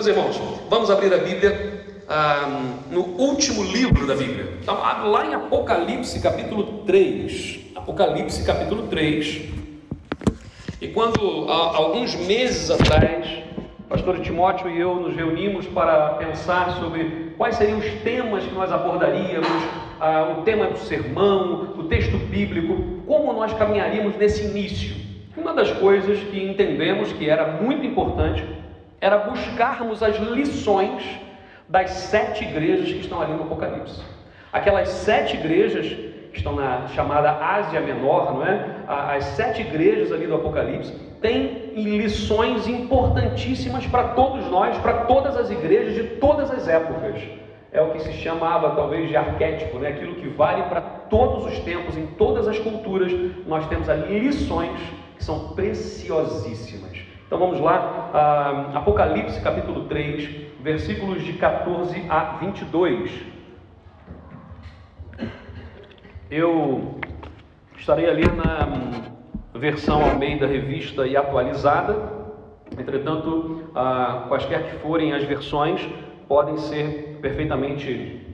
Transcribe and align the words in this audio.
Meus 0.00 0.16
irmãos, 0.16 0.40
vamos 0.70 0.90
abrir 0.90 1.12
a 1.12 1.18
Bíblia 1.18 1.84
ah, 2.08 2.48
no 2.90 3.02
último 3.02 3.62
livro 3.62 4.06
da 4.06 4.14
Bíblia. 4.14 4.54
Então, 4.62 4.74
lá 4.74 5.26
em 5.26 5.34
Apocalipse, 5.34 6.18
capítulo 6.20 6.84
3. 6.86 7.72
Apocalipse, 7.76 8.42
capítulo 8.42 8.84
3. 8.84 9.42
E 10.80 10.88
quando, 10.88 11.46
há 11.50 11.76
alguns 11.76 12.14
meses 12.14 12.70
atrás, 12.70 13.26
o 13.78 13.82
pastor 13.90 14.20
Timóteo 14.20 14.70
e 14.70 14.80
eu 14.80 14.94
nos 14.94 15.14
reunimos 15.14 15.66
para 15.66 16.14
pensar 16.14 16.78
sobre 16.80 17.34
quais 17.36 17.56
seriam 17.56 17.78
os 17.78 17.92
temas 18.02 18.42
que 18.42 18.54
nós 18.54 18.72
abordaríamos, 18.72 19.46
ah, 20.00 20.34
o 20.38 20.42
tema 20.44 20.68
do 20.68 20.78
sermão, 20.78 21.74
o 21.76 21.84
texto 21.84 22.16
bíblico, 22.16 23.02
como 23.06 23.34
nós 23.34 23.52
caminharíamos 23.52 24.16
nesse 24.16 24.46
início. 24.46 24.96
Uma 25.36 25.52
das 25.52 25.70
coisas 25.72 26.18
que 26.20 26.42
entendemos 26.42 27.12
que 27.12 27.28
era 27.28 27.60
muito 27.60 27.84
importante 27.84 28.59
era 29.00 29.18
buscarmos 29.18 30.02
as 30.02 30.16
lições 30.16 31.02
das 31.68 31.90
sete 31.90 32.44
igrejas 32.44 32.92
que 32.92 33.00
estão 33.00 33.22
ali 33.22 33.32
no 33.32 33.44
Apocalipse. 33.44 34.02
Aquelas 34.52 34.88
sete 34.88 35.36
igrejas 35.36 35.86
que 36.32 36.38
estão 36.38 36.54
na 36.54 36.86
chamada 36.88 37.30
Ásia 37.30 37.80
Menor, 37.80 38.34
não 38.34 38.46
é? 38.46 38.66
As 38.86 39.24
sete 39.24 39.62
igrejas 39.62 40.12
ali 40.12 40.26
do 40.26 40.34
Apocalipse 40.34 40.92
têm 41.20 41.72
lições 41.76 42.66
importantíssimas 42.66 43.86
para 43.86 44.08
todos 44.08 44.46
nós, 44.50 44.76
para 44.78 45.04
todas 45.04 45.36
as 45.36 45.50
igrejas 45.50 45.94
de 45.94 46.04
todas 46.16 46.50
as 46.50 46.66
épocas. 46.66 47.20
É 47.72 47.80
o 47.80 47.90
que 47.92 48.00
se 48.00 48.12
chamava 48.14 48.74
talvez 48.74 49.08
de 49.08 49.16
arquétipo, 49.16 49.78
né? 49.78 49.90
aquilo 49.90 50.16
que 50.16 50.28
vale 50.28 50.64
para 50.64 50.80
todos 50.80 51.46
os 51.46 51.58
tempos, 51.60 51.96
em 51.96 52.06
todas 52.06 52.48
as 52.48 52.58
culturas. 52.58 53.12
Nós 53.46 53.66
temos 53.68 53.88
ali 53.88 54.18
lições 54.18 54.80
que 55.16 55.22
são 55.22 55.50
preciosíssimas. 55.50 56.89
Então 57.30 57.38
vamos 57.38 57.60
lá, 57.60 58.10
uh, 58.74 58.76
Apocalipse 58.76 59.40
capítulo 59.40 59.84
3, 59.84 60.28
versículos 60.60 61.22
de 61.22 61.34
14 61.34 62.04
a 62.08 62.38
22. 62.40 63.08
Eu 66.28 66.98
estarei 67.78 68.10
ali 68.10 68.24
na 68.24 68.66
hum, 68.66 68.90
versão 69.54 70.02
Almeida 70.02 70.44
Revista 70.44 71.06
e 71.06 71.16
atualizada, 71.16 71.96
entretanto, 72.76 73.62
uh, 73.76 74.26
quaisquer 74.26 74.64
que 74.64 74.76
forem 74.78 75.12
as 75.12 75.22
versões, 75.22 75.88
podem 76.26 76.56
ser 76.56 77.20
perfeitamente 77.22 78.26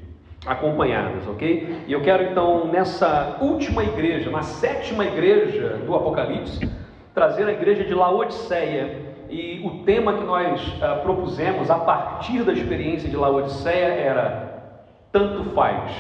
acompanhadas, 0.47 1.29
ok? 1.29 1.83
E 1.87 1.93
eu 1.93 2.01
quero 2.01 2.23
então, 2.23 2.69
nessa 2.69 3.37
última 3.43 3.85
igreja, 3.85 4.31
na 4.31 4.41
sétima 4.41 5.05
igreja 5.05 5.83
do 5.85 5.95
Apocalipse, 5.95 6.67
trazer 7.17 7.49
a 7.49 7.53
igreja 7.53 7.83
de 7.83 7.95
Laodiceia. 7.95 9.17
E 9.31 9.67
o 9.67 9.85
tema 9.85 10.13
que 10.13 10.23
nós 10.23 10.61
uh, 10.75 11.01
propusemos 11.03 11.71
a 11.71 11.79
partir 11.79 12.43
da 12.45 12.53
experiência 12.53 13.09
de 13.09 13.17
Laodiceia 13.17 13.87
era 13.87 14.75
tanto 15.11 15.45
faz. 15.55 15.91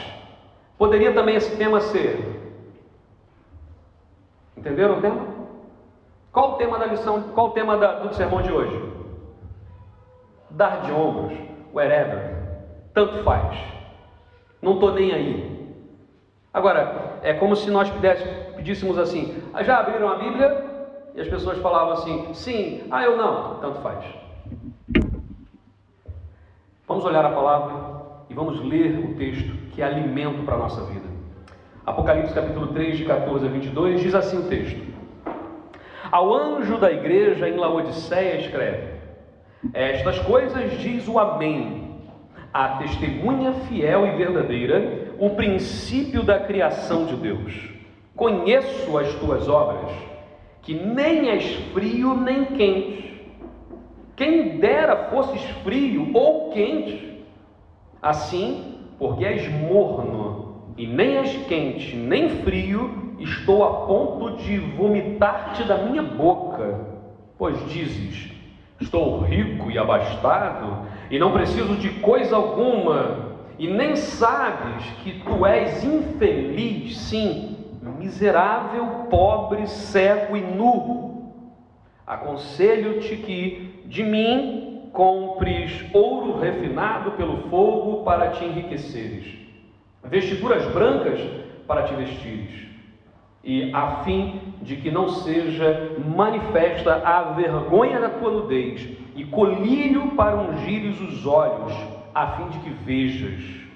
Poderia 0.76 1.14
também 1.14 1.34
esse 1.34 1.56
tema 1.56 1.80
ser. 1.80 2.52
Entenderam 4.58 4.98
o 4.98 5.00
tema? 5.00 5.26
Qual 6.30 6.52
o 6.52 6.56
tema 6.56 6.78
da 6.78 6.84
lição? 6.84 7.22
Qual 7.34 7.46
o 7.46 7.52
tema 7.52 7.78
da, 7.78 8.00
do 8.00 8.14
sermão 8.14 8.42
de 8.42 8.52
hoje? 8.52 8.78
Dar 10.50 10.82
de 10.82 10.92
ombros, 10.92 11.32
wherever. 11.72 12.36
Tanto 12.92 13.24
faz. 13.24 13.56
Não 14.60 14.74
estou 14.74 14.92
nem 14.92 15.12
aí. 15.12 15.74
Agora, 16.52 17.18
é 17.22 17.32
como 17.32 17.56
se 17.56 17.70
nós 17.70 17.90
pedíssemos 18.54 18.98
assim: 18.98 19.42
ah, 19.54 19.62
já 19.62 19.78
abriram 19.78 20.10
a 20.10 20.16
Bíblia? 20.16 20.75
E 21.16 21.20
as 21.22 21.28
pessoas 21.28 21.56
falavam 21.58 21.94
assim: 21.94 22.34
sim, 22.34 22.82
ah, 22.90 23.02
eu 23.02 23.16
não, 23.16 23.54
tanto 23.54 23.80
faz. 23.80 24.04
Vamos 26.86 27.04
olhar 27.06 27.24
a 27.24 27.30
palavra 27.30 28.02
e 28.28 28.34
vamos 28.34 28.62
ler 28.62 28.98
o 28.98 29.14
texto 29.14 29.50
que 29.72 29.80
é 29.80 29.86
alimento 29.86 30.44
para 30.44 30.56
a 30.56 30.58
nossa 30.58 30.82
vida. 30.84 31.06
Apocalipse 31.86 32.34
capítulo 32.34 32.66
3, 32.68 32.98
de 32.98 33.04
14 33.06 33.46
a 33.46 33.48
22, 33.48 34.02
diz 34.02 34.14
assim 34.14 34.38
o 34.38 34.48
texto: 34.48 34.78
Ao 36.12 36.34
anjo 36.34 36.76
da 36.76 36.92
igreja 36.92 37.48
em 37.48 37.56
Laodiceia 37.56 38.36
escreve: 38.42 38.98
Estas 39.72 40.18
coisas 40.18 40.78
diz 40.80 41.08
o 41.08 41.18
Amém, 41.18 41.98
a 42.52 42.76
testemunha 42.76 43.54
fiel 43.68 44.06
e 44.06 44.10
verdadeira, 44.16 45.14
o 45.18 45.30
princípio 45.30 46.22
da 46.22 46.40
criação 46.40 47.06
de 47.06 47.16
Deus. 47.16 47.70
Conheço 48.14 48.98
as 48.98 49.14
tuas 49.14 49.48
obras 49.48 50.15
que 50.66 50.74
nem 50.74 51.30
és 51.30 51.54
frio 51.72 52.16
nem 52.16 52.44
quente. 52.46 53.22
Quem 54.16 54.58
dera 54.58 55.08
fosses 55.10 55.40
frio 55.62 56.10
ou 56.12 56.50
quente. 56.50 57.22
Assim, 58.02 58.74
porque 58.98 59.24
és 59.24 59.48
morno 59.48 60.72
e 60.76 60.86
nem 60.86 61.18
és 61.18 61.36
quente 61.46 61.94
nem 61.94 62.42
frio, 62.42 63.14
estou 63.20 63.62
a 63.62 63.86
ponto 63.86 64.36
de 64.38 64.58
vomitar-te 64.58 65.62
da 65.62 65.78
minha 65.78 66.02
boca. 66.02 66.80
Pois 67.38 67.56
dizes: 67.70 68.32
Estou 68.80 69.20
rico 69.20 69.70
e 69.70 69.78
abastado 69.78 70.88
e 71.10 71.18
não 71.18 71.30
preciso 71.30 71.76
de 71.76 71.90
coisa 72.00 72.34
alguma, 72.34 73.36
e 73.56 73.68
nem 73.68 73.94
sabes 73.94 74.84
que 75.04 75.20
tu 75.20 75.46
és 75.46 75.84
infeliz, 75.84 76.98
sim, 76.98 77.55
miserável, 78.06 78.86
pobre, 79.10 79.66
cego 79.66 80.36
e 80.36 80.40
nu. 80.40 81.32
Aconselho-te 82.06 83.16
que 83.16 83.82
de 83.84 84.02
mim 84.02 84.90
compres 84.92 85.84
ouro 85.92 86.38
refinado 86.38 87.12
pelo 87.12 87.48
fogo 87.48 88.04
para 88.04 88.30
te 88.30 88.44
enriqueceres, 88.44 89.34
vestiduras 90.04 90.64
brancas 90.72 91.20
para 91.66 91.82
te 91.82 91.94
vestires, 91.94 92.66
e 93.42 93.74
a 93.74 94.04
fim 94.04 94.40
de 94.62 94.76
que 94.76 94.90
não 94.90 95.08
seja 95.08 95.96
manifesta 96.06 96.94
a 97.04 97.32
vergonha 97.32 98.00
da 98.00 98.08
tua 98.08 98.30
nudez, 98.30 98.88
e 99.16 99.24
colírio 99.24 100.12
para 100.12 100.36
ungires 100.36 101.00
os 101.00 101.26
olhos, 101.26 101.72
a 102.14 102.28
fim 102.28 102.48
de 102.48 102.58
que 102.60 102.70
vejas. 102.70 103.66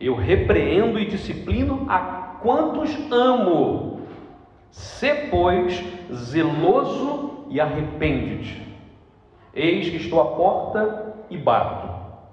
Eu 0.00 0.16
repreendo 0.16 0.98
e 0.98 1.06
disciplino 1.06 1.86
a 1.88 2.21
quantos 2.42 2.90
amo. 3.10 4.00
Se, 4.70 5.14
pois, 5.30 5.82
zeloso 6.12 7.46
e 7.48 7.60
arrepende-te. 7.60 8.62
Eis 9.54 9.88
que 9.90 9.96
estou 9.96 10.20
à 10.20 10.24
porta 10.36 11.14
e 11.28 11.36
bato. 11.36 11.88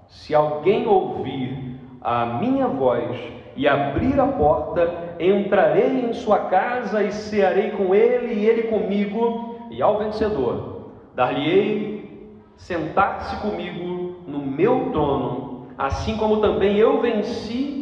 Se 0.08 0.34
alguém 0.34 0.88
ouvir 0.88 1.78
a 2.02 2.26
minha 2.26 2.68
voz 2.68 3.18
e 3.56 3.68
abrir 3.68 4.20
a 4.20 4.26
porta, 4.26 5.16
entrarei 5.20 6.06
em 6.06 6.14
sua 6.14 6.40
casa 6.40 7.04
e 7.04 7.12
cearei 7.12 7.72
com 7.72 7.94
ele 7.94 8.34
e 8.34 8.46
ele 8.46 8.64
comigo, 8.64 9.68
e 9.70 9.82
ao 9.82 10.00
vencedor 10.00 10.92
dar-lhe-ei 11.14 12.00
sentar-se 12.56 13.36
comigo 13.42 14.22
no 14.26 14.40
meu 14.40 14.90
trono, 14.92 15.68
assim 15.78 16.16
como 16.18 16.38
também 16.38 16.78
eu 16.78 17.02
venci 17.02 17.79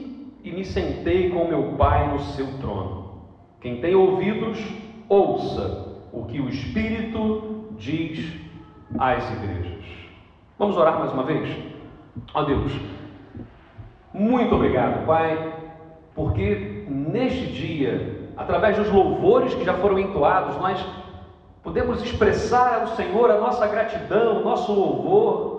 e 0.48 0.52
me 0.54 0.64
sentei 0.64 1.30
com 1.30 1.46
meu 1.46 1.74
Pai 1.78 2.08
no 2.08 2.20
seu 2.20 2.48
trono. 2.60 3.24
Quem 3.60 3.82
tem 3.82 3.96
ouvidos, 3.96 4.58
ouça 5.10 5.98
o 6.14 6.24
que 6.24 6.40
o 6.40 6.48
Espírito 6.48 7.74
diz 7.78 8.34
às 8.98 9.30
igrejas. 9.34 9.84
Vamos 10.58 10.78
orar 10.78 11.00
mais 11.00 11.12
uma 11.12 11.24
vez? 11.24 11.50
Ó 12.34 12.44
Deus, 12.44 12.72
muito 14.14 14.56
obrigado, 14.56 15.06
Pai, 15.06 15.54
porque 16.16 16.86
neste 16.88 17.48
dia, 17.48 18.30
através 18.38 18.78
dos 18.78 18.90
louvores 18.90 19.54
que 19.54 19.66
já 19.66 19.74
foram 19.74 20.00
entoados, 20.00 20.56
nós 20.58 20.84
podemos 21.62 22.02
expressar 22.02 22.82
ao 22.82 22.88
Senhor 22.96 23.30
a 23.30 23.38
nossa 23.38 23.68
gratidão, 23.68 24.40
o 24.40 24.44
nosso 24.46 24.72
louvor, 24.74 25.57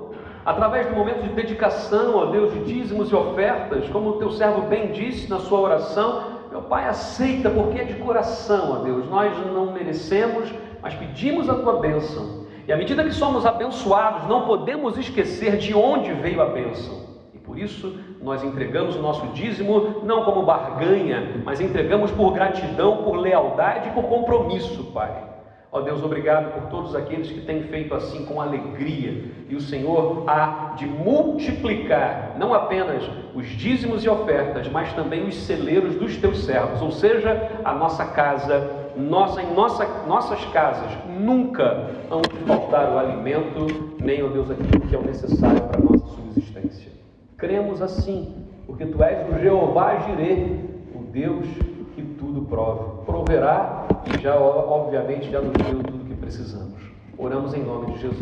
através 0.48 0.86
do 0.86 0.96
momento 0.96 1.24
de 1.24 1.28
dedicação, 1.28 2.16
ó 2.16 2.24
Deus, 2.24 2.54
de 2.54 2.60
dízimos 2.60 3.10
e 3.10 3.14
ofertas, 3.14 3.86
como 3.90 4.08
o 4.08 4.12
teu 4.14 4.30
servo 4.30 4.62
bem 4.62 4.92
disse 4.92 5.28
na 5.28 5.38
sua 5.40 5.60
oração, 5.60 6.38
meu 6.50 6.62
Pai, 6.62 6.88
aceita, 6.88 7.50
porque 7.50 7.78
é 7.78 7.84
de 7.84 7.96
coração, 7.96 8.72
ó 8.72 8.82
Deus, 8.82 9.06
nós 9.10 9.36
não 9.52 9.74
merecemos, 9.74 10.50
mas 10.80 10.94
pedimos 10.94 11.50
a 11.50 11.54
tua 11.54 11.80
bênção. 11.80 12.46
E 12.66 12.72
à 12.72 12.78
medida 12.78 13.04
que 13.04 13.12
somos 13.12 13.44
abençoados, 13.44 14.26
não 14.26 14.46
podemos 14.46 14.96
esquecer 14.96 15.58
de 15.58 15.74
onde 15.74 16.14
veio 16.14 16.40
a 16.40 16.46
bênção. 16.46 16.96
E 17.34 17.38
por 17.38 17.58
isso 17.58 17.98
nós 18.22 18.42
entregamos 18.42 18.96
o 18.96 19.02
nosso 19.02 19.26
dízimo 19.28 20.00
não 20.02 20.24
como 20.24 20.44
barganha, 20.44 21.42
mas 21.44 21.60
entregamos 21.60 22.10
por 22.10 22.32
gratidão, 22.32 23.02
por 23.04 23.16
lealdade 23.16 23.90
e 23.90 23.92
por 23.92 24.04
compromisso, 24.04 24.84
Pai. 24.94 25.28
Ó 25.70 25.82
Deus, 25.82 26.02
obrigado 26.02 26.52
por 26.54 26.70
todos 26.70 26.94
aqueles 26.96 27.30
que 27.30 27.42
têm 27.42 27.64
feito 27.64 27.94
assim 27.94 28.24
com 28.24 28.40
alegria. 28.40 29.24
E 29.48 29.54
o 29.54 29.60
Senhor 29.60 30.24
há 30.26 30.74
de 30.76 30.86
multiplicar 30.86 32.36
não 32.38 32.54
apenas 32.54 33.02
os 33.34 33.46
dízimos 33.48 34.02
e 34.02 34.08
ofertas, 34.08 34.66
mas 34.68 34.92
também 34.94 35.26
os 35.26 35.34
celeiros 35.34 35.94
dos 35.96 36.16
teus 36.16 36.44
servos, 36.44 36.80
ou 36.80 36.90
seja, 36.90 37.60
a 37.64 37.74
nossa 37.74 38.04
casa 38.06 38.88
nossa, 38.98 39.42
em 39.42 39.54
nossa, 39.54 39.86
nossas 40.06 40.44
casas 40.46 40.90
nunca 41.20 41.90
hão 42.10 42.20
de 42.20 42.36
faltar 42.46 42.92
o 42.92 42.98
alimento, 42.98 43.94
nem, 44.00 44.22
ó 44.22 44.28
Deus, 44.28 44.50
aquilo 44.50 44.80
que 44.88 44.94
é 44.94 44.98
o 44.98 45.02
necessário 45.02 45.60
para 45.62 45.78
a 45.78 45.82
nossa 45.82 46.06
subsistência. 46.16 46.90
Cremos 47.36 47.80
assim, 47.80 48.44
porque 48.66 48.84
Tu 48.84 49.02
és 49.02 49.28
o 49.32 49.38
Jeová 49.38 49.98
Jireh, 50.00 50.58
o 50.94 51.04
Deus 51.12 51.46
que 51.94 52.02
tudo 52.02 52.42
prove. 52.42 53.04
Proverá 53.06 53.86
já, 54.20 54.36
obviamente, 54.36 55.30
já 55.30 55.40
nos 55.40 55.52
deu 55.52 55.82
tudo 55.82 56.04
que 56.04 56.14
precisamos. 56.14 56.80
Oramos 57.16 57.54
em 57.54 57.62
nome 57.62 57.92
de 57.92 58.02
Jesus. 58.02 58.20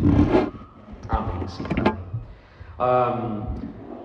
Amém. 1.09 1.45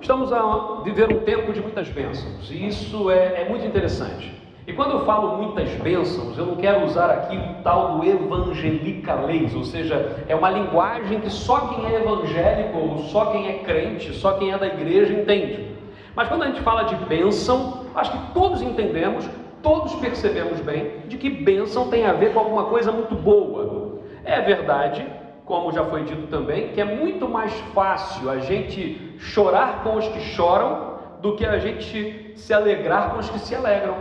Estamos 0.00 0.32
a 0.32 0.80
viver 0.84 1.12
um 1.12 1.20
tempo 1.20 1.52
de 1.52 1.60
muitas 1.60 1.88
bênçãos 1.88 2.50
e 2.50 2.66
isso 2.66 3.10
é, 3.10 3.42
é 3.42 3.48
muito 3.48 3.66
interessante. 3.66 4.42
E 4.66 4.72
quando 4.72 4.92
eu 4.92 5.04
falo 5.04 5.36
muitas 5.38 5.70
bênçãos, 5.80 6.38
eu 6.38 6.46
não 6.46 6.56
quero 6.56 6.84
usar 6.84 7.10
aqui 7.10 7.36
o 7.36 7.62
tal 7.64 7.98
do 7.98 8.04
evangelicalês, 8.04 9.54
ou 9.54 9.64
seja, 9.64 10.24
é 10.28 10.36
uma 10.36 10.50
linguagem 10.50 11.20
que 11.20 11.30
só 11.30 11.68
quem 11.68 11.86
é 11.86 11.96
evangélico, 12.00 12.78
ou 12.78 12.98
só 12.98 13.26
quem 13.26 13.48
é 13.48 13.58
crente, 13.58 14.14
só 14.14 14.34
quem 14.34 14.52
é 14.52 14.58
da 14.58 14.68
igreja 14.68 15.12
entende. 15.12 15.72
Mas 16.14 16.28
quando 16.28 16.44
a 16.44 16.46
gente 16.46 16.60
fala 16.60 16.84
de 16.84 16.94
bênção, 17.06 17.86
acho 17.94 18.12
que 18.12 18.32
todos 18.32 18.62
entendemos, 18.62 19.28
todos 19.62 19.94
percebemos 19.96 20.60
bem 20.60 21.02
de 21.06 21.16
que 21.16 21.30
bênção 21.30 21.88
tem 21.88 22.04
a 22.06 22.12
ver 22.12 22.32
com 22.32 22.40
alguma 22.40 22.64
coisa 22.64 22.90
muito 22.92 23.14
boa. 23.14 24.00
É 24.24 24.40
verdade, 24.40 25.06
como 25.44 25.72
já 25.72 25.84
foi 25.84 26.04
dito 26.04 26.26
também, 26.26 26.68
que 26.68 26.80
é 26.80 26.84
muito 26.84 27.28
mais 27.28 27.52
fácil 27.74 28.30
a 28.30 28.38
gente 28.38 29.14
chorar 29.18 29.82
com 29.82 29.96
os 29.96 30.08
que 30.08 30.20
choram 30.20 30.92
do 31.20 31.36
que 31.36 31.44
a 31.44 31.58
gente 31.58 32.32
se 32.36 32.52
alegrar 32.52 33.10
com 33.10 33.18
os 33.18 33.30
que 33.30 33.38
se 33.38 33.54
alegram. 33.54 33.96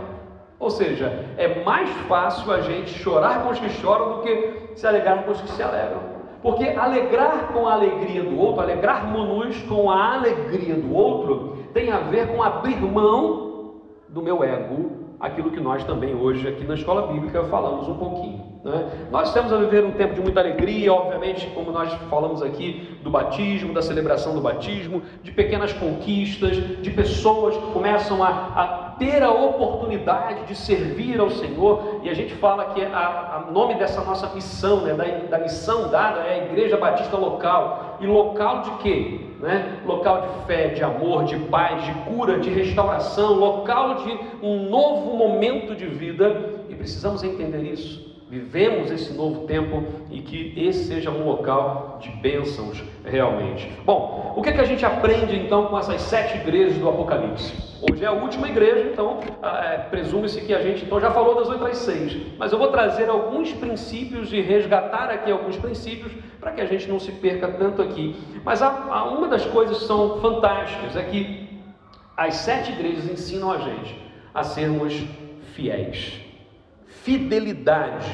Ou 0.58 0.70
seja, 0.70 1.26
é 1.36 1.62
mais 1.64 1.90
fácil 2.08 2.52
a 2.52 2.60
gente 2.60 2.90
chorar 2.90 3.42
com 3.42 3.50
os 3.50 3.58
que 3.58 3.68
choram 3.68 4.16
do 4.16 4.22
que 4.22 4.70
se 4.76 4.86
alegrar 4.86 5.24
com 5.24 5.32
os 5.32 5.40
que 5.40 5.50
se 5.50 5.62
alegram. 5.62 6.12
Porque 6.40 6.68
alegrar 6.68 7.52
com 7.52 7.68
a 7.68 7.74
alegria 7.74 8.22
do 8.22 8.38
outro, 8.38 8.62
alegrar 8.62 9.06
monus 9.06 9.60
com 9.62 9.90
a 9.90 10.14
alegria 10.14 10.74
do 10.74 10.94
outro, 10.94 11.58
tem 11.72 11.90
a 11.90 11.98
ver 11.98 12.28
com 12.28 12.42
abrir 12.42 12.80
mão 12.80 13.74
do 14.08 14.20
meu 14.20 14.42
ego, 14.42 15.01
aquilo 15.22 15.52
que 15.52 15.60
nós 15.60 15.84
também 15.84 16.14
hoje 16.16 16.48
aqui 16.48 16.64
na 16.64 16.74
escola 16.74 17.06
bíblica 17.12 17.44
falamos 17.44 17.88
um 17.88 17.96
pouquinho. 17.96 18.44
Né? 18.64 19.08
Nós 19.10 19.28
estamos 19.28 19.52
a 19.52 19.56
viver 19.56 19.84
um 19.84 19.92
tempo 19.92 20.14
de 20.14 20.20
muita 20.20 20.40
alegria, 20.40 20.92
obviamente, 20.92 21.46
como 21.54 21.70
nós 21.70 21.92
falamos 22.10 22.42
aqui, 22.42 22.98
do 23.04 23.10
batismo, 23.10 23.72
da 23.72 23.80
celebração 23.80 24.34
do 24.34 24.40
batismo, 24.40 25.02
de 25.22 25.30
pequenas 25.30 25.72
conquistas, 25.72 26.56
de 26.82 26.90
pessoas 26.90 27.56
que 27.56 27.72
começam 27.72 28.22
a, 28.22 28.28
a 28.28 28.81
ter 29.02 29.20
a 29.20 29.30
oportunidade 29.32 30.46
de 30.46 30.54
servir 30.54 31.18
ao 31.18 31.28
Senhor, 31.28 32.00
e 32.04 32.08
a 32.08 32.14
gente 32.14 32.34
fala 32.34 32.66
que 32.66 32.82
a 32.82 33.48
nome 33.50 33.74
dessa 33.74 34.00
nossa 34.02 34.32
missão, 34.32 34.82
né, 34.82 34.94
da, 34.94 35.36
da 35.36 35.42
missão 35.42 35.90
dada 35.90 36.20
é 36.20 36.34
a 36.34 36.44
Igreja 36.44 36.76
Batista 36.76 37.16
Local. 37.16 37.98
E 38.00 38.06
local 38.06 38.62
de 38.62 38.70
quê? 38.82 39.20
Né? 39.40 39.80
Local 39.84 40.20
de 40.20 40.46
fé, 40.46 40.68
de 40.68 40.84
amor, 40.84 41.24
de 41.24 41.36
paz, 41.36 41.84
de 41.84 41.92
cura, 42.04 42.38
de 42.38 42.48
restauração, 42.48 43.34
local 43.34 43.96
de 43.96 44.18
um 44.40 44.70
novo 44.70 45.16
momento 45.16 45.74
de 45.74 45.86
vida, 45.86 46.62
e 46.68 46.74
precisamos 46.74 47.24
entender 47.24 47.62
isso 47.62 48.11
vivemos 48.32 48.90
esse 48.90 49.12
novo 49.12 49.46
tempo 49.46 49.84
e 50.10 50.22
que 50.22 50.54
esse 50.56 50.84
seja 50.84 51.10
um 51.10 51.22
local 51.22 51.98
de 52.00 52.08
bênçãos 52.08 52.82
realmente. 53.04 53.70
Bom, 53.84 54.32
o 54.34 54.40
que, 54.40 54.48
é 54.48 54.52
que 54.52 54.60
a 54.62 54.64
gente 54.64 54.86
aprende 54.86 55.36
então 55.36 55.66
com 55.66 55.78
essas 55.78 56.00
sete 56.00 56.38
igrejas 56.38 56.78
do 56.78 56.88
Apocalipse? 56.88 57.52
Hoje 57.82 58.02
é 58.02 58.06
a 58.06 58.12
última 58.12 58.48
igreja, 58.48 58.88
então 58.90 59.20
é, 59.42 59.76
presume-se 59.90 60.40
que 60.40 60.54
a 60.54 60.62
gente 60.62 60.82
então 60.82 60.98
já 60.98 61.10
falou 61.10 61.34
das 61.34 61.50
outras 61.50 61.76
seis, 61.76 62.16
mas 62.38 62.50
eu 62.50 62.58
vou 62.58 62.68
trazer 62.68 63.10
alguns 63.10 63.52
princípios 63.52 64.32
e 64.32 64.40
resgatar 64.40 65.10
aqui 65.10 65.30
alguns 65.30 65.58
princípios 65.58 66.10
para 66.40 66.52
que 66.52 66.62
a 66.62 66.66
gente 66.66 66.88
não 66.88 66.98
se 66.98 67.12
perca 67.12 67.48
tanto 67.48 67.82
aqui. 67.82 68.16
Mas 68.42 68.62
uma 68.62 69.28
das 69.28 69.44
coisas 69.44 69.76
que 69.76 69.84
são 69.84 70.22
fantásticas 70.22 70.96
é 70.96 71.02
que 71.02 71.50
as 72.16 72.36
sete 72.36 72.72
igrejas 72.72 73.04
ensinam 73.10 73.52
a 73.52 73.58
gente 73.58 73.94
a 74.32 74.42
sermos 74.42 75.04
fiéis. 75.54 76.31
Fidelidade 77.00 78.12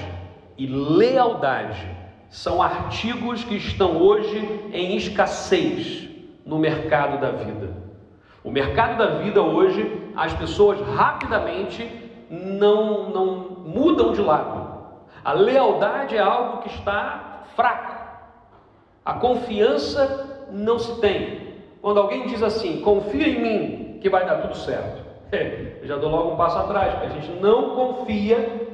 e 0.56 0.66
lealdade 0.66 1.86
são 2.30 2.62
artigos 2.62 3.44
que 3.44 3.56
estão 3.56 3.98
hoje 3.98 4.38
em 4.72 4.96
escassez 4.96 6.08
no 6.46 6.58
mercado 6.58 7.20
da 7.20 7.30
vida. 7.30 7.76
O 8.42 8.50
mercado 8.50 8.96
da 8.96 9.18
vida 9.18 9.42
hoje, 9.42 10.10
as 10.16 10.32
pessoas 10.32 10.80
rapidamente 10.80 11.86
não, 12.30 13.10
não 13.10 13.36
mudam 13.66 14.12
de 14.12 14.22
lado. 14.22 14.68
A 15.24 15.32
lealdade 15.32 16.16
é 16.16 16.20
algo 16.20 16.62
que 16.62 16.68
está 16.68 17.42
fraco. 17.54 17.94
A 19.04 19.14
confiança 19.14 20.46
não 20.50 20.78
se 20.78 20.98
tem. 21.00 21.48
Quando 21.82 22.00
alguém 22.00 22.26
diz 22.26 22.42
assim, 22.42 22.80
confia 22.80 23.28
em 23.28 23.40
mim 23.40 23.98
que 24.00 24.08
vai 24.08 24.24
dar 24.24 24.36
tudo 24.36 24.56
certo. 24.56 25.04
É, 25.30 25.78
eu 25.82 25.86
já 25.86 25.96
dou 25.96 26.10
logo 26.10 26.32
um 26.32 26.36
passo 26.36 26.58
atrás, 26.58 26.94
porque 26.94 27.06
a 27.06 27.20
gente 27.20 27.40
não 27.40 27.74
confia 27.74 28.67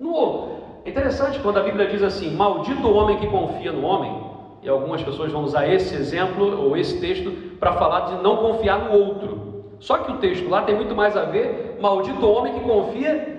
no 0.00 0.12
outro. 0.12 0.60
É 0.84 0.90
interessante 0.90 1.38
quando 1.40 1.58
a 1.58 1.62
Bíblia 1.62 1.86
diz 1.86 2.02
assim: 2.02 2.34
Maldito 2.34 2.88
o 2.88 2.94
homem 2.94 3.18
que 3.18 3.26
confia 3.26 3.70
no 3.70 3.84
homem, 3.84 4.12
e 4.62 4.68
algumas 4.68 5.02
pessoas 5.02 5.30
vão 5.30 5.44
usar 5.44 5.68
esse 5.68 5.94
exemplo 5.94 6.64
ou 6.64 6.76
esse 6.76 6.98
texto 6.98 7.30
para 7.60 7.74
falar 7.74 8.00
de 8.00 8.22
não 8.22 8.38
confiar 8.38 8.78
no 8.78 8.98
outro. 8.98 9.64
Só 9.78 9.98
que 9.98 10.10
o 10.10 10.16
texto 10.16 10.48
lá 10.48 10.62
tem 10.62 10.74
muito 10.74 10.96
mais 10.96 11.16
a 11.16 11.24
ver: 11.24 11.78
Maldito 11.80 12.24
o 12.24 12.32
homem 12.32 12.54
que 12.54 12.60
confia 12.60 13.38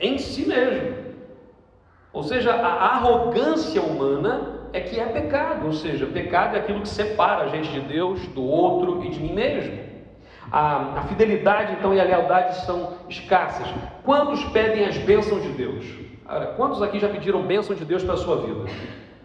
em 0.00 0.16
si 0.18 0.48
mesmo. 0.48 0.98
Ou 2.12 2.22
seja, 2.22 2.52
a 2.52 2.96
arrogância 2.96 3.80
humana 3.80 4.60
é 4.72 4.80
que 4.80 4.98
é 4.98 5.06
pecado, 5.06 5.66
ou 5.66 5.72
seja, 5.72 6.06
pecado 6.06 6.56
é 6.56 6.60
aquilo 6.60 6.80
que 6.80 6.88
separa 6.88 7.44
a 7.44 7.48
gente 7.48 7.70
de 7.70 7.80
Deus, 7.80 8.26
do 8.28 8.42
outro 8.42 9.04
e 9.04 9.10
de 9.10 9.20
mim 9.20 9.32
mesmo. 9.32 9.89
A, 10.52 10.98
a 10.98 11.02
fidelidade 11.02 11.74
então 11.74 11.94
e 11.94 12.00
a 12.00 12.04
lealdade 12.04 12.56
são 12.64 12.94
escassas. 13.08 13.66
Quantos 14.04 14.42
pedem 14.46 14.86
as 14.86 14.98
bênçãos 14.98 15.42
de 15.42 15.50
Deus? 15.50 15.84
Olha, 16.28 16.46
quantos 16.48 16.82
aqui 16.82 16.98
já 16.98 17.08
pediram 17.08 17.42
bênção 17.42 17.74
de 17.74 17.84
Deus 17.84 18.02
para 18.02 18.14
a 18.14 18.16
sua 18.16 18.36
vida? 18.36 18.70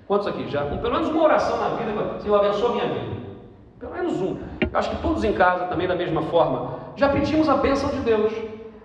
Quantos 0.08 0.28
aqui 0.28 0.48
já? 0.48 0.64
Pelo 0.66 0.94
menos 0.94 1.10
uma 1.10 1.24
oração 1.24 1.58
na 1.60 1.70
vida, 1.70 2.20
Senhor, 2.20 2.36
abençoa 2.36 2.74
minha 2.74 2.88
vida. 2.88 3.16
Pelo 3.80 3.92
menos 3.94 4.22
um. 4.22 4.38
Acho 4.74 4.90
que 4.92 5.02
todos 5.02 5.24
em 5.24 5.34
casa 5.34 5.66
também 5.66 5.88
da 5.88 5.96
mesma 5.96 6.22
forma. 6.24 6.80
Já 6.96 7.10
pedimos 7.10 7.50
a 7.50 7.58
bênção 7.58 7.90
de 7.90 8.00
Deus. 8.00 8.34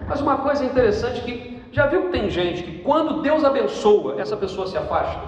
Mas 0.09 0.21
uma 0.21 0.38
coisa 0.38 0.64
interessante 0.64 1.21
que 1.23 1.62
já 1.73 1.87
viu 1.87 2.05
que 2.05 2.09
tem 2.09 2.29
gente 2.31 2.62
que 2.62 2.79
quando 2.79 3.23
Deus 3.23 3.45
abençoa, 3.45 4.21
essa 4.21 4.37
pessoa 4.37 4.67
se 4.67 4.76
afasta? 4.76 5.21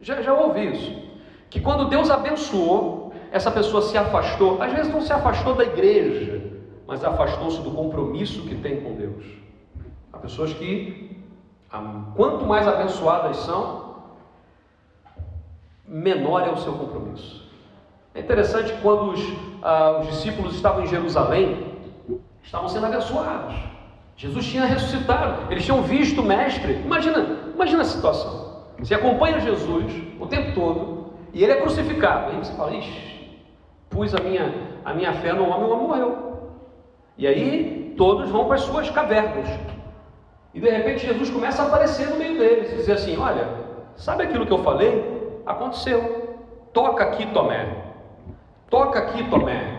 Já, 0.00 0.20
já 0.20 0.34
ouvi 0.34 0.72
isso. 0.72 1.02
Que 1.48 1.60
quando 1.60 1.88
Deus 1.88 2.10
abençoou, 2.10 3.11
essa 3.32 3.50
pessoa 3.50 3.82
se 3.82 3.96
afastou. 3.96 4.62
Às 4.62 4.72
vezes 4.72 4.92
não 4.92 5.00
se 5.00 5.12
afastou 5.12 5.54
da 5.54 5.64
igreja, 5.64 6.42
mas 6.86 7.02
afastou-se 7.02 7.60
do 7.62 7.70
compromisso 7.70 8.42
que 8.42 8.54
tem 8.56 8.82
com 8.82 8.94
Deus. 8.94 9.24
Há 10.12 10.18
pessoas 10.18 10.52
que, 10.52 11.16
quanto 12.14 12.44
mais 12.44 12.68
abençoadas 12.68 13.38
são, 13.38 13.96
menor 15.88 16.46
é 16.46 16.50
o 16.50 16.58
seu 16.58 16.74
compromisso. 16.74 17.50
É 18.14 18.20
interessante 18.20 18.74
quando 18.82 19.12
os, 19.12 19.20
ah, 19.62 20.00
os 20.00 20.08
discípulos 20.08 20.54
estavam 20.54 20.84
em 20.84 20.86
Jerusalém, 20.86 21.72
estavam 22.42 22.68
sendo 22.68 22.84
abençoados. 22.84 23.54
Jesus 24.14 24.46
tinha 24.46 24.66
ressuscitado, 24.66 25.50
eles 25.50 25.64
tinham 25.64 25.82
visto 25.82 26.20
o 26.20 26.24
Mestre. 26.24 26.74
Imagina, 26.74 27.50
imagina 27.54 27.80
a 27.80 27.86
situação. 27.86 28.64
Você 28.78 28.94
acompanha 28.94 29.40
Jesus 29.40 29.90
o 30.20 30.26
tempo 30.26 30.52
todo 30.52 31.14
e 31.32 31.42
ele 31.42 31.52
é 31.52 31.60
crucificado. 31.60 32.32
Aí 32.32 32.38
você 32.38 32.52
fala, 32.52 32.74
ixi, 32.74 33.11
pus 33.92 34.14
a 34.14 34.20
minha, 34.20 34.52
a 34.84 34.92
minha 34.92 35.12
fé 35.12 35.32
no 35.32 35.48
homem, 35.48 35.68
o 35.68 35.72
homem 35.72 35.86
morreu. 35.86 36.32
E 37.16 37.26
aí 37.26 37.94
todos 37.96 38.28
vão 38.30 38.46
para 38.46 38.56
as 38.56 38.62
suas 38.62 38.90
cavernas. 38.90 39.48
E 40.54 40.60
de 40.60 40.68
repente 40.68 41.06
Jesus 41.06 41.30
começa 41.30 41.62
a 41.62 41.66
aparecer 41.66 42.08
no 42.08 42.16
meio 42.16 42.38
deles 42.38 42.72
e 42.72 42.76
dizer 42.76 42.92
assim: 42.92 43.16
Olha, 43.16 43.48
sabe 43.96 44.24
aquilo 44.24 44.46
que 44.46 44.52
eu 44.52 44.62
falei? 44.62 45.40
Aconteceu. 45.46 46.38
Toca 46.72 47.04
aqui, 47.04 47.26
Tomé. 47.26 47.66
Toca 48.68 48.98
aqui, 48.98 49.28
Tomé. 49.28 49.78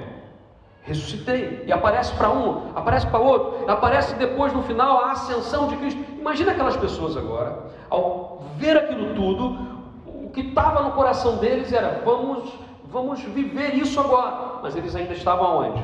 Ressuscitei. 0.84 1.63
E 1.65 1.72
aparece 1.72 2.13
para 2.15 2.29
um, 2.29 2.72
aparece 2.75 3.08
para 3.08 3.20
outro, 3.20 3.70
aparece 3.70 4.15
depois 4.15 4.53
no 4.53 4.63
final 4.63 5.00
a 5.00 5.12
ascensão 5.12 5.67
de 5.67 5.77
Cristo. 5.77 6.03
Imagina 6.20 6.51
aquelas 6.51 6.77
pessoas 6.77 7.15
agora, 7.15 7.67
ao 7.89 8.43
ver 8.58 8.77
aquilo 8.77 9.13
tudo, 9.13 9.74
o 10.05 10.29
que 10.29 10.41
estava 10.41 10.82
no 10.82 10.91
coração 10.91 11.38
deles 11.38 11.72
era: 11.72 12.01
vamos, 12.03 12.51
vamos 12.94 13.22
viver 13.24 13.74
isso 13.74 14.00
agora. 14.00 14.60
Mas 14.62 14.76
eles 14.76 14.96
ainda 14.96 15.14
estavam 15.14 15.58
onde? 15.58 15.84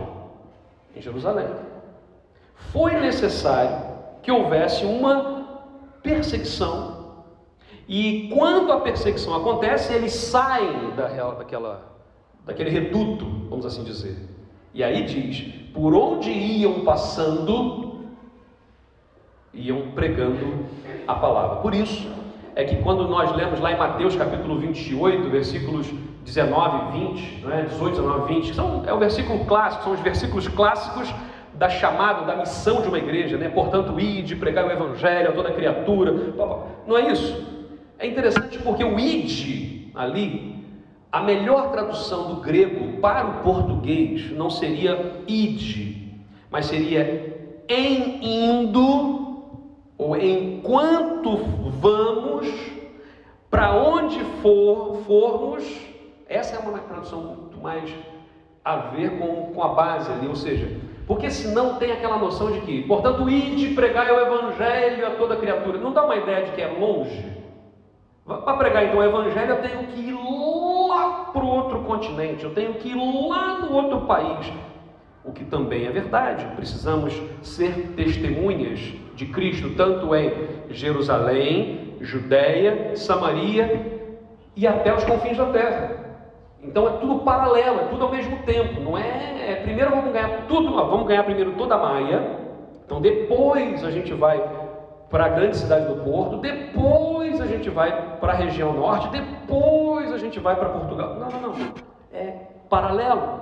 Em 0.95 1.01
Jerusalém. 1.01 1.47
Foi 2.71 2.93
necessário 2.93 3.97
que 4.21 4.31
houvesse 4.31 4.85
uma 4.85 5.59
perseguição. 6.03 6.99
E 7.87 8.29
quando 8.33 8.71
a 8.71 8.81
perseguição 8.81 9.35
acontece, 9.35 9.91
eles 9.91 10.13
saem 10.13 10.91
da, 10.95 11.07
daquela, 11.31 11.97
daquele 12.45 12.69
reduto, 12.69 13.25
vamos 13.49 13.65
assim 13.65 13.83
dizer. 13.83 14.15
E 14.73 14.83
aí 14.83 15.03
diz: 15.03 15.51
por 15.73 15.95
onde 15.95 16.29
iam 16.29 16.85
passando, 16.85 18.01
iam 19.51 19.91
pregando 19.91 20.65
a 21.07 21.15
palavra. 21.15 21.57
Por 21.57 21.73
isso 21.73 22.18
é 22.59 22.65
que 22.65 22.75
quando 22.77 23.07
nós 23.07 23.33
lemos 23.33 23.57
lá 23.61 23.71
em 23.71 23.77
Mateus 23.77 24.17
capítulo 24.17 24.59
28, 24.59 25.29
versículos 25.29 25.87
19 26.25 26.97
e 26.97 27.13
20, 27.13 27.41
não 27.41 27.53
é? 27.53 27.61
18, 27.61 27.95
19 27.95 28.33
e 28.33 28.35
20, 28.35 28.53
são, 28.53 28.83
é 28.85 28.93
o 28.93 28.99
versículo 28.99 29.45
clássico, 29.45 29.85
são 29.85 29.93
os 29.93 30.01
versículos 30.01 30.47
clássicos 30.49 31.13
da 31.53 31.69
chamada, 31.69 32.25
da 32.25 32.35
missão 32.35 32.81
de 32.81 32.89
uma 32.89 32.97
igreja, 32.97 33.37
né? 33.37 33.47
Portanto, 33.47 33.97
ide, 33.97 34.35
pregar 34.35 34.65
o 34.65 34.71
evangelho 34.71 35.29
a 35.29 35.31
toda 35.31 35.51
criatura. 35.51 36.11
Não 36.85 36.97
é 36.97 37.09
isso? 37.09 37.47
É 37.97 38.05
interessante 38.05 38.59
porque 38.59 38.83
o 38.83 38.99
ide 38.99 39.91
ali, 39.95 40.61
a 41.09 41.21
melhor 41.21 41.71
tradução 41.71 42.27
do 42.27 42.41
grego 42.41 42.99
para 42.99 43.25
o 43.25 43.33
português 43.41 44.31
não 44.31 44.49
seria 44.49 45.23
ide, 45.25 46.13
mas 46.51 46.65
seria 46.65 47.55
em 47.69 48.19
indo 48.21 49.28
ou 49.99 50.15
enquanto 50.15 51.35
vamos 51.81 52.47
para 53.51 53.75
onde 53.75 54.23
for 54.41 55.01
formos. 55.05 55.65
Essa 56.27 56.55
é 56.55 56.59
uma 56.59 56.79
tradução 56.79 57.21
muito 57.21 57.57
mais 57.59 57.93
a 58.63 58.77
ver 58.77 59.19
com, 59.19 59.51
com 59.53 59.61
a 59.61 59.69
base 59.69 60.09
ali, 60.11 60.27
ou 60.27 60.35
seja, 60.35 60.79
porque 61.05 61.29
senão 61.29 61.75
tem 61.75 61.91
aquela 61.91 62.17
noção 62.17 62.51
de 62.51 62.61
que, 62.61 62.83
portanto, 62.83 63.29
ide 63.29 63.73
pregar 63.73 64.09
o 64.09 64.19
evangelho 64.19 65.05
a 65.05 65.11
toda 65.11 65.35
criatura. 65.35 65.77
Não 65.77 65.91
dá 65.91 66.05
uma 66.05 66.15
ideia 66.15 66.45
de 66.45 66.51
que 66.51 66.61
é 66.61 66.67
longe? 66.67 67.37
Para 68.25 68.57
pregar 68.57 68.85
então 68.85 68.99
o 68.99 69.03
evangelho, 69.03 69.55
eu 69.55 69.61
tenho 69.61 69.87
que 69.87 69.99
ir 69.99 70.13
lá 70.13 71.31
para 71.33 71.43
o 71.43 71.47
outro 71.47 71.79
continente, 71.81 72.43
eu 72.43 72.53
tenho 72.53 72.75
que 72.75 72.89
ir 72.89 72.95
lá 72.95 73.59
no 73.59 73.73
outro 73.73 74.01
país. 74.01 74.53
O 75.25 75.31
que 75.31 75.43
também 75.43 75.87
é 75.87 75.91
verdade, 75.91 76.45
precisamos 76.55 77.19
ser 77.41 77.93
testemunhas 77.95 78.79
de 79.19 79.25
Cristo, 79.25 79.71
tanto 79.75 80.15
em 80.15 80.31
Jerusalém, 80.69 81.95
Judéia, 81.99 82.95
Samaria 82.95 84.09
e 84.55 84.65
até 84.65 84.95
os 84.95 85.03
confins 85.03 85.37
da 85.37 85.47
terra. 85.47 85.97
Então 86.63 86.87
é 86.87 86.91
tudo 87.01 87.19
paralelo, 87.19 87.81
é 87.81 87.83
tudo 87.89 88.05
ao 88.05 88.11
mesmo 88.11 88.37
tempo. 88.43 88.79
Não 88.79 88.97
é, 88.97 89.51
é 89.51 89.55
primeiro 89.55 89.91
vamos 89.91 90.13
ganhar 90.13 90.45
tudo, 90.47 90.73
vamos 90.73 91.05
ganhar 91.05 91.23
primeiro 91.23 91.51
toda 91.57 91.75
a 91.75 91.77
Maia. 91.77 92.39
Então 92.85 93.01
depois 93.01 93.83
a 93.83 93.91
gente 93.91 94.13
vai 94.13 94.41
para 95.09 95.25
a 95.25 95.29
grande 95.29 95.57
cidade 95.57 95.93
do 95.93 96.01
Porto, 96.01 96.37
depois 96.37 97.41
a 97.41 97.45
gente 97.45 97.69
vai 97.69 97.91
para 98.21 98.31
a 98.31 98.35
região 98.35 98.71
norte, 98.71 99.09
depois 99.09 100.13
a 100.13 100.17
gente 100.17 100.39
vai 100.39 100.55
para 100.55 100.69
Portugal. 100.69 101.15
Não, 101.15 101.41
não, 101.41 101.57
não. 101.57 101.73
É 102.13 102.35
paralelo. 102.69 103.41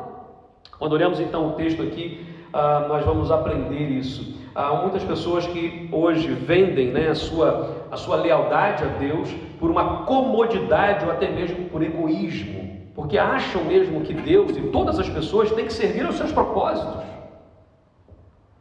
Quando 0.79 0.93
olhamos 0.93 1.19
então 1.19 1.49
o 1.49 1.51
texto 1.51 1.83
aqui, 1.83 2.36
ah, 2.57 2.85
nós 2.87 3.05
vamos 3.05 3.31
aprender 3.31 3.89
isso. 3.89 4.35
Há 4.55 4.73
muitas 4.73 5.03
pessoas 5.03 5.45
que 5.45 5.87
hoje 5.91 6.27
vendem 6.27 6.91
né, 6.91 7.09
a, 7.09 7.15
sua, 7.15 7.87
a 7.91 7.97
sua 7.97 8.15
lealdade 8.15 8.83
a 8.83 8.87
Deus 8.87 9.29
por 9.59 9.69
uma 9.69 10.03
comodidade 10.05 11.05
ou 11.05 11.11
até 11.11 11.29
mesmo 11.29 11.69
por 11.69 11.83
egoísmo 11.83 12.67
porque 12.97 13.15
acham 13.15 13.63
mesmo 13.63 14.01
que 14.01 14.11
Deus 14.11 14.57
e 14.57 14.61
todas 14.71 14.97
as 14.97 15.07
pessoas 15.07 15.51
têm 15.51 15.65
que 15.65 15.73
servir 15.73 16.03
aos 16.03 16.15
seus 16.15 16.31
propósitos. 16.31 17.03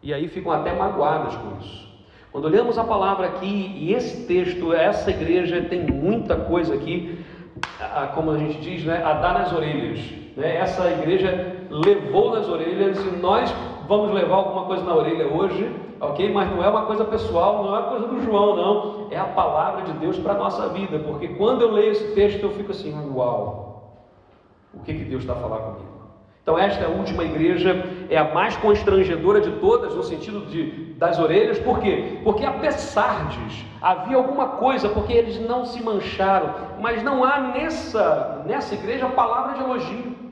E 0.02 0.12
aí 0.12 0.28
ficam 0.28 0.52
até 0.52 0.74
magoadas 0.74 1.34
com 1.36 1.58
isso. 1.58 1.88
Quando 2.30 2.44
olhamos 2.44 2.76
a 2.76 2.84
palavra 2.84 3.28
aqui, 3.28 3.74
e 3.78 3.94
esse 3.94 4.26
texto, 4.26 4.74
essa 4.74 5.10
igreja 5.10 5.62
tem 5.62 5.86
muita 5.86 6.36
coisa 6.36 6.74
aqui, 6.74 7.18
como 8.14 8.30
a 8.30 8.36
gente 8.36 8.60
diz, 8.60 8.84
né, 8.84 9.02
a 9.02 9.14
dar 9.14 9.32
nas 9.32 9.54
orelhas. 9.54 10.00
Né? 10.36 10.54
Essa 10.54 10.86
igreja 10.90 11.56
levou 11.70 12.30
nas 12.30 12.46
orelhas 12.46 12.98
e 13.06 13.16
nós 13.16 13.50
vamos 13.86 14.12
levar 14.12 14.36
alguma 14.36 14.64
coisa 14.64 14.84
na 14.84 14.94
orelha 14.94 15.26
hoje, 15.26 15.70
ok? 16.00 16.32
Mas 16.32 16.50
não 16.50 16.62
é 16.62 16.68
uma 16.68 16.86
coisa 16.86 17.04
pessoal, 17.04 17.64
não 17.64 17.74
é 17.74 17.78
uma 17.80 17.88
coisa 17.88 18.06
do 18.06 18.20
João, 18.22 18.56
não. 18.56 19.06
É 19.10 19.18
a 19.18 19.24
palavra 19.24 19.82
de 19.82 19.92
Deus 19.94 20.18
para 20.18 20.34
a 20.34 20.38
nossa 20.38 20.68
vida, 20.68 20.98
porque 21.00 21.28
quando 21.28 21.62
eu 21.62 21.72
leio 21.72 21.92
esse 21.92 22.14
texto 22.14 22.42
eu 22.42 22.50
fico 22.50 22.72
assim, 22.72 22.94
uau! 23.14 23.66
O 24.74 24.80
que, 24.80 24.92
que 24.92 25.04
Deus 25.04 25.22
está 25.22 25.32
a 25.32 25.36
falar 25.36 25.58
comigo? 25.58 25.96
Então, 26.42 26.56
esta 26.56 26.86
última 26.86 27.24
igreja 27.24 27.84
é 28.08 28.16
a 28.16 28.32
mais 28.32 28.56
constrangedora 28.58 29.40
de 29.40 29.50
todas, 29.58 29.92
no 29.96 30.04
sentido 30.04 30.46
de, 30.46 30.94
das 30.94 31.18
orelhas, 31.18 31.58
por 31.58 31.80
quê? 31.80 32.20
Porque 32.22 32.44
apesar 32.44 33.28
de 33.30 33.66
havia 33.82 34.16
alguma 34.16 34.48
coisa, 34.50 34.88
porque 34.88 35.12
eles 35.12 35.40
não 35.40 35.64
se 35.64 35.82
mancharam, 35.82 36.54
mas 36.80 37.02
não 37.02 37.24
há 37.24 37.40
nessa, 37.40 38.44
nessa 38.46 38.74
igreja 38.74 39.08
palavra 39.08 39.54
de 39.54 39.64
elogio. 39.64 40.25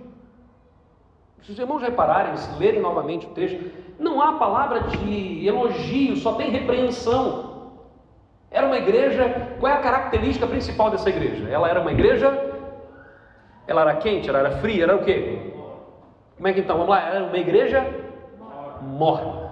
Se 1.45 1.53
os 1.53 1.59
irmãos 1.59 1.83
repararem, 1.83 2.37
se 2.37 2.59
lerem 2.59 2.81
novamente 2.81 3.27
o 3.27 3.31
texto, 3.31 3.71
não 3.99 4.21
há 4.21 4.33
palavra 4.33 4.81
de 4.81 5.47
elogio, 5.47 6.17
só 6.17 6.35
tem 6.35 6.51
repreensão. 6.51 7.73
Era 8.51 8.67
uma 8.67 8.77
igreja, 8.77 9.57
qual 9.61 9.73
é 9.73 9.77
a 9.77 9.81
característica 9.81 10.47
principal 10.47 10.91
dessa 10.91 11.09
igreja? 11.09 11.49
Ela 11.49 11.69
era 11.69 11.81
uma 11.81 11.93
igreja 11.93 12.53
ela 13.67 13.81
era 13.83 13.97
quente, 13.97 14.29
ela 14.29 14.39
era 14.39 14.51
fria, 14.59 14.85
era 14.85 14.97
o 14.97 15.05
quê? 15.05 15.53
Como 16.37 16.49
é 16.49 16.53
que 16.53 16.61
então? 16.61 16.77
Vamos 16.77 16.91
lá, 16.91 17.09
era 17.09 17.25
uma 17.25 17.39
igreja 17.39 17.87
morna. 18.83 19.45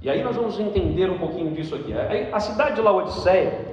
E 0.00 0.08
aí 0.08 0.22
nós 0.22 0.36
vamos 0.36 0.58
entender 0.58 1.10
um 1.10 1.18
pouquinho 1.18 1.52
disso 1.52 1.74
aqui. 1.74 1.92
A 2.32 2.40
cidade 2.40 2.76
de 2.76 2.80
Laodiceia, 2.80 3.66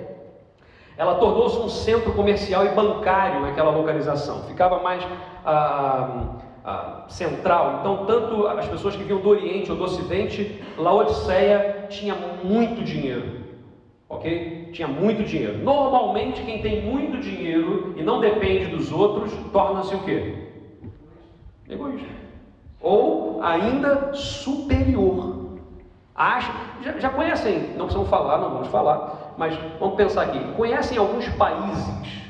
ela 0.98 1.16
tornou-se 1.16 1.58
um 1.60 1.70
centro 1.70 2.14
comercial 2.14 2.66
e 2.66 2.70
bancário 2.70 3.42
naquela 3.42 3.72
localização. 3.72 4.44
Ficava 4.44 4.80
mais 4.80 5.06
ah, 5.46 6.36
ah, 6.66 7.06
central. 7.08 7.78
Então, 7.80 8.06
tanto 8.06 8.48
as 8.48 8.68
pessoas 8.68 8.96
que 8.96 9.04
vinham 9.04 9.20
do 9.20 9.30
Oriente 9.30 9.72
ou 9.72 9.78
do 9.78 9.84
Ocidente, 9.84 10.62
Laodiceia 10.78 11.86
tinha 11.90 12.16
muito 12.44 12.84
dinheiro 12.84 13.46
ok? 14.10 14.70
Tinha 14.72 14.88
muito 14.88 15.24
dinheiro. 15.24 15.60
Normalmente, 15.60 16.42
quem 16.44 16.62
tem 16.62 16.82
muito 16.82 17.18
dinheiro 17.18 17.94
e 17.98 18.04
não 18.04 18.20
depende 18.20 18.68
dos 18.68 18.92
outros, 18.92 19.32
torna-se 19.52 19.94
o 19.96 20.00
quê? 20.00 20.50
Egoísta. 21.70 22.08
Ou 22.82 23.42
ainda 23.44 24.14
superior. 24.14 25.60
Acha, 26.14 26.52
já, 26.82 26.98
já 26.98 27.10
conhecem, 27.10 27.74
não 27.76 27.88
precisam 27.88 28.06
falar, 28.06 28.38
não 28.38 28.52
vamos 28.52 28.68
falar, 28.70 29.34
mas 29.38 29.58
vamos 29.80 29.96
pensar 29.96 30.24
aqui. 30.24 30.40
Conhecem 30.54 30.98
alguns 30.98 31.28
países 31.30 32.24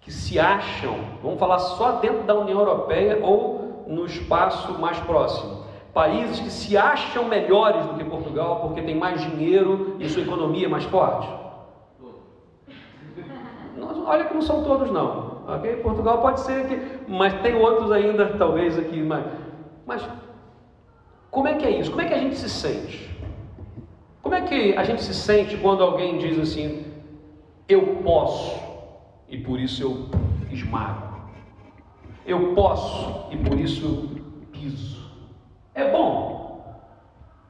que 0.00 0.10
se 0.10 0.38
acham, 0.38 0.96
vamos 1.22 1.38
falar 1.38 1.58
só 1.58 1.92
dentro 1.92 2.24
da 2.24 2.34
União 2.34 2.58
Europeia 2.58 3.20
ou 3.22 3.59
no 3.90 4.06
espaço 4.06 4.78
mais 4.80 4.98
próximo 5.00 5.68
países 5.92 6.38
que 6.40 6.50
se 6.50 6.76
acham 6.76 7.24
melhores 7.24 7.84
do 7.86 7.94
que 7.94 8.04
Portugal 8.04 8.60
porque 8.60 8.80
tem 8.80 8.94
mais 8.94 9.20
dinheiro 9.20 9.96
e 9.98 10.08
sua 10.08 10.22
economia 10.22 10.66
é 10.66 10.68
mais 10.68 10.84
forte? 10.84 11.28
olha 14.06 14.24
que 14.24 14.34
não 14.34 14.42
são 14.42 14.64
todos 14.64 14.90
não. 14.90 15.42
Okay? 15.56 15.76
Portugal 15.76 16.20
pode 16.20 16.40
ser 16.40 16.66
que, 16.66 17.10
mas 17.10 17.32
tem 17.42 17.54
outros 17.54 17.90
ainda, 17.92 18.26
talvez 18.38 18.78
aqui, 18.78 19.02
mas, 19.02 19.24
mas 19.86 20.08
como 21.30 21.48
é 21.48 21.54
que 21.54 21.64
é 21.64 21.70
isso? 21.70 21.90
Como 21.90 22.02
é 22.02 22.06
que 22.06 22.14
a 22.14 22.18
gente 22.18 22.36
se 22.36 22.48
sente? 22.48 23.10
Como 24.22 24.34
é 24.34 24.42
que 24.42 24.76
a 24.76 24.84
gente 24.84 25.02
se 25.02 25.14
sente 25.14 25.56
quando 25.56 25.82
alguém 25.82 26.18
diz 26.18 26.38
assim, 26.38 26.84
eu 27.68 27.98
posso 28.04 28.60
e 29.28 29.38
por 29.38 29.58
isso 29.58 29.82
eu 29.82 30.06
esmago? 30.52 31.09
Eu 32.30 32.54
posso 32.54 33.26
e 33.32 33.36
por 33.36 33.58
isso 33.58 33.84
eu 33.84 34.46
piso. 34.52 35.10
É 35.74 35.90
bom? 35.90 36.80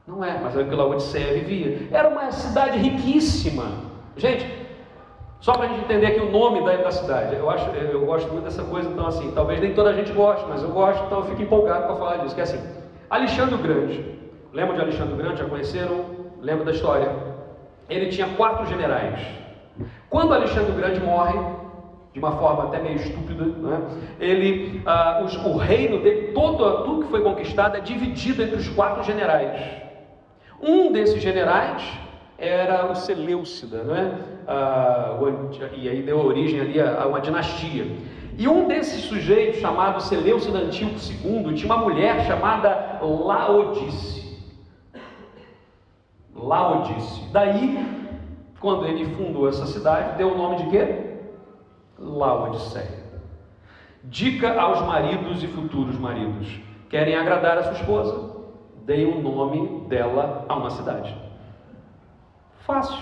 Não 0.07 0.23
é, 0.25 0.39
mas 0.41 0.57
é 0.57 0.61
o 0.61 0.67
que 0.67 0.73
Laodiceia 0.73 1.35
vivia. 1.35 1.87
Era 1.91 2.09
uma 2.09 2.31
cidade 2.31 2.79
riquíssima. 2.79 3.65
Gente, 4.17 4.43
só 5.39 5.53
para 5.53 5.65
a 5.65 5.67
gente 5.67 5.81
entender 5.81 6.07
aqui 6.07 6.19
o 6.19 6.31
nome 6.31 6.65
da, 6.65 6.77
da, 6.77 6.91
cidade. 6.91 7.35
Eu, 7.35 7.47
acho, 7.51 7.69
eu 7.69 8.03
gosto 8.07 8.31
muito 8.31 8.45
dessa 8.45 8.63
coisa, 8.63 8.89
então 8.89 9.05
assim, 9.05 9.31
talvez 9.35 9.61
nem 9.61 9.75
toda 9.75 9.91
a 9.91 9.93
gente 9.93 10.11
goste, 10.11 10.45
mas 10.49 10.63
eu 10.63 10.69
gosto, 10.69 11.05
então 11.05 11.19
eu 11.19 11.25
fico 11.25 11.43
empolgado 11.43 11.85
para 11.85 11.95
falar 11.97 12.17
disso. 12.17 12.33
Que 12.33 12.41
é 12.41 12.43
assim, 12.43 12.59
Alexandre 13.07 13.57
Grande. 13.57 14.19
Lembra 14.51 14.75
de 14.75 14.81
Alexandre 14.81 15.15
Grande? 15.15 15.37
Já 15.37 15.45
conheceram? 15.45 16.05
Lembra 16.41 16.65
da 16.65 16.71
história? 16.71 17.15
Ele 17.87 18.07
tinha 18.07 18.27
quatro 18.35 18.65
generais. 18.65 19.19
Quando 20.09 20.33
Alexandre 20.33 20.71
Grande 20.71 20.99
morre, 21.01 21.37
de 22.13 22.19
uma 22.19 22.33
forma 22.33 22.65
até 22.65 22.79
meio 22.79 22.95
estúpida, 22.95 23.45
né? 23.45 23.81
ele, 24.19 24.81
ah, 24.85 25.21
os, 25.23 25.35
o 25.37 25.55
reino 25.55 25.99
dele, 26.01 26.33
todo, 26.33 26.83
tudo 26.83 27.03
que 27.05 27.09
foi 27.09 27.21
conquistado 27.21 27.77
é 27.77 27.79
dividido 27.79 28.43
entre 28.43 28.57
os 28.57 28.67
quatro 28.69 29.03
generais. 29.03 29.81
Um 30.61 30.91
desses 30.91 31.21
generais 31.21 31.81
era 32.37 32.91
o 32.91 32.95
Seleucida, 32.95 33.83
né? 33.83 34.19
Ah, 34.47 35.17
e 35.73 35.87
aí 35.87 36.01
deu 36.01 36.19
origem 36.19 36.59
ali 36.59 36.81
a, 36.81 37.03
a, 37.03 37.07
uma 37.07 37.21
dinastia. 37.21 37.85
E 38.37 38.47
um 38.47 38.67
desses 38.67 39.03
sujeitos, 39.05 39.61
chamado 39.61 40.01
Seleucida 40.01 40.59
Antíoco 40.59 40.95
II, 40.95 41.53
tinha 41.53 41.73
uma 41.73 41.83
mulher 41.83 42.25
chamada 42.25 42.99
Laodice. 43.01 44.39
Laodice. 46.35 47.29
Daí, 47.31 47.85
quando 48.59 48.85
ele 48.85 49.05
fundou 49.15 49.47
essa 49.47 49.65
cidade, 49.65 50.17
deu 50.17 50.33
o 50.33 50.37
nome 50.37 50.57
de 50.57 50.69
quê? 50.69 51.10
Laodiceia. 52.01 53.01
Dica 54.03 54.59
aos 54.59 54.81
maridos 54.81 55.43
e 55.43 55.47
futuros 55.47 55.97
maridos: 55.97 56.59
querem 56.89 57.15
agradar 57.15 57.57
a 57.57 57.63
sua 57.63 57.73
esposa? 57.73 58.31
Deem 58.83 59.05
o 59.05 59.21
nome 59.21 59.87
dela 59.87 60.45
a 60.49 60.55
uma 60.55 60.71
cidade. 60.71 61.15
Fácil. 62.65 62.99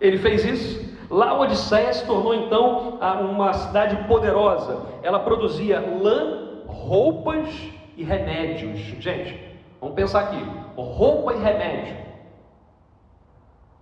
Ele 0.00 0.18
fez 0.18 0.44
isso. 0.44 0.90
Lá 1.08 1.38
Odisseia 1.38 1.92
se 1.92 2.06
tornou 2.06 2.34
então 2.34 2.98
uma 3.30 3.52
cidade 3.52 3.96
poderosa. 4.08 4.86
Ela 5.02 5.20
produzia 5.20 5.80
lã, 5.80 6.62
roupas 6.66 7.48
e 7.96 8.02
remédios. 8.02 8.78
Gente, 9.00 9.38
vamos 9.80 9.94
pensar 9.94 10.20
aqui: 10.20 10.44
roupa 10.76 11.34
e 11.34 11.38
remédio. 11.38 11.96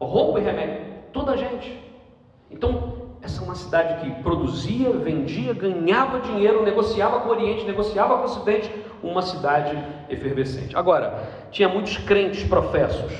Roupa 0.01 0.41
e 0.41 0.43
remédio. 0.43 0.87
Toda 1.13 1.33
a 1.33 1.37
gente. 1.37 1.83
Então, 2.51 2.98
essa 3.21 3.43
é 3.43 3.45
uma 3.45 3.55
cidade 3.55 4.05
que 4.05 4.23
produzia, 4.23 4.91
vendia, 4.93 5.53
ganhava 5.53 6.21
dinheiro, 6.21 6.63
negociava 6.63 7.21
com 7.21 7.29
o 7.29 7.33
Oriente, 7.33 7.65
negociava 7.65 8.17
com 8.17 8.23
o 8.23 8.25
Ocidente, 8.25 8.71
uma 9.03 9.23
cidade 9.23 9.77
efervescente. 10.09 10.77
Agora, 10.77 11.47
tinha 11.51 11.69
muitos 11.69 11.99
crentes 11.99 12.45
professos, 12.45 13.13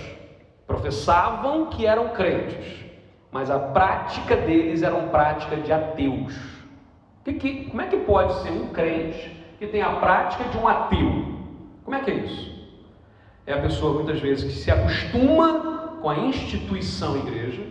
professavam 0.67 1.67
que 1.67 1.87
eram 1.87 2.09
crentes, 2.11 2.85
mas 3.31 3.51
a 3.51 3.59
prática 3.59 4.37
deles 4.37 4.83
era 4.83 4.95
uma 4.95 5.09
prática 5.09 5.57
de 5.57 5.73
ateus. 5.73 6.35
Que, 7.25 7.35
que, 7.35 7.65
como 7.67 7.83
é 7.83 7.87
que 7.87 7.97
pode 7.99 8.35
ser 8.43 8.51
um 8.51 8.69
crente 8.69 9.37
que 9.59 9.67
tem 9.67 9.83
a 9.83 9.91
prática 9.97 10.45
de 10.45 10.57
um 10.57 10.67
ateu? 10.67 11.25
Como 11.85 11.97
é 11.97 12.01
que 12.01 12.11
é 12.11 12.15
isso? 12.15 12.59
É 13.47 13.53
a 13.55 13.61
pessoa 13.61 13.95
muitas 13.95 14.21
vezes 14.21 14.45
que 14.45 14.59
se 14.59 14.71
acostuma 14.71 15.99
com 16.01 16.09
a 16.09 16.19
instituição 16.19 17.17
igreja. 17.17 17.63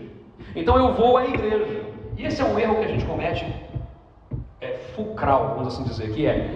Então 0.56 0.78
eu 0.78 0.94
vou 0.94 1.18
à 1.18 1.26
igreja. 1.26 1.87
E 2.18 2.26
esse 2.26 2.42
é 2.42 2.46
um 2.46 2.58
erro 2.58 2.78
que 2.78 2.86
a 2.86 2.88
gente 2.88 3.06
comete 3.06 3.46
é, 4.60 4.78
fulcral, 4.96 5.56
vamos 5.56 5.68
assim 5.68 5.84
dizer, 5.84 6.12
que 6.14 6.26
é 6.26 6.52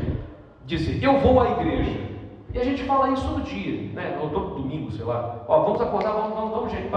dizer, 0.66 1.04
eu 1.04 1.20
vou 1.20 1.40
à 1.40 1.52
igreja. 1.52 2.12
E 2.54 2.60
a 2.60 2.64
gente 2.64 2.84
fala 2.84 3.12
isso 3.12 3.26
todo 3.26 3.44
dia, 3.44 3.94
né? 3.94 4.18
Ou 4.22 4.30
todo 4.30 4.56
domingo, 4.56 4.92
sei 4.92 5.06
lá. 5.06 5.46
Ó, 5.48 5.64
vamos 5.64 5.82
acordar, 5.82 6.12
vamos, 6.12 6.34
vamos, 6.34 6.52
vamos, 6.52 6.72
gente, 6.72 6.90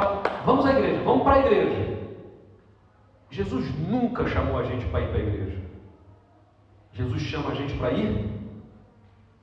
vamos 0.44 0.66
à 0.66 0.73
igreja, 0.73 1.02
vamos 1.04 1.23
para 1.23 1.35
a 1.35 1.38
igreja. 1.40 1.94
Jesus 3.30 3.66
nunca 3.88 4.26
chamou 4.26 4.59
a 4.59 4.64
gente 4.64 4.87
para 4.87 5.00
ir 5.00 5.09
para 5.09 5.18
a 5.18 5.23
igreja. 5.23 5.59
Jesus 6.92 7.23
chama 7.23 7.50
a 7.50 7.54
gente 7.54 7.75
para 7.75 7.92
ir 7.92 8.30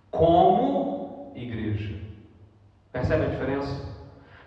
como 0.10 1.32
igreja. 1.36 1.96
Percebe 2.92 3.26
a 3.26 3.30
diferença? 3.30 3.91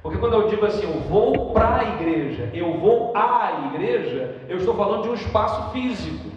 Porque 0.04 0.18
quando 0.18 0.34
eu 0.34 0.48
digo 0.48 0.66
assim, 0.66 0.82
eu 0.82 1.00
vou 1.00 1.54
para 1.54 1.78
a 1.78 1.94
igreja, 1.94 2.50
eu 2.52 2.78
vou 2.78 3.16
à 3.16 3.70
igreja, 3.72 4.38
eu 4.50 4.58
estou 4.58 4.74
falando 4.74 5.04
de 5.04 5.08
um 5.08 5.14
espaço 5.14 5.72
físico. 5.72 6.30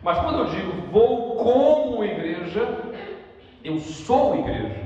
Mas 0.00 0.16
quando 0.20 0.38
eu 0.38 0.44
digo 0.44 0.70
vou 0.92 1.34
como 1.34 2.04
igreja, 2.04 2.92
eu 3.64 3.80
sou 3.80 4.36
igreja. 4.36 4.80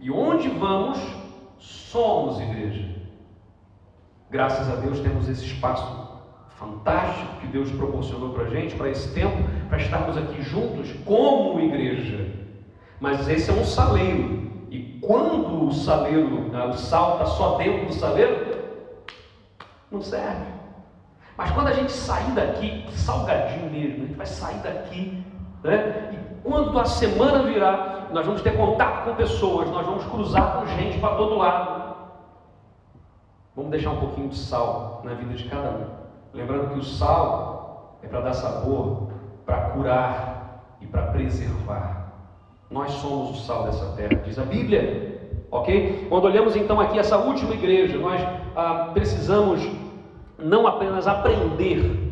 E 0.00 0.10
onde 0.10 0.48
vamos, 0.48 0.98
somos 1.60 2.40
igreja. 2.40 2.96
Graças 4.28 4.68
a 4.68 4.74
Deus 4.74 4.98
temos 4.98 5.28
esse 5.28 5.44
espaço 5.44 6.20
fantástico 6.58 7.36
que 7.42 7.46
Deus 7.46 7.70
proporcionou 7.70 8.30
para 8.30 8.42
a 8.42 8.50
gente, 8.50 8.74
para 8.74 8.90
esse 8.90 9.14
tempo, 9.14 9.36
para 9.68 9.78
estarmos 9.78 10.16
aqui 10.16 10.42
juntos 10.42 10.92
como 11.04 11.60
igreja. 11.60 12.28
Mas 12.98 13.28
esse 13.28 13.52
é 13.52 13.54
um 13.54 13.64
saleiro. 13.64 14.45
E 14.76 14.98
quando 15.00 15.68
o 15.68 15.72
saleiro, 15.72 16.50
né, 16.50 16.66
o 16.66 16.74
sal 16.74 17.12
está 17.12 17.24
só 17.24 17.56
dentro 17.56 17.86
do 17.86 17.94
saleiro, 17.94 18.58
não 19.90 20.02
serve. 20.02 20.44
Mas 21.34 21.50
quando 21.52 21.68
a 21.68 21.72
gente 21.72 21.92
sair 21.92 22.30
daqui, 22.32 22.84
salgadinho 22.90 23.70
mesmo, 23.70 24.04
a 24.04 24.06
gente 24.06 24.16
vai 24.16 24.26
sair 24.26 24.58
daqui, 24.58 25.24
né? 25.64 26.10
E 26.12 26.46
quando 26.46 26.78
a 26.78 26.84
semana 26.84 27.42
virar, 27.42 28.08
nós 28.12 28.26
vamos 28.26 28.42
ter 28.42 28.54
contato 28.54 29.06
com 29.06 29.14
pessoas, 29.14 29.70
nós 29.70 29.86
vamos 29.86 30.04
cruzar 30.04 30.58
com 30.58 30.66
gente 30.66 30.98
para 30.98 31.16
todo 31.16 31.38
lado. 31.38 31.96
Vamos 33.54 33.70
deixar 33.70 33.92
um 33.92 34.00
pouquinho 34.00 34.28
de 34.28 34.36
sal 34.36 35.00
na 35.04 35.14
vida 35.14 35.32
de 35.32 35.44
cada 35.48 35.70
um. 35.70 35.86
Lembrando 36.34 36.74
que 36.74 36.80
o 36.80 36.84
sal 36.84 37.98
é 38.02 38.08
para 38.08 38.20
dar 38.20 38.34
sabor, 38.34 39.08
para 39.46 39.70
curar 39.70 40.76
e 40.82 40.86
para 40.86 41.06
preservar. 41.06 42.05
Nós 42.70 42.92
somos 42.92 43.38
o 43.38 43.42
sal 43.44 43.64
dessa 43.64 43.86
terra, 43.96 44.22
diz 44.24 44.38
a 44.38 44.44
Bíblia. 44.44 45.16
Ok? 45.50 46.06
Quando 46.08 46.24
olhamos 46.24 46.56
então 46.56 46.80
aqui 46.80 46.98
essa 46.98 47.16
última 47.16 47.54
igreja, 47.54 47.96
nós 47.98 48.20
ah, 48.56 48.90
precisamos 48.92 49.66
não 50.38 50.66
apenas 50.66 51.06
aprender 51.06 52.06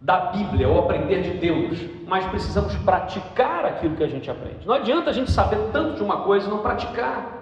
da 0.00 0.20
Bíblia 0.26 0.68
ou 0.68 0.78
aprender 0.78 1.22
de 1.22 1.30
Deus, 1.38 1.78
mas 2.06 2.24
precisamos 2.26 2.74
praticar 2.76 3.64
aquilo 3.64 3.96
que 3.96 4.04
a 4.04 4.08
gente 4.08 4.30
aprende. 4.30 4.66
Não 4.66 4.74
adianta 4.74 5.10
a 5.10 5.12
gente 5.12 5.30
saber 5.30 5.58
tanto 5.72 5.96
de 5.96 6.02
uma 6.02 6.22
coisa 6.22 6.46
e 6.46 6.50
não 6.50 6.58
praticar. 6.58 7.38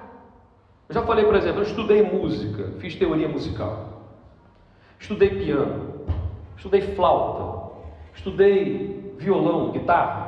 Eu 0.89 0.95
já 0.95 1.03
falei, 1.03 1.25
por 1.25 1.35
exemplo, 1.35 1.61
eu 1.61 1.67
estudei 1.67 2.03
música, 2.03 2.73
fiz 2.79 2.95
teoria 2.95 3.29
musical, 3.29 4.03
estudei 4.99 5.31
piano, 5.31 6.07
estudei 6.57 6.81
flauta, 6.95 7.75
estudei 8.15 9.15
violão, 9.19 9.71
guitarra. 9.71 10.26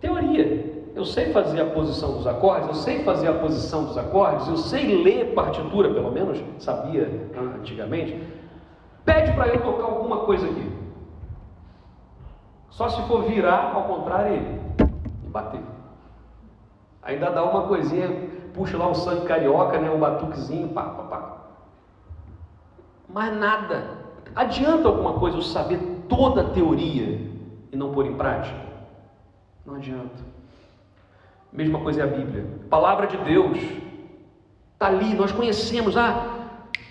Teoria. 0.00 0.68
Eu 0.94 1.04
sei 1.04 1.32
fazer 1.32 1.60
a 1.60 1.66
posição 1.66 2.14
dos 2.14 2.26
acordes, 2.26 2.68
eu 2.68 2.74
sei 2.74 3.04
fazer 3.04 3.28
a 3.28 3.34
posição 3.34 3.84
dos 3.84 3.96
acordes, 3.96 4.48
eu 4.48 4.56
sei 4.56 5.00
ler 5.02 5.32
partitura, 5.32 5.92
pelo 5.94 6.10
menos 6.10 6.42
sabia 6.58 7.30
antigamente. 7.60 8.20
Pede 9.04 9.32
para 9.32 9.48
eu 9.48 9.62
tocar 9.62 9.84
alguma 9.84 10.18
coisa 10.18 10.46
aqui. 10.46 10.72
Só 12.70 12.88
se 12.88 13.00
for 13.02 13.22
virar 13.24 13.72
ao 13.74 13.84
contrário 13.84 14.60
e 15.24 15.28
bater. 15.28 15.60
Ainda 17.02 17.30
dá 17.30 17.44
uma 17.44 17.62
coisinha, 17.62 18.08
puxa 18.52 18.76
lá 18.76 18.88
um 18.88 18.94
sangue 18.94 19.24
carioca, 19.24 19.78
né, 19.78 19.90
um 19.90 20.00
batuquezinho, 20.00 20.68
pá, 20.68 20.82
pá, 20.82 21.02
pá. 21.04 21.36
Mas 23.08 23.36
nada. 23.36 23.98
Adianta 24.34 24.88
alguma 24.88 25.14
coisa 25.14 25.38
eu 25.38 25.42
saber 25.42 25.78
toda 26.08 26.42
a 26.42 26.50
teoria 26.50 27.20
e 27.72 27.76
não 27.76 27.92
pôr 27.92 28.06
em 28.06 28.14
prática? 28.14 28.67
Não 29.68 29.76
adianta. 29.76 30.24
Mesma 31.52 31.78
coisa 31.78 32.00
é 32.00 32.04
a 32.04 32.06
Bíblia. 32.08 32.44
palavra 32.68 33.06
de 33.06 33.16
Deus 33.18 33.58
está 34.72 34.88
ali, 34.88 35.14
nós 35.14 35.30
conhecemos. 35.30 35.96
Ah, 35.96 36.34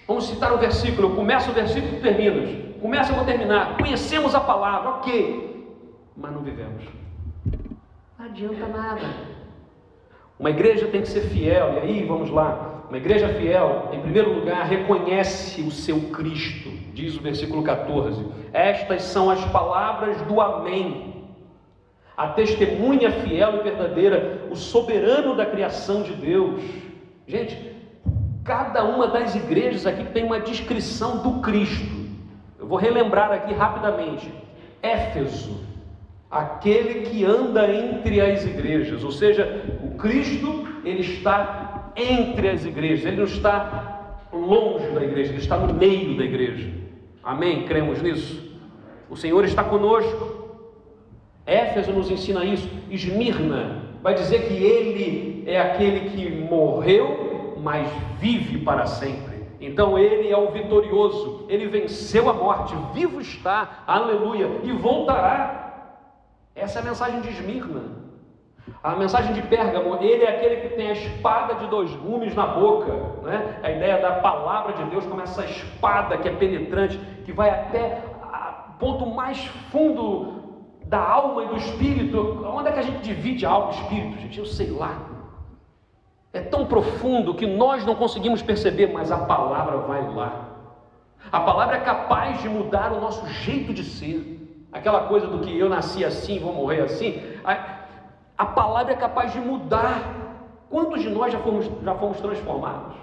Vamos 0.07 0.25
citar 0.25 0.53
um 0.53 0.57
versículo, 0.57 1.09
eu 1.09 1.15
começo 1.15 1.51
o 1.51 1.53
versículo 1.53 1.97
e 1.97 1.99
termino. 1.99 2.79
Começa, 2.79 3.11
eu 3.11 3.17
vou 3.17 3.25
terminar. 3.25 3.75
Conhecemos 3.75 4.33
a 4.33 4.39
palavra, 4.39 4.91
ok, 4.91 5.75
mas 6.15 6.31
não 6.31 6.41
vivemos. 6.41 6.85
Não 8.17 8.25
adianta 8.25 8.67
nada. 8.67 9.01
Uma 10.39 10.49
igreja 10.49 10.87
tem 10.87 11.01
que 11.01 11.09
ser 11.09 11.21
fiel, 11.21 11.73
e 11.73 11.79
aí 11.79 12.05
vamos 12.05 12.29
lá. 12.29 12.83
Uma 12.87 12.97
igreja 12.97 13.27
fiel, 13.33 13.89
em 13.91 13.99
primeiro 13.99 14.33
lugar, 14.33 14.65
reconhece 14.65 15.61
o 15.61 15.71
seu 15.71 15.99
Cristo, 16.09 16.69
diz 16.93 17.17
o 17.17 17.21
versículo 17.21 17.61
14. 17.61 18.25
Estas 18.53 19.03
são 19.03 19.29
as 19.29 19.43
palavras 19.51 20.21
do 20.21 20.39
Amém. 20.39 21.06
A 22.17 22.29
testemunha 22.29 23.11
fiel 23.11 23.59
e 23.59 23.63
verdadeira, 23.63 24.47
o 24.51 24.55
soberano 24.55 25.35
da 25.35 25.45
criação 25.45 26.01
de 26.01 26.13
Deus. 26.13 26.63
Gente, 27.27 27.77
Cada 28.47 28.85
uma 28.85 29.07
das 29.07 29.35
igrejas 29.35 29.85
aqui 29.85 30.05
tem 30.05 30.23
uma 30.23 30.39
descrição 30.39 31.17
do 31.17 31.41
Cristo. 31.41 31.93
Eu 32.57 32.65
vou 32.65 32.77
relembrar 32.77 33.29
aqui 33.29 33.53
rapidamente. 33.53 34.31
Éfeso, 34.81 35.59
aquele 36.31 37.01
que 37.01 37.25
anda 37.25 37.69
entre 37.69 38.21
as 38.21 38.45
igrejas, 38.45 39.03
ou 39.03 39.11
seja, 39.11 39.65
o 39.83 39.97
Cristo, 39.97 40.65
ele 40.85 41.01
está 41.01 41.91
entre 41.93 42.47
as 42.47 42.63
igrejas, 42.63 43.05
ele 43.05 43.17
não 43.17 43.25
está 43.25 44.19
longe 44.31 44.87
da 44.91 45.03
igreja, 45.03 45.31
ele 45.31 45.41
está 45.41 45.57
no 45.57 45.73
meio 45.73 46.15
da 46.15 46.23
igreja. 46.23 46.71
Amém? 47.21 47.65
Cremos 47.65 48.01
nisso? 48.01 48.57
O 49.09 49.17
Senhor 49.17 49.43
está 49.43 49.61
conosco. 49.61 50.36
Éfeso 51.47 51.91
nos 51.91 52.11
ensina 52.11 52.45
isso. 52.45 52.69
Esmirna 52.91 53.83
vai 54.03 54.13
dizer 54.13 54.47
que 54.47 54.53
ele 54.53 55.43
é 55.47 55.59
aquele 55.59 56.09
que 56.11 56.29
morreu 56.29 57.27
mas 57.61 57.89
vive 58.19 58.59
para 58.59 58.85
sempre. 58.85 59.45
Então 59.59 59.97
ele 59.97 60.29
é 60.29 60.37
o 60.37 60.51
vitorioso, 60.51 61.45
ele 61.49 61.67
venceu 61.67 62.29
a 62.29 62.33
morte, 62.33 62.75
vivo 62.93 63.19
está, 63.19 63.83
aleluia, 63.87 64.61
e 64.63 64.71
voltará. 64.71 65.95
Essa 66.55 66.79
é 66.79 66.81
a 66.81 66.85
mensagem 66.85 67.21
de 67.21 67.29
Esmirna. 67.29 67.97
A 68.83 68.95
mensagem 68.95 69.33
de 69.33 69.41
Pérgamo, 69.41 69.97
ele 70.01 70.23
é 70.23 70.29
aquele 70.29 70.57
que 70.57 70.75
tem 70.75 70.89
a 70.89 70.93
espada 70.93 71.55
de 71.55 71.67
dois 71.67 71.91
gumes 71.95 72.35
na 72.35 72.45
boca, 72.45 72.93
né? 73.23 73.59
A 73.63 73.71
ideia 73.71 73.97
da 73.97 74.11
palavra 74.13 74.73
de 74.73 74.83
Deus 74.85 75.05
como 75.05 75.21
essa 75.21 75.43
espada 75.45 76.17
que 76.17 76.27
é 76.27 76.31
penetrante, 76.31 76.99
que 77.25 77.31
vai 77.31 77.49
até 77.49 78.01
o 78.69 78.79
ponto 78.79 79.05
mais 79.07 79.43
fundo 79.71 80.36
da 80.87 80.99
alma 80.99 81.43
e 81.43 81.47
do 81.47 81.57
espírito. 81.57 82.43
Onde 82.45 82.69
é 82.69 82.71
que 82.71 82.79
a 82.79 82.83
gente 82.83 83.03
divide 83.03 83.45
alma 83.45 83.71
e 83.71 83.75
espírito, 83.75 84.21
gente? 84.21 84.39
Eu 84.39 84.45
sei 84.45 84.71
lá 84.71 85.17
é 86.37 86.41
tão 86.41 86.65
profundo 86.65 87.33
que 87.33 87.45
nós 87.45 87.85
não 87.85 87.95
conseguimos 87.95 88.41
perceber, 88.41 88.93
mas 88.93 89.11
a 89.11 89.17
palavra 89.17 89.77
vai 89.77 90.07
lá. 90.13 90.49
A 91.31 91.39
palavra 91.39 91.77
é 91.77 91.79
capaz 91.79 92.41
de 92.41 92.47
mudar 92.47 92.93
o 92.93 93.01
nosso 93.01 93.25
jeito 93.27 93.73
de 93.73 93.83
ser. 93.83 94.67
Aquela 94.71 95.07
coisa 95.07 95.27
do 95.27 95.39
que 95.39 95.57
eu 95.57 95.67
nasci 95.67 96.05
assim, 96.05 96.39
vou 96.39 96.53
morrer 96.53 96.81
assim. 96.81 97.21
A, 97.43 97.79
a 98.37 98.45
palavra 98.45 98.93
é 98.93 98.95
capaz 98.95 99.33
de 99.33 99.39
mudar. 99.39 100.15
Quantos 100.69 101.01
de 101.01 101.09
nós 101.09 101.31
já 101.31 101.39
fomos, 101.39 101.69
já 101.83 101.95
fomos 101.95 102.19
transformados? 102.19 102.95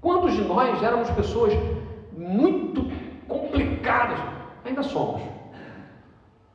Quantos 0.00 0.34
de 0.34 0.42
nós 0.42 0.82
éramos 0.82 1.08
pessoas 1.10 1.52
muito 2.16 2.90
complicadas? 3.28 4.18
Ainda 4.64 4.82
somos. 4.82 5.22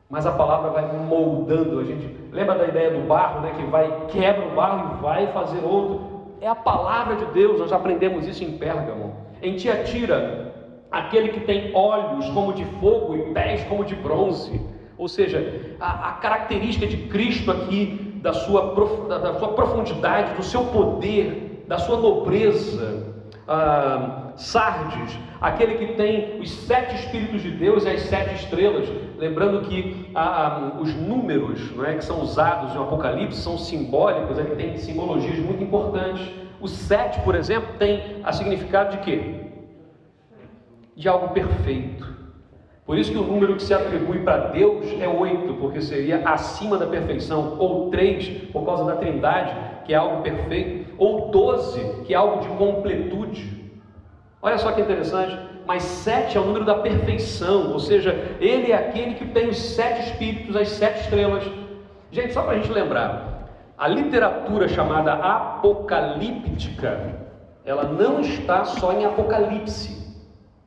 Mas 0.08 0.24
a 0.26 0.32
palavra 0.32 0.70
vai 0.70 0.90
moldando 0.96 1.80
a 1.80 1.84
gente. 1.84 2.08
Lembra 2.32 2.54
da 2.54 2.66
ideia 2.66 2.90
do 2.90 3.06
barro, 3.06 3.40
né? 3.42 3.52
Que 3.56 3.64
vai, 3.64 4.06
quebra 4.08 4.46
o 4.46 4.54
barro 4.54 4.96
e 4.96 5.02
vai 5.02 5.26
fazer 5.32 5.62
outro. 5.64 6.18
É 6.40 6.46
a 6.46 6.54
palavra 6.54 7.16
de 7.16 7.26
Deus, 7.26 7.58
nós 7.58 7.72
aprendemos 7.72 8.26
isso 8.26 8.42
em 8.42 8.56
Pérgamo. 8.56 9.14
Em 9.42 9.56
Tiatira, 9.56 10.54
aquele 10.90 11.28
que 11.28 11.40
tem 11.40 11.74
olhos 11.74 12.28
como 12.30 12.52
de 12.52 12.64
fogo 12.80 13.16
e 13.16 13.34
pés 13.34 13.64
como 13.64 13.84
de 13.84 13.94
bronze. 13.96 14.60
Ou 14.96 15.08
seja, 15.08 15.76
a, 15.78 16.08
a 16.08 16.12
característica 16.12 16.86
de 16.86 16.96
Cristo 17.08 17.50
aqui, 17.50 18.18
da 18.22 18.32
sua, 18.32 18.74
da 19.08 19.34
sua 19.34 19.48
profundidade, 19.48 20.34
do 20.34 20.42
seu 20.42 20.64
poder, 20.66 21.64
da 21.68 21.78
sua 21.78 21.98
nobreza, 21.98 23.14
ah, 23.46 24.27
Sardes, 24.38 25.18
aquele 25.40 25.74
que 25.74 25.94
tem 25.94 26.40
os 26.40 26.50
sete 26.50 26.94
Espíritos 26.94 27.42
de 27.42 27.50
Deus 27.50 27.84
e 27.84 27.88
as 27.88 28.02
sete 28.02 28.34
estrelas. 28.36 28.88
Lembrando 29.18 29.62
que 29.62 30.10
ah, 30.14 30.72
ah, 30.76 30.80
os 30.80 30.94
números 30.94 31.72
é, 31.84 31.94
que 31.94 32.04
são 32.04 32.22
usados 32.22 32.72
no 32.74 32.84
Apocalipse 32.84 33.40
são 33.40 33.58
simbólicos, 33.58 34.38
ele 34.38 34.54
tem 34.54 34.76
simbologias 34.76 35.38
muito 35.38 35.62
importantes. 35.62 36.30
O 36.60 36.68
sete, 36.68 37.20
por 37.20 37.34
exemplo, 37.34 37.74
tem 37.78 38.20
a 38.22 38.32
significado 38.32 38.96
de 38.96 38.98
quê? 38.98 39.34
De 40.96 41.08
algo 41.08 41.28
perfeito. 41.28 42.16
Por 42.88 42.96
isso 42.96 43.12
que 43.12 43.18
o 43.18 43.22
número 43.22 43.54
que 43.54 43.62
se 43.62 43.74
atribui 43.74 44.20
para 44.20 44.48
Deus 44.48 44.86
é 44.98 45.06
oito, 45.06 45.54
porque 45.60 45.82
seria 45.82 46.26
acima 46.26 46.78
da 46.78 46.86
perfeição, 46.86 47.56
ou 47.58 47.90
três, 47.90 48.28
por 48.50 48.64
causa 48.64 48.84
da 48.84 48.96
trindade, 48.96 49.54
que 49.84 49.92
é 49.92 49.96
algo 49.96 50.22
perfeito, 50.22 50.94
ou 50.96 51.30
doze, 51.30 51.80
que 52.06 52.14
é 52.14 52.16
algo 52.16 52.40
de 52.40 52.48
completude. 52.56 53.57
Olha 54.40 54.58
só 54.58 54.70
que 54.72 54.80
interessante, 54.80 55.36
mas 55.66 55.82
sete 55.82 56.36
é 56.36 56.40
o 56.40 56.44
número 56.44 56.64
da 56.64 56.76
perfeição, 56.76 57.72
ou 57.72 57.80
seja, 57.80 58.12
ele 58.40 58.70
é 58.70 58.76
aquele 58.76 59.14
que 59.14 59.26
tem 59.26 59.48
os 59.48 59.58
sete 59.58 60.10
espíritos, 60.10 60.54
as 60.54 60.68
sete 60.68 61.00
estrelas. 61.00 61.44
Gente, 62.10 62.32
só 62.32 62.42
para 62.42 62.52
a 62.52 62.54
gente 62.54 62.70
lembrar, 62.70 63.48
a 63.76 63.86
literatura 63.86 64.68
chamada 64.68 65.12
apocalíptica, 65.12 67.16
ela 67.64 67.84
não 67.84 68.20
está 68.20 68.64
só 68.64 68.92
em 68.92 69.04
Apocalipse. 69.04 69.98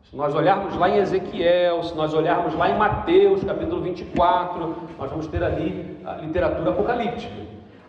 Se 0.04 0.16
nós 0.16 0.36
olharmos 0.36 0.78
lá 0.78 0.90
em 0.90 0.98
Ezequiel, 0.98 1.82
se 1.84 1.96
nós 1.96 2.14
olharmos 2.14 2.54
lá 2.54 2.70
em 2.70 2.78
Mateus, 2.78 3.44
capítulo 3.44 3.82
24, 3.82 4.76
nós 5.00 5.10
vamos 5.10 5.26
ter 5.28 5.42
ali 5.42 5.98
a 6.06 6.16
literatura 6.16 6.72
apocalíptica. 6.72 7.34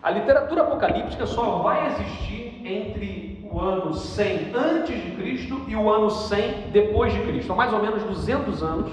A 0.01 0.09
literatura 0.09 0.63
apocalíptica 0.63 1.25
só 1.25 1.59
vai 1.59 1.87
existir 1.87 2.61
entre 2.65 3.32
o 3.53 3.59
ano 3.59 3.93
100 3.93 4.51
antes 4.55 5.03
de 5.03 5.11
Cristo 5.11 5.61
e 5.67 5.75
o 5.75 5.87
ano 5.87 6.09
100 6.09 6.71
depois 6.71 7.13
de 7.13 7.19
Cristo. 7.19 7.47
São 7.47 7.55
mais 7.55 7.71
ou 7.71 7.79
menos 7.79 8.01
200 8.03 8.63
anos 8.63 8.91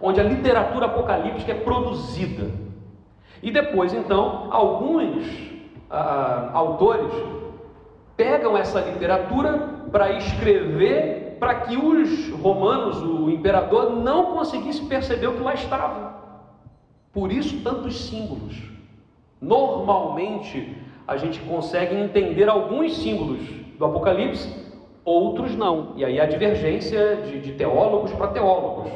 onde 0.00 0.20
a 0.20 0.24
literatura 0.24 0.86
apocalíptica 0.86 1.52
é 1.52 1.54
produzida. 1.54 2.50
E 3.42 3.50
depois, 3.50 3.92
então, 3.92 4.48
alguns 4.50 5.26
ah, 5.90 6.50
autores 6.52 7.12
pegam 8.16 8.56
essa 8.56 8.80
literatura 8.80 9.58
para 9.92 10.12
escrever 10.12 11.36
para 11.38 11.54
que 11.54 11.76
os 11.76 12.30
romanos, 12.30 13.00
o 13.00 13.30
imperador, 13.30 13.90
não 13.90 14.32
conseguisse 14.32 14.84
perceber 14.86 15.28
o 15.28 15.34
que 15.34 15.42
lá 15.42 15.54
estava. 15.54 16.18
Por 17.12 17.30
isso, 17.30 17.62
tantos 17.62 18.08
símbolos. 18.08 18.60
Normalmente, 19.40 20.76
a 21.06 21.16
gente 21.16 21.38
consegue 21.40 21.94
entender 21.94 22.48
alguns 22.48 22.96
símbolos 22.96 23.40
do 23.78 23.84
Apocalipse, 23.84 24.52
outros 25.04 25.56
não. 25.56 25.92
E 25.96 26.04
aí 26.04 26.20
a 26.20 26.26
divergência 26.26 27.16
de, 27.16 27.40
de 27.40 27.52
teólogos 27.52 28.12
para 28.12 28.28
teólogos. 28.28 28.90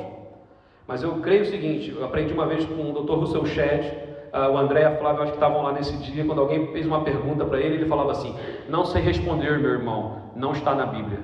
Mas 0.86 1.02
eu 1.02 1.12
creio 1.20 1.42
o 1.42 1.46
seguinte: 1.46 1.90
eu 1.90 2.04
aprendi 2.04 2.34
uma 2.34 2.46
vez 2.46 2.64
com 2.66 2.90
o 2.90 2.92
Dr. 2.92 3.14
Russell 3.14 3.46
Shedd, 3.46 3.86
uh, 4.34 4.52
o 4.52 4.58
André 4.58 4.82
e 4.82 4.84
a 4.84 4.96
Flávia, 4.96 5.22
acho 5.22 5.32
que 5.32 5.36
estavam 5.36 5.62
lá 5.62 5.72
nesse 5.72 5.96
dia, 5.98 6.24
quando 6.24 6.40
alguém 6.40 6.66
fez 6.72 6.86
uma 6.86 7.02
pergunta 7.02 7.44
para 7.44 7.60
ele, 7.60 7.76
ele 7.76 7.86
falava 7.86 8.10
assim: 8.10 8.34
Não 8.68 8.84
sei 8.84 9.00
responder, 9.00 9.58
meu 9.58 9.70
irmão, 9.70 10.18
não 10.34 10.52
está 10.52 10.74
na 10.74 10.86
Bíblia. 10.86 11.20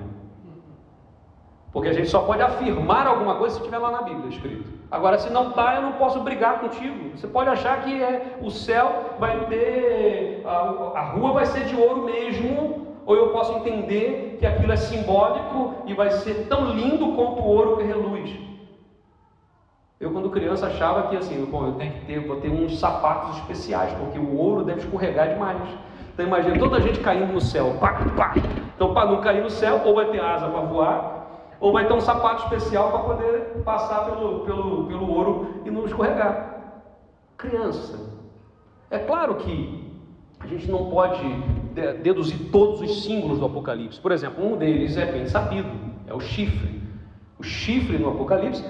Porque 1.71 1.89
a 1.89 1.93
gente 1.93 2.09
só 2.09 2.21
pode 2.21 2.41
afirmar 2.41 3.05
alguma 3.05 3.35
coisa 3.35 3.53
se 3.53 3.61
estiver 3.61 3.77
lá 3.77 3.91
na 3.91 4.01
Bíblia 4.01 4.29
escrito. 4.29 4.79
Agora, 4.89 5.19
se 5.19 5.31
não 5.31 5.49
está, 5.49 5.75
eu 5.75 5.83
não 5.83 5.91
posso 5.93 6.19
brigar 6.21 6.61
contigo. 6.61 7.15
Você 7.15 7.27
pode 7.27 7.47
achar 7.47 7.83
que 7.83 8.01
é, 8.01 8.39
o 8.41 8.49
céu 8.49 9.17
vai 9.19 9.45
ter, 9.45 10.41
a, 10.47 10.49
a 10.95 11.01
rua 11.11 11.33
vai 11.33 11.45
ser 11.45 11.65
de 11.65 11.75
ouro 11.75 12.05
mesmo, 12.05 12.88
ou 13.09 13.15
eu 13.15 13.29
posso 13.29 13.53
entender 13.53 14.37
que 14.37 14.45
aquilo 14.45 14.71
é 14.71 14.75
simbólico 14.75 15.81
e 15.87 15.95
vai 15.95 16.11
ser 16.11 16.45
tão 16.47 16.65
lindo 16.65 17.13
quanto 17.13 17.41
o 17.41 17.47
ouro 17.47 17.77
que 17.77 17.83
reluz. 17.83 18.37
Eu, 19.99 20.11
quando 20.11 20.29
criança, 20.29 20.67
achava 20.67 21.07
que 21.07 21.17
assim, 21.17 21.43
bom, 21.45 21.65
eu 21.65 21.71
tenho 21.73 21.91
que 21.91 22.05
ter, 22.05 22.19
vou 22.19 22.39
ter 22.39 22.49
uns 22.51 22.79
sapatos 22.79 23.37
especiais, 23.37 23.91
porque 23.93 24.19
o 24.19 24.37
ouro 24.37 24.63
deve 24.63 24.81
escorregar 24.81 25.29
demais. 25.29 25.67
Então 26.13 26.23
imagina 26.23 26.59
toda 26.59 26.77
a 26.77 26.79
gente 26.81 26.99
caindo 26.99 27.33
no 27.33 27.41
céu, 27.41 27.77
pá, 27.79 27.93
pá. 28.15 28.35
Então, 28.75 28.93
para 28.93 29.09
não 29.09 29.21
cair 29.21 29.41
no 29.41 29.49
céu, 29.49 29.81
ou 29.85 29.95
vai 29.95 30.05
ter 30.11 30.21
asa 30.21 30.47
para 30.47 30.61
voar, 30.61 31.55
ou 31.59 31.73
vai 31.73 31.87
ter 31.87 31.93
um 31.93 32.01
sapato 32.01 32.43
especial 32.43 32.91
para 32.91 32.99
poder 32.99 33.63
passar 33.65 34.05
pelo, 34.05 34.41
pelo, 34.41 34.85
pelo 34.85 35.11
ouro 35.11 35.63
e 35.65 35.71
não 35.71 35.87
escorregar. 35.87 36.59
Criança. 37.35 37.99
É 38.91 38.99
claro 38.99 39.33
que 39.33 39.88
a 40.39 40.47
gente 40.47 40.69
não 40.69 40.89
pode 40.89 41.21
deduzir 42.01 42.49
todos 42.51 42.81
os 42.81 43.03
símbolos 43.03 43.39
do 43.39 43.45
Apocalipse. 43.45 43.99
Por 43.99 44.11
exemplo, 44.11 44.45
um 44.45 44.57
deles 44.57 44.97
é 44.97 45.05
bem 45.05 45.25
sabido, 45.27 45.69
é 46.07 46.13
o 46.13 46.19
chifre. 46.19 46.81
O 47.37 47.43
chifre 47.43 47.97
no 47.97 48.09
Apocalipse, 48.09 48.63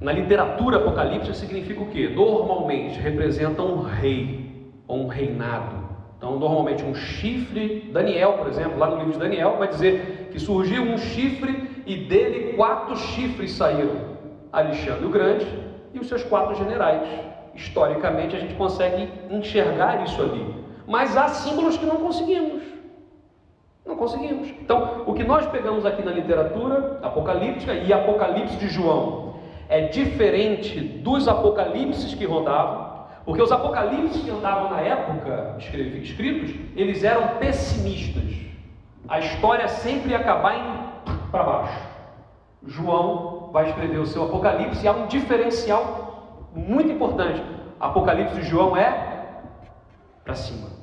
na 0.00 0.12
literatura 0.12 0.78
apocalíptica, 0.78 1.34
significa 1.34 1.80
o 1.82 1.86
quê? 1.86 2.08
Normalmente 2.08 2.98
representa 2.98 3.62
um 3.62 3.82
rei 3.82 4.72
ou 4.86 5.04
um 5.04 5.08
reinado. 5.08 5.88
Então, 6.16 6.38
normalmente 6.38 6.84
um 6.84 6.94
chifre, 6.94 7.90
Daniel, 7.92 8.34
por 8.34 8.48
exemplo, 8.48 8.78
lá 8.78 8.90
no 8.90 8.96
livro 8.96 9.12
de 9.12 9.18
Daniel, 9.18 9.56
vai 9.58 9.68
dizer 9.68 10.28
que 10.32 10.38
surgiu 10.38 10.82
um 10.82 10.98
chifre 10.98 11.82
e 11.86 11.96
dele 11.96 12.54
quatro 12.54 12.96
chifres 12.96 13.52
saíram: 13.52 13.94
Alexandre 14.52 15.06
o 15.06 15.10
Grande 15.10 15.46
e 15.94 15.98
os 15.98 16.08
seus 16.08 16.24
quatro 16.24 16.56
generais. 16.56 17.08
Historicamente 17.54 18.36
a 18.36 18.38
gente 18.38 18.54
consegue 18.54 19.08
enxergar 19.30 20.04
isso 20.04 20.20
ali, 20.22 20.44
mas 20.88 21.16
há 21.16 21.28
símbolos 21.28 21.76
que 21.76 21.84
não 21.84 21.98
conseguimos. 21.98 22.62
Não 23.84 23.94
conseguimos. 23.94 24.48
Então, 24.48 25.04
o 25.06 25.12
que 25.12 25.22
nós 25.22 25.46
pegamos 25.46 25.84
aqui 25.84 26.02
na 26.02 26.10
literatura 26.10 26.98
apocalíptica 27.02 27.74
e 27.74 27.92
Apocalipse 27.92 28.56
de 28.56 28.68
João 28.68 29.34
é 29.68 29.82
diferente 29.82 30.80
dos 30.80 31.28
apocalipses 31.28 32.14
que 32.14 32.24
rodavam, 32.24 33.04
porque 33.26 33.42
os 33.42 33.52
apocalipses 33.52 34.22
que 34.22 34.30
andavam 34.30 34.70
na 34.70 34.80
época 34.80 35.56
escritos, 35.58 36.54
eles 36.74 37.04
eram 37.04 37.36
pessimistas. 37.36 38.34
A 39.06 39.18
história 39.20 39.68
sempre 39.68 40.12
ia 40.12 40.18
acabar 40.18 41.02
para 41.30 41.42
baixo. 41.42 41.88
João 42.66 43.50
vai 43.52 43.68
escrever 43.68 43.98
o 43.98 44.06
seu 44.06 44.24
Apocalipse 44.24 44.84
e 44.84 44.88
há 44.88 44.92
um 44.92 45.06
diferencial 45.06 46.48
muito 46.54 46.90
importante. 46.90 47.42
Apocalipse 47.78 48.36
de 48.36 48.42
João 48.42 48.76
é 48.76 49.18
para 50.24 50.34
cima. 50.34 50.77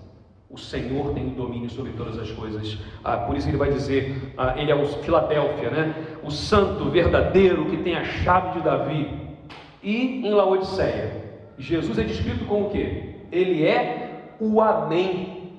O 0.56 0.58
Senhor 0.58 1.13
tem 1.13 1.28
o 1.28 1.32
domínio 1.32 1.70
sobre 1.70 1.91
todas 1.91 2.18
as 2.18 2.32
coisas. 2.32 2.78
Ah, 3.04 3.18
por 3.18 3.36
isso 3.36 3.50
ele 3.50 3.58
vai 3.58 3.70
dizer, 3.74 4.34
ah, 4.38 4.54
ele 4.56 4.72
é 4.72 4.76
o 4.76 4.86
Filadélfia, 4.86 5.70
né? 5.70 5.94
O 6.24 6.32
santo 6.32 6.86
verdadeiro 6.86 7.65
que 7.65 7.84
tem 7.84 7.94
a 7.94 8.06
chave 8.06 8.58
de 8.58 8.63
Davi. 8.63 9.36
E 9.84 10.26
em 10.26 10.32
Laodiceia, 10.32 11.12
Jesus 11.58 12.00
é 12.00 12.04
descrito 12.04 12.46
como 12.46 12.68
o 12.68 12.70
quê? 12.70 13.15
Ele 13.34 13.68
é 13.68 14.36
o 14.39 14.62
Amém. 14.62 15.52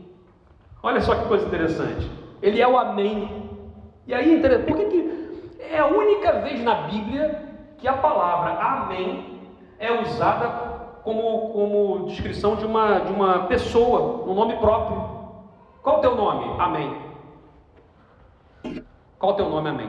Olha 0.83 1.03
só 1.03 1.15
que 1.15 1.29
coisa 1.29 1.45
interessante. 1.45 2.11
Ele 2.41 2.63
é 2.63 2.67
o 2.67 2.79
Amém. 2.79 3.29
E 4.07 4.15
aí, 4.15 4.41
por 4.67 4.79
que, 4.79 4.85
que 4.87 5.61
é 5.61 5.79
a 5.79 5.89
única 5.89 6.41
vez 6.41 6.63
na 6.63 6.87
Bíblia 6.87 7.39
que 7.77 7.87
a 7.87 7.93
palavra 7.93 8.53
amém 8.53 9.41
é 9.79 9.93
usada 9.93 10.49
como, 11.07 11.51
como 11.51 12.07
descrição 12.07 12.57
de 12.57 12.67
uma, 12.67 12.99
de 12.99 13.13
uma 13.13 13.47
pessoa, 13.47 14.29
um 14.29 14.35
nome 14.35 14.57
próprio? 14.57 15.09
Qual 15.81 15.99
o 15.99 16.01
teu 16.01 16.17
nome? 16.17 16.53
Amém. 16.59 16.97
Qual 19.17 19.33
o 19.33 19.37
teu 19.37 19.49
nome? 19.49 19.69
Amém. 19.69 19.89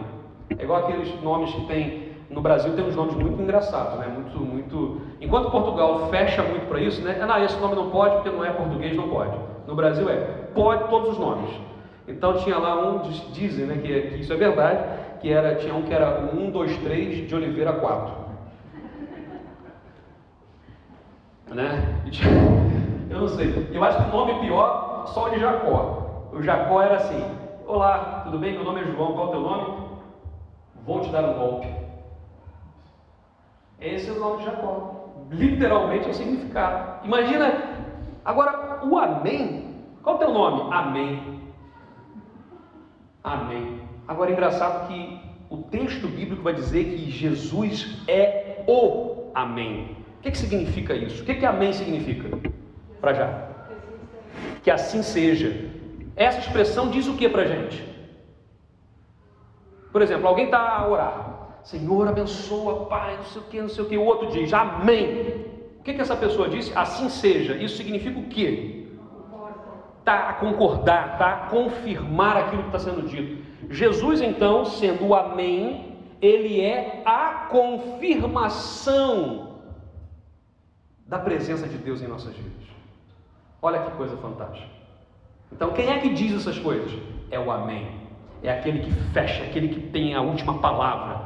É 0.55 0.63
igual 0.63 0.83
aqueles 0.83 1.19
nomes 1.23 1.51
que 1.55 1.65
tem 1.65 2.11
no 2.29 2.39
Brasil, 2.39 2.75
tem 2.75 2.85
uns 2.85 2.95
nomes 2.95 3.15
muito 3.15 3.41
engraçados, 3.41 3.97
né? 3.97 4.05
Muito, 4.07 4.37
muito. 4.37 5.01
Enquanto 5.19 5.49
Portugal 5.49 6.07
fecha 6.09 6.43
muito 6.43 6.67
para 6.67 6.79
isso, 6.79 7.01
né? 7.01 7.17
Não, 7.25 7.43
esse 7.43 7.57
nome 7.59 7.73
não 7.73 7.89
pode 7.89 8.17
porque 8.17 8.29
não 8.29 8.45
é 8.45 8.51
português, 8.51 8.95
não 8.95 9.09
pode. 9.09 9.35
No 9.65 9.73
Brasil 9.75 10.07
é, 10.07 10.17
pode 10.53 10.87
todos 10.87 11.13
os 11.13 11.17
nomes. 11.17 11.49
Então 12.07 12.37
tinha 12.37 12.59
lá 12.59 12.79
um, 12.79 12.99
dizem 13.31 13.65
né, 13.65 13.79
que, 13.81 14.01
que, 14.01 14.21
isso 14.21 14.31
é 14.31 14.35
verdade, 14.35 14.83
que 15.19 15.33
era, 15.33 15.55
tinha 15.55 15.73
um 15.73 15.81
que 15.81 15.93
era 15.93 16.29
um, 16.31 16.51
dois, 16.51 16.77
três 16.77 17.27
de 17.27 17.35
Oliveira 17.35 17.73
4. 17.73 18.26
Né? 21.49 22.01
Eu 23.09 23.21
não 23.21 23.27
sei. 23.29 23.69
Eu 23.71 23.83
acho 23.83 23.97
que 24.03 24.09
o 24.09 24.13
nome 24.13 24.39
pior 24.41 25.07
só 25.07 25.27
o 25.27 25.29
de 25.29 25.39
Jacó. 25.39 26.29
O 26.33 26.41
Jacó 26.41 26.81
era 26.81 26.97
assim, 26.97 27.23
Olá, 27.67 28.21
tudo 28.23 28.39
bem? 28.39 28.53
Meu 28.53 28.63
nome 28.63 28.79
é 28.79 28.85
João, 28.85 29.11
qual 29.11 29.25
é 29.25 29.27
o 29.27 29.31
teu 29.31 29.41
nome? 29.41 29.87
Vou 30.85 31.01
te 31.01 31.09
dar 31.09 31.25
um 31.25 31.33
golpe. 31.37 31.67
Esse 33.81 34.09
é 34.09 34.13
o 34.13 34.19
nome 34.21 34.37
de 34.37 34.45
Jacó. 34.45 35.09
Literalmente 35.29 36.07
é 36.07 36.11
o 36.11 36.13
significado. 36.13 37.05
Imagina, 37.05 37.51
agora 38.23 38.85
o 38.85 38.97
Amém. 38.97 39.83
Qual 40.01 40.15
é 40.15 40.17
o 40.17 40.19
teu 40.19 40.33
nome? 40.33 40.73
Amém. 40.73 41.41
Amém. 43.21 43.81
Agora 44.07 44.29
é 44.29 44.33
engraçado 44.33 44.87
que 44.87 45.19
o 45.49 45.57
texto 45.57 46.07
bíblico 46.07 46.43
vai 46.43 46.53
dizer 46.53 46.85
que 46.85 47.11
Jesus 47.11 48.01
é 48.07 48.63
o 48.65 49.29
Amém. 49.35 49.97
O 50.17 50.21
que, 50.21 50.31
que 50.31 50.37
significa 50.37 50.93
isso? 50.95 51.23
O 51.23 51.25
que, 51.25 51.35
que 51.35 51.45
Amém 51.45 51.71
significa? 51.71 52.29
Para 52.99 53.13
já. 53.13 53.49
Que 54.63 54.71
assim 54.71 55.01
seja. 55.01 55.69
Essa 56.15 56.39
expressão 56.39 56.89
diz 56.89 57.07
o 57.07 57.15
que 57.15 57.29
para 57.29 57.45
gente? 57.45 57.83
Por 59.91 60.01
exemplo, 60.01 60.27
alguém 60.27 60.45
está 60.45 60.59
a 60.59 60.87
orar. 60.87 61.59
Senhor, 61.63 62.07
abençoa, 62.07 62.85
Pai, 62.85 63.17
não 63.17 63.23
sei 63.23 63.41
o 63.41 63.45
que, 63.45 63.61
não 63.61 63.69
sei 63.69 63.83
o 63.83 63.87
que. 63.87 63.97
O 63.97 64.05
outro 64.05 64.31
diz, 64.31 64.53
Amém. 64.53 65.45
O 65.79 65.83
que, 65.83 65.93
que 65.93 66.01
essa 66.01 66.15
pessoa 66.15 66.49
disse? 66.49 66.71
Assim 66.75 67.09
seja. 67.09 67.55
Isso 67.55 67.77
significa 67.77 68.19
o 68.19 68.23
quê? 68.23 68.87
Está 69.99 70.29
a 70.29 70.33
concordar, 70.33 71.13
está 71.13 71.33
a 71.33 71.37
confirmar 71.47 72.37
aquilo 72.37 72.63
que 72.63 72.69
está 72.69 72.79
sendo 72.79 73.07
dito. 73.07 73.43
Jesus, 73.69 74.21
então, 74.21 74.65
sendo 74.65 75.05
o 75.05 75.13
Amém, 75.13 75.97
ele 76.21 76.61
é 76.61 77.03
a 77.05 77.47
confirmação 77.49 79.46
da 81.07 81.17
presença 81.17 81.67
de 81.67 81.77
Deus 81.77 82.01
em 82.01 82.07
nossas 82.07 82.35
vidas. 82.35 82.67
Olha 83.61 83.79
que 83.79 83.91
coisa 83.91 84.15
fantástica. 84.17 84.67
Então, 85.51 85.71
quem 85.71 85.89
é 85.89 85.99
que 85.99 86.09
diz 86.09 86.35
essas 86.35 86.59
coisas? 86.59 86.91
É 87.31 87.39
o 87.39 87.49
Amém. 87.49 87.87
É 88.43 88.51
aquele 88.51 88.79
que 88.79 88.91
fecha, 89.13 89.43
aquele 89.43 89.69
que 89.69 89.79
tem 89.79 90.13
a 90.13 90.21
última 90.21 90.59
palavra. 90.59 91.21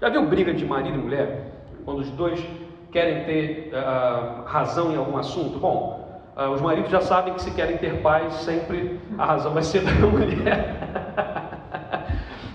Já 0.00 0.08
viu 0.08 0.26
briga 0.26 0.52
de 0.52 0.64
marido 0.64 0.98
e 0.98 1.02
mulher? 1.02 1.52
Quando 1.84 2.00
os 2.00 2.10
dois 2.10 2.44
querem 2.92 3.24
ter 3.24 3.72
uh, 3.72 4.44
razão 4.44 4.92
em 4.92 4.96
algum 4.96 5.16
assunto? 5.16 5.58
Bom, 5.58 6.22
uh, 6.36 6.50
os 6.50 6.60
maridos 6.60 6.90
já 6.90 7.00
sabem 7.00 7.34
que 7.34 7.42
se 7.42 7.50
querem 7.50 7.78
ter 7.78 8.02
paz, 8.02 8.34
sempre 8.34 9.00
a 9.18 9.24
razão 9.24 9.52
vai 9.52 9.62
ser 9.62 9.82
da 9.84 9.92
mulher. 9.92 11.23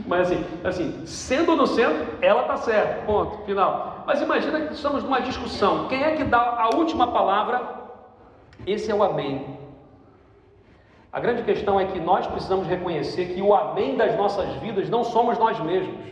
Mas 0.10 0.22
assim, 0.22 0.44
assim, 0.64 1.06
sendo 1.06 1.56
no 1.56 1.68
centro, 1.68 2.04
ela 2.20 2.42
está 2.42 2.58
certa, 2.58 3.06
ponto, 3.06 3.46
final. 3.46 4.04
Mas 4.08 4.20
imagina 4.20 4.62
que 4.62 4.74
estamos 4.74 5.04
numa 5.04 5.22
discussão. 5.22 5.88
Quem 5.88 6.02
é 6.02 6.16
que 6.16 6.24
dá 6.24 6.40
a 6.40 6.76
última 6.76 7.12
palavra? 7.12 7.62
Esse 8.66 8.90
é 8.90 8.96
o 8.96 9.04
amém. 9.04 9.46
A 11.14 11.20
grande 11.20 11.44
questão 11.44 11.80
é 11.80 11.86
que 11.86 12.00
nós 12.00 12.26
precisamos 12.26 12.66
reconhecer 12.66 13.36
que 13.36 13.42
o 13.42 13.54
amém 13.54 13.98
das 13.98 14.18
nossas 14.18 14.52
vidas 14.56 14.90
não 14.90 15.04
somos 15.04 15.38
nós 15.38 15.60
mesmos. 15.60 16.10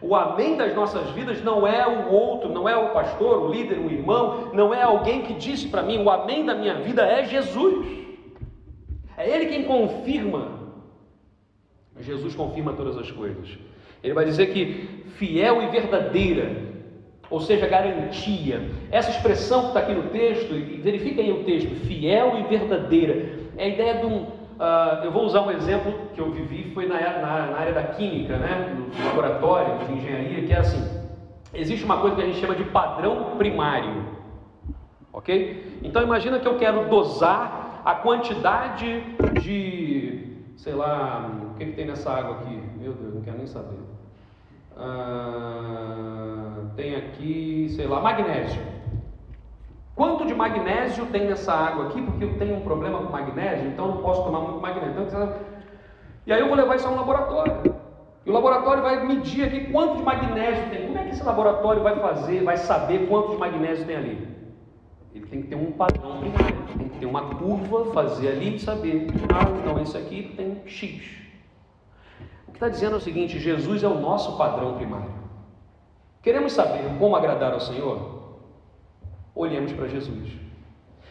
O 0.00 0.16
amém 0.16 0.56
das 0.56 0.74
nossas 0.74 1.10
vidas 1.10 1.44
não 1.44 1.66
é 1.66 1.86
o 1.86 2.10
outro, 2.10 2.48
não 2.48 2.66
é 2.66 2.74
o 2.74 2.94
pastor, 2.94 3.42
o 3.42 3.48
líder, 3.48 3.78
o 3.78 3.90
irmão, 3.90 4.52
não 4.54 4.72
é 4.72 4.80
alguém 4.82 5.20
que 5.20 5.34
disse 5.34 5.68
para 5.68 5.82
mim, 5.82 6.02
o 6.02 6.08
amém 6.08 6.46
da 6.46 6.54
minha 6.54 6.76
vida 6.76 7.02
é 7.02 7.24
Jesus. 7.24 7.86
É 9.18 9.28
Ele 9.28 9.46
quem 9.46 9.64
confirma. 9.64 10.63
Jesus 12.00 12.34
confirma 12.34 12.72
todas 12.72 12.96
as 12.96 13.10
coisas. 13.10 13.58
Ele 14.02 14.14
vai 14.14 14.24
dizer 14.24 14.46
que 14.52 15.04
fiel 15.16 15.62
e 15.62 15.68
verdadeira, 15.68 16.56
ou 17.30 17.40
seja, 17.40 17.66
garantia. 17.66 18.68
Essa 18.90 19.10
expressão 19.10 19.62
que 19.62 19.66
está 19.68 19.80
aqui 19.80 19.94
no 19.94 20.10
texto, 20.10 20.52
verifica 20.82 21.22
aí 21.22 21.32
o 21.32 21.44
texto, 21.44 21.74
fiel 21.86 22.38
e 22.38 22.42
verdadeira 22.44 23.44
é 23.56 23.64
a 23.64 23.68
ideia 23.68 23.94
de 23.94 24.06
um. 24.06 24.22
Uh, 24.54 25.04
eu 25.04 25.10
vou 25.10 25.24
usar 25.24 25.40
um 25.40 25.50
exemplo 25.50 25.92
que 26.14 26.20
eu 26.20 26.30
vivi, 26.30 26.70
foi 26.72 26.86
na, 26.86 27.00
na, 27.00 27.46
na, 27.46 27.56
área 27.56 27.72
da 27.72 27.82
química, 27.82 28.36
né, 28.36 28.76
no 28.76 29.04
laboratório 29.04 29.84
de 29.86 29.94
engenharia, 29.94 30.46
que 30.46 30.52
é 30.52 30.58
assim: 30.58 30.80
existe 31.52 31.84
uma 31.84 31.98
coisa 31.98 32.14
que 32.14 32.22
a 32.22 32.26
gente 32.26 32.38
chama 32.38 32.54
de 32.54 32.64
padrão 32.64 33.36
primário, 33.36 34.04
ok? 35.12 35.80
Então 35.82 36.02
imagina 36.02 36.38
que 36.38 36.46
eu 36.46 36.56
quero 36.56 36.88
dosar 36.88 37.82
a 37.84 37.96
quantidade 37.96 39.02
de, 39.42 40.13
sei 40.56 40.74
lá, 40.74 41.30
o 41.52 41.54
que, 41.58 41.66
que 41.66 41.72
tem 41.72 41.86
nessa 41.86 42.10
água 42.10 42.36
aqui? 42.36 42.62
Meu 42.78 42.92
Deus, 42.92 43.14
não 43.14 43.22
quero 43.22 43.38
nem 43.38 43.46
saber. 43.46 43.78
Uh, 44.76 46.70
tem 46.76 46.96
aqui, 46.96 47.68
sei 47.70 47.86
lá, 47.86 48.00
magnésio. 48.00 48.60
Quanto 49.94 50.26
de 50.26 50.34
magnésio 50.34 51.06
tem 51.06 51.26
nessa 51.26 51.52
água 51.52 51.86
aqui? 51.86 52.02
Porque 52.02 52.24
eu 52.24 52.36
tenho 52.38 52.56
um 52.56 52.62
problema 52.62 52.98
com 52.98 53.12
magnésio, 53.12 53.68
então 53.68 53.86
não 53.88 53.98
posso 53.98 54.24
tomar 54.24 54.40
muito 54.40 54.60
magnésio. 54.60 55.02
Então, 55.02 55.32
e 56.26 56.32
aí 56.32 56.40
eu 56.40 56.48
vou 56.48 56.56
levar 56.56 56.74
isso 56.76 56.88
a 56.88 56.90
um 56.90 56.96
laboratório. 56.96 57.74
E 58.26 58.30
o 58.30 58.32
laboratório 58.32 58.82
vai 58.82 59.06
medir 59.06 59.44
aqui 59.44 59.70
quanto 59.70 59.98
de 59.98 60.02
magnésio 60.02 60.70
tem. 60.70 60.86
Como 60.86 60.98
é 60.98 61.04
que 61.04 61.10
esse 61.10 61.22
laboratório 61.22 61.82
vai 61.82 61.94
fazer, 62.00 62.42
vai 62.42 62.56
saber 62.56 63.06
quanto 63.06 63.32
de 63.32 63.36
magnésio 63.36 63.86
tem 63.86 63.96
ali? 63.96 64.33
Ele 65.14 65.26
tem 65.26 65.42
que 65.42 65.48
ter 65.48 65.54
um 65.54 65.72
padrão 65.72 66.18
primário, 66.20 66.56
tem 66.76 66.88
que 66.88 66.98
ter 66.98 67.06
uma 67.06 67.34
curva, 67.36 67.92
fazer 67.92 68.28
ali 68.28 68.56
e 68.56 68.58
saber. 68.58 69.06
Ah, 69.32 69.48
então 69.60 69.80
esse 69.80 69.96
aqui 69.96 70.34
tem 70.36 70.62
X. 70.66 71.02
O 72.48 72.50
que 72.50 72.56
está 72.56 72.68
dizendo 72.68 72.94
é 72.94 72.98
o 72.98 73.00
seguinte: 73.00 73.38
Jesus 73.38 73.82
é 73.82 73.88
o 73.88 74.00
nosso 74.00 74.36
padrão 74.36 74.76
primário. 74.76 75.12
Queremos 76.22 76.52
saber 76.52 76.82
como 76.98 77.14
agradar 77.14 77.52
ao 77.52 77.60
Senhor? 77.60 78.14
olhemos 79.34 79.72
para 79.72 79.88
Jesus. 79.88 80.30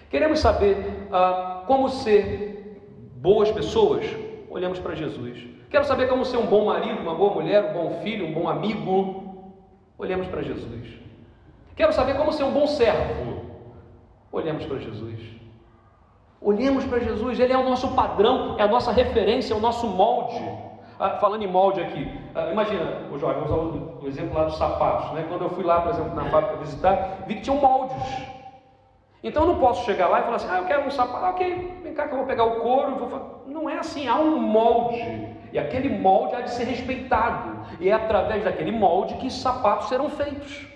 Queremos 0.10 0.40
saber 0.40 1.08
ah, 1.12 1.64
como 1.68 1.90
ser 1.90 2.80
boas 3.18 3.52
pessoas? 3.52 4.06
Olhamos 4.50 4.80
para 4.80 4.96
Jesus. 4.96 5.48
Quero 5.70 5.86
saber 5.86 6.08
como 6.08 6.24
ser 6.24 6.38
um 6.38 6.46
bom 6.46 6.66
marido, 6.66 7.02
uma 7.02 7.16
boa 7.16 7.34
mulher, 7.34 7.72
um 7.72 7.74
bom 7.74 8.02
filho, 8.02 8.28
um 8.28 8.34
bom 8.34 8.48
amigo? 8.48 9.52
Olhemos 9.98 10.28
para 10.28 10.44
Jesus. 10.44 11.00
Quero 11.76 11.92
saber 11.92 12.16
como 12.16 12.32
ser 12.32 12.44
um 12.44 12.52
bom 12.52 12.68
servo? 12.68 13.53
Olhemos 14.34 14.66
para 14.66 14.80
Jesus. 14.80 15.20
Olhemos 16.42 16.84
para 16.86 17.00
Jesus, 17.00 17.40
Ele 17.40 17.54
é 17.54 17.58
o 17.58 17.64
nosso 17.64 17.90
padrão, 17.90 18.56
é 18.58 18.64
a 18.64 18.68
nossa 18.68 18.92
referência, 18.92 19.54
é 19.54 19.56
o 19.56 19.60
nosso 19.60 19.86
molde. 19.86 20.42
Ah, 21.00 21.18
falando 21.22 21.44
em 21.44 21.48
molde 21.48 21.80
aqui, 21.80 22.12
ah, 22.34 22.50
imagina, 22.52 23.04
o 23.12 23.20
Jorge, 23.20 23.40
vamos 23.42 23.52
usar 23.52 23.62
o, 23.62 24.04
o, 24.04 24.08
exemplo 24.08 24.34
lá 24.34 24.46
dos 24.46 24.58
sapatos. 24.58 25.12
Né? 25.12 25.26
Quando 25.30 25.44
eu 25.44 25.52
fui 25.52 25.64
lá, 25.64 25.82
por 25.82 25.92
exemplo, 25.92 26.16
na 26.16 26.26
fábrica 26.26 26.58
visitar, 26.58 27.20
vi 27.28 27.36
que 27.36 27.42
tinham 27.42 27.58
moldes. 27.58 27.96
Então 29.24 29.44
eu 29.44 29.50
não 29.50 29.60
posso 29.60 29.86
chegar 29.86 30.08
lá 30.08 30.22
e 30.22 30.24
falar 30.24 30.36
assim, 30.38 30.50
ah, 30.50 30.58
eu 30.58 30.66
quero 30.66 30.88
um 30.88 30.92
sapato, 30.92 31.26
ok, 31.28 31.80
vem 31.84 31.94
cá 31.94 32.08
que 32.08 32.14
eu 32.14 32.18
vou 32.18 32.28
pegar 32.28 32.46
o 32.46 32.60
couro, 32.60 32.96
vou... 32.96 33.44
não 33.46 33.70
é 33.70 33.78
assim, 33.78 34.08
há 34.08 34.16
um 34.16 34.40
molde. 34.40 35.30
E 35.54 35.60
aquele 35.60 35.90
molde 35.90 36.36
há 36.36 36.42
de 36.42 36.50
ser 36.50 36.64
respeitado. 36.64 37.68
E 37.80 37.88
é 37.88 37.94
através 37.94 38.44
daquele 38.44 38.72
molde 38.72 39.14
que 39.16 39.30
sapatos 39.30 39.90
serão 39.90 40.10
feitos. 40.10 40.73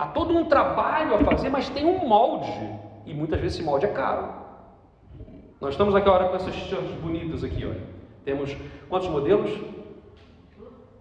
Há 0.00 0.06
todo 0.06 0.34
um 0.34 0.46
trabalho 0.46 1.14
a 1.14 1.18
fazer, 1.18 1.50
mas 1.50 1.68
tem 1.68 1.84
um 1.84 2.08
molde. 2.08 2.50
E 3.04 3.12
muitas 3.12 3.38
vezes 3.38 3.58
esse 3.58 3.62
molde 3.62 3.84
é 3.84 3.90
caro. 3.90 4.30
Nós 5.60 5.72
estamos 5.72 5.94
aqui 5.94 6.08
agora 6.08 6.30
com 6.30 6.36
essas 6.36 6.54
t-shirts 6.54 6.90
bonitas 7.02 7.44
aqui, 7.44 7.66
olha. 7.66 7.82
Temos 8.24 8.56
quantos 8.88 9.08
modelos? 9.08 9.60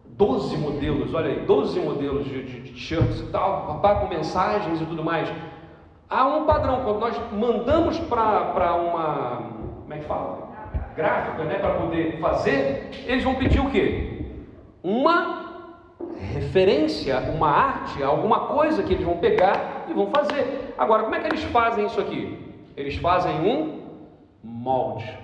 12 0.06 0.58
modelos, 0.58 1.14
olha 1.14 1.30
aí, 1.30 1.46
12 1.46 1.80
modelos 1.80 2.26
de, 2.26 2.44
de, 2.44 2.60
de 2.60 2.72
t-shirts 2.74 3.22
e 3.22 3.28
tal, 3.28 3.68
papá 3.68 4.02
com 4.02 4.10
mensagens 4.10 4.82
e 4.82 4.86
tudo 4.86 5.02
mais. 5.02 5.32
Há 6.10 6.28
um 6.28 6.46
padrão, 6.46 6.84
quando 6.84 7.00
nós 7.00 7.18
mandamos 7.32 7.98
para 8.00 8.76
uma, 8.76 9.44
como 9.84 9.94
é 9.94 9.98
que 10.00 10.04
fala? 10.04 10.50
Gráfica, 10.94 11.46
né, 11.46 11.58
para 11.58 11.76
poder 11.76 12.20
fazer, 12.20 12.90
eles 13.08 13.24
vão 13.24 13.36
pedir 13.36 13.62
o 13.62 13.72
quê? 13.72 14.26
Uma 14.84 15.39
referência, 16.20 17.18
uma 17.34 17.50
arte, 17.50 18.04
alguma 18.04 18.48
coisa 18.48 18.84
que 18.84 18.94
eles 18.94 19.06
vão 19.06 19.18
pegar 19.18 19.86
e 19.90 19.94
vão 19.94 20.12
fazer. 20.12 20.74
Agora, 20.78 21.04
como 21.04 21.16
é 21.16 21.20
que 21.20 21.28
eles 21.28 21.44
fazem 21.46 21.86
isso 21.86 22.00
aqui? 22.00 22.38
Eles 22.76 22.96
fazem 22.98 23.34
um 23.42 23.82
molde. 24.44 25.18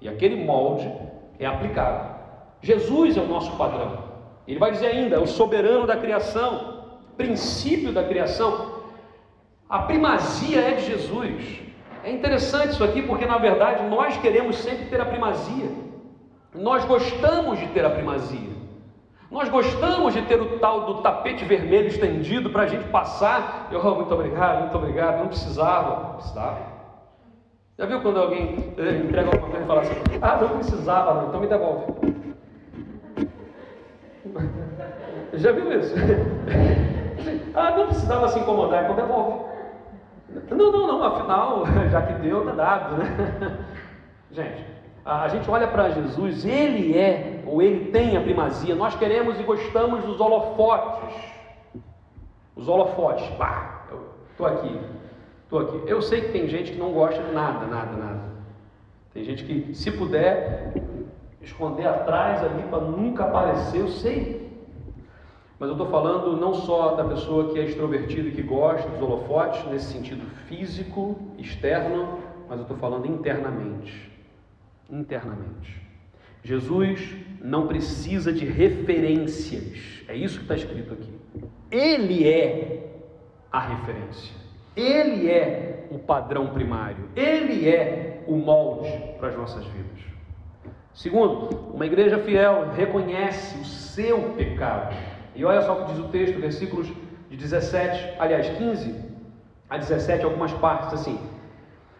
E 0.00 0.08
aquele 0.08 0.44
molde 0.44 0.92
é 1.38 1.46
aplicado. 1.46 2.12
Jesus 2.60 3.16
é 3.16 3.20
o 3.20 3.26
nosso 3.26 3.56
padrão. 3.56 3.98
Ele 4.46 4.58
vai 4.58 4.72
dizer 4.72 4.88
ainda, 4.88 5.20
o 5.20 5.26
soberano 5.26 5.86
da 5.86 5.96
criação, 5.96 6.84
princípio 7.16 7.92
da 7.92 8.04
criação. 8.04 8.82
A 9.68 9.80
primazia 9.80 10.60
é 10.60 10.72
de 10.72 10.86
Jesus. 10.86 11.60
É 12.04 12.10
interessante 12.10 12.70
isso 12.70 12.82
aqui 12.82 13.02
porque 13.02 13.24
na 13.24 13.38
verdade 13.38 13.88
nós 13.88 14.16
queremos 14.18 14.56
sempre 14.56 14.86
ter 14.86 15.00
a 15.00 15.04
primazia. 15.04 15.70
Nós 16.54 16.84
gostamos 16.84 17.58
de 17.58 17.66
ter 17.68 17.84
a 17.84 17.90
primazia. 17.90 18.61
Nós 19.32 19.48
gostamos 19.48 20.12
de 20.12 20.20
ter 20.22 20.38
o 20.38 20.58
tal 20.58 20.84
do 20.84 20.94
tapete 21.00 21.42
vermelho 21.42 21.88
estendido 21.88 22.50
para 22.50 22.64
a 22.64 22.66
gente 22.66 22.84
passar. 22.90 23.68
Eu, 23.72 23.80
oh, 23.82 23.94
muito 23.94 24.12
obrigado, 24.12 24.60
muito 24.60 24.76
obrigado. 24.76 25.20
Não 25.20 25.28
precisava. 25.28 26.02
Não 26.02 26.14
precisava. 26.16 26.58
Já 27.78 27.86
viu 27.86 28.02
quando 28.02 28.20
alguém 28.20 28.74
eh, 28.76 28.98
entrega 28.98 29.28
alguma 29.28 29.48
coisa 29.48 29.64
e 29.64 29.66
fala 29.66 29.80
assim, 29.80 29.94
ah, 30.20 30.36
não 30.36 30.48
precisava, 30.50 31.26
então 31.26 31.40
me 31.40 31.46
devolve. 31.46 31.86
Já 35.32 35.52
viu 35.52 35.80
isso? 35.80 35.94
ah, 37.56 37.70
não 37.70 37.86
precisava 37.86 38.28
se 38.28 38.38
incomodar, 38.38 38.84
então 38.84 38.94
devolve. 38.94 39.46
Não, 40.50 40.70
não, 40.70 40.86
não, 40.86 41.02
afinal, 41.04 41.64
já 41.90 42.02
que 42.02 42.12
deu, 42.20 42.40
está 42.40 42.52
dado, 42.52 42.98
né? 42.98 43.58
Gente, 44.30 44.66
A 45.04 45.26
gente 45.28 45.50
olha 45.50 45.66
para 45.66 45.90
Jesus, 45.90 46.44
ele 46.44 46.96
é, 46.96 47.42
ou 47.44 47.60
ele 47.60 47.90
tem 47.90 48.16
a 48.16 48.20
primazia. 48.20 48.74
Nós 48.74 48.94
queremos 48.94 49.38
e 49.38 49.42
gostamos 49.42 50.04
dos 50.04 50.20
holofotes. 50.20 51.12
Os 52.54 52.68
holofotes, 52.68 53.26
pá, 53.30 53.86
eu 53.90 54.00
estou 54.30 54.46
aqui, 54.46 54.80
estou 55.42 55.58
aqui. 55.58 55.82
Eu 55.86 56.00
sei 56.00 56.20
que 56.20 56.28
tem 56.32 56.46
gente 56.46 56.72
que 56.72 56.78
não 56.78 56.92
gosta 56.92 57.20
de 57.20 57.32
nada, 57.32 57.66
nada, 57.66 57.96
nada. 57.96 58.20
Tem 59.12 59.24
gente 59.24 59.44
que, 59.44 59.74
se 59.74 59.90
puder, 59.90 60.72
esconder 61.40 61.86
atrás 61.86 62.44
ali 62.44 62.62
para 62.70 62.78
nunca 62.78 63.24
aparecer, 63.24 63.80
eu 63.80 63.88
sei. 63.88 64.40
Mas 65.58 65.68
eu 65.68 65.74
estou 65.74 65.88
falando 65.88 66.36
não 66.36 66.54
só 66.54 66.94
da 66.94 67.04
pessoa 67.04 67.52
que 67.52 67.58
é 67.58 67.64
extrovertida 67.64 68.28
e 68.28 68.32
que 68.32 68.42
gosta 68.42 68.88
dos 68.88 69.02
holofotes, 69.02 69.64
nesse 69.66 69.92
sentido 69.92 70.24
físico, 70.46 71.16
externo, 71.38 72.20
mas 72.48 72.58
eu 72.58 72.62
estou 72.62 72.76
falando 72.76 73.06
internamente 73.06 74.11
internamente. 74.92 75.80
Jesus 76.44 77.16
não 77.40 77.66
precisa 77.66 78.32
de 78.32 78.44
referências, 78.44 80.04
é 80.06 80.14
isso 80.14 80.38
que 80.38 80.44
está 80.44 80.54
escrito 80.54 80.92
aqui. 80.92 81.48
Ele 81.70 82.28
é 82.28 82.90
a 83.50 83.60
referência, 83.60 84.34
ele 84.76 85.30
é 85.30 85.86
o 85.90 85.98
padrão 85.98 86.48
primário, 86.48 87.08
ele 87.16 87.68
é 87.68 88.22
o 88.26 88.36
molde 88.36 88.92
para 89.18 89.28
as 89.28 89.36
nossas 89.36 89.64
vidas. 89.66 90.02
Segundo, 90.94 91.72
uma 91.74 91.86
igreja 91.86 92.18
fiel 92.18 92.70
reconhece 92.76 93.58
o 93.58 93.64
seu 93.64 94.34
pecado. 94.34 94.94
E 95.34 95.44
olha 95.44 95.62
só 95.62 95.72
o 95.72 95.86
que 95.86 95.92
diz 95.92 96.04
o 96.04 96.08
texto, 96.08 96.38
versículos 96.38 96.92
de 97.30 97.36
17, 97.36 98.16
aliás, 98.18 98.48
15 98.58 98.94
a 99.70 99.78
17, 99.78 100.24
algumas 100.24 100.52
partes 100.52 100.92
assim: 100.92 101.18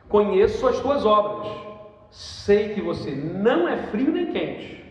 Conheço 0.08 0.66
as 0.68 0.78
tuas 0.80 1.06
obras 1.06 1.71
sei 2.12 2.74
que 2.74 2.80
você 2.80 3.10
não 3.10 3.66
é 3.66 3.76
frio 3.88 4.12
nem 4.12 4.30
quente. 4.30 4.84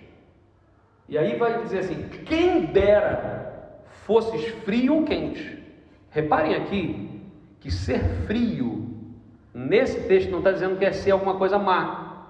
E 1.08 1.18
aí 1.18 1.38
vai 1.38 1.62
dizer 1.62 1.80
assim: 1.80 2.10
quem 2.26 2.66
dera 2.66 3.84
fosses 4.06 4.48
frio 4.66 4.96
ou 4.96 5.04
quente. 5.04 5.62
Reparem 6.10 6.56
aqui 6.56 7.22
que 7.62 7.72
ser 7.72 8.04
frio, 8.26 8.90
nesse 9.54 10.02
texto, 10.08 10.32
não 10.32 10.40
está 10.40 10.52
dizendo 10.52 10.78
que 10.78 10.84
é 10.84 10.92
ser 10.92 11.12
alguma 11.12 11.38
coisa 11.38 11.58
má. 11.58 12.26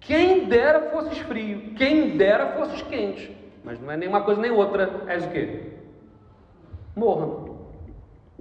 Quem 0.00 0.46
dera 0.46 0.90
fosses 0.90 1.18
frio, 1.18 1.74
quem 1.76 2.16
dera 2.16 2.54
fosses 2.54 2.82
quente. 2.82 3.36
Mas 3.62 3.80
não 3.80 3.90
é 3.90 3.96
nenhuma 3.96 4.22
coisa 4.22 4.40
nem 4.40 4.50
outra, 4.50 5.04
és 5.06 5.24
o 5.24 5.30
quê? 5.30 5.60
Morra. 6.96 7.45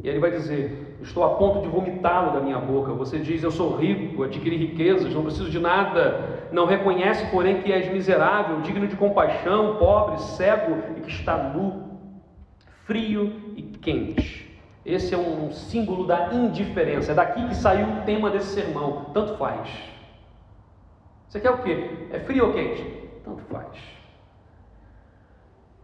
E 0.04 0.10
ele 0.10 0.20
vai 0.20 0.32
dizer: 0.32 0.98
Estou 1.02 1.24
a 1.24 1.36
ponto 1.36 1.62
de 1.62 1.68
vomitá-lo 1.68 2.34
da 2.34 2.40
minha 2.40 2.60
boca. 2.60 2.94
Você 2.94 3.20
diz: 3.20 3.44
Eu 3.44 3.52
sou 3.52 3.76
rico, 3.76 4.24
adquiri 4.24 4.58
riquezas, 4.58 5.14
não 5.14 5.24
preciso 5.24 5.50
de 5.50 5.60
nada. 5.60 6.48
Não 6.52 6.66
reconhece, 6.66 7.26
porém, 7.32 7.62
que 7.62 7.72
és 7.72 7.92
miserável, 7.92 8.62
digno 8.62 8.88
de 8.88 8.96
compaixão, 8.96 9.78
pobre, 9.78 10.22
cego 10.22 10.78
e 10.98 11.02
que 11.02 11.10
está 11.10 11.38
nu, 11.38 12.00
frio 12.86 13.54
e 13.56 13.62
quente. 13.62 14.46
Esse 14.86 15.16
é 15.16 15.18
um 15.18 15.52
símbolo 15.52 16.06
da 16.06 16.32
indiferença. 16.34 17.12
É 17.12 17.16
daqui 17.16 17.48
que 17.48 17.56
saiu 17.56 17.88
o 17.88 18.02
tema 18.02 18.30
desse 18.30 18.54
sermão. 18.54 19.08
Tanto 19.14 19.36
faz. 19.38 19.68
Você 21.28 21.40
quer 21.40 21.50
o 21.50 21.58
quê? 21.64 22.08
É 22.12 22.20
frio 22.20 22.48
ou 22.48 22.54
quente? 22.54 22.84
Tanto 23.24 23.42
faz. 23.46 23.68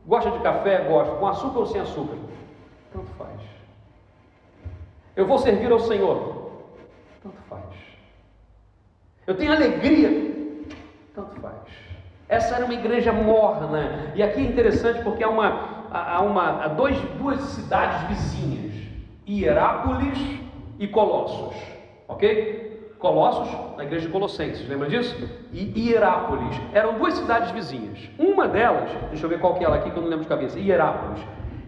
Gosta 0.05 0.29
de 0.31 0.39
café? 0.39 0.83
Gosto. 0.87 1.15
Com 1.15 1.27
açúcar 1.27 1.59
ou 1.59 1.65
sem 1.65 1.81
açúcar? 1.81 2.15
Tanto 2.93 3.07
faz. 3.17 3.30
Eu 5.15 5.25
vou 5.25 5.37
servir 5.39 5.71
ao 5.71 5.79
Senhor. 5.79 6.51
Tanto 7.21 7.37
faz. 7.49 7.63
Eu 9.27 9.35
tenho 9.35 9.51
alegria. 9.51 10.09
Tanto 11.13 11.39
faz. 11.41 11.55
Essa 12.29 12.55
era 12.55 12.65
uma 12.65 12.73
igreja 12.73 13.11
morna. 13.11 14.13
E 14.15 14.23
aqui 14.23 14.39
é 14.39 14.43
interessante 14.43 15.03
porque 15.03 15.23
há, 15.23 15.29
uma, 15.29 15.87
há, 15.91 16.21
uma, 16.21 16.63
há 16.63 16.67
dois, 16.69 16.97
duas 17.17 17.41
cidades 17.41 18.07
vizinhas: 18.07 18.73
Hierápolis 19.27 20.17
e 20.79 20.87
Colossos. 20.87 21.55
Ok? 22.07 22.71
Colossos, 22.97 23.49
na 23.77 23.83
igreja 23.83 24.05
de 24.05 24.11
Colossenses, 24.11 24.69
lembra 24.69 24.87
disso? 24.87 25.27
E 25.51 25.89
Hierápolis. 25.89 26.55
Eram 26.71 26.99
duas 26.99 27.15
cidades 27.15 27.49
vizinhas. 27.51 27.97
Uma 28.17 28.47
delas, 28.47 28.91
deixa 29.09 29.25
eu 29.25 29.29
ver 29.29 29.39
qual 29.39 29.55
que 29.55 29.63
é 29.63 29.67
ela 29.67 29.77
aqui 29.77 29.89
que 29.89 29.97
eu 29.97 30.03
não 30.03 30.09
lembro 30.09 30.23
de 30.23 30.29
cabeça. 30.29 30.59
Hierápolis. 30.59 31.21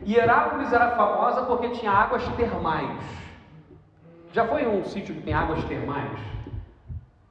Hierápolis 0.05 0.71
era 0.71 0.91
famosa 0.91 1.41
porque 1.41 1.69
tinha 1.69 1.91
águas 1.91 2.23
termais. 2.37 3.22
Já 4.33 4.47
foi 4.47 4.67
um 4.67 4.83
sítio 4.83 5.13
que 5.13 5.21
tem 5.21 5.33
águas 5.33 5.63
termais? 5.65 6.19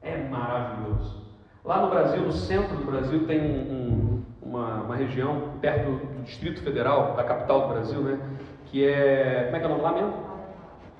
É 0.01 0.17
maravilhoso. 0.17 1.21
Lá 1.65 1.83
no 1.83 1.91
Brasil, 1.91 2.23
no 2.23 2.31
centro 2.31 2.77
do 2.77 2.85
Brasil, 2.85 3.27
tem 3.27 3.41
um, 3.41 3.73
um, 3.73 4.23
uma, 4.41 4.83
uma, 4.83 4.95
região 4.95 5.55
perto 5.61 5.91
do 5.91 6.23
Distrito 6.23 6.63
Federal, 6.63 7.17
da 7.17 7.25
capital 7.25 7.63
do 7.63 7.69
Brasil, 7.75 8.01
né? 8.03 8.21
Que 8.67 8.87
é. 8.87 9.47
Como 9.47 9.57
é 9.57 9.59
que 9.59 9.65
é 9.65 9.69
o 9.69 9.71
nome 9.71 9.83
lá 9.83 9.93
mesmo? 9.93 10.15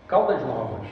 Caldas 0.09 0.45
Novas. 0.45 0.89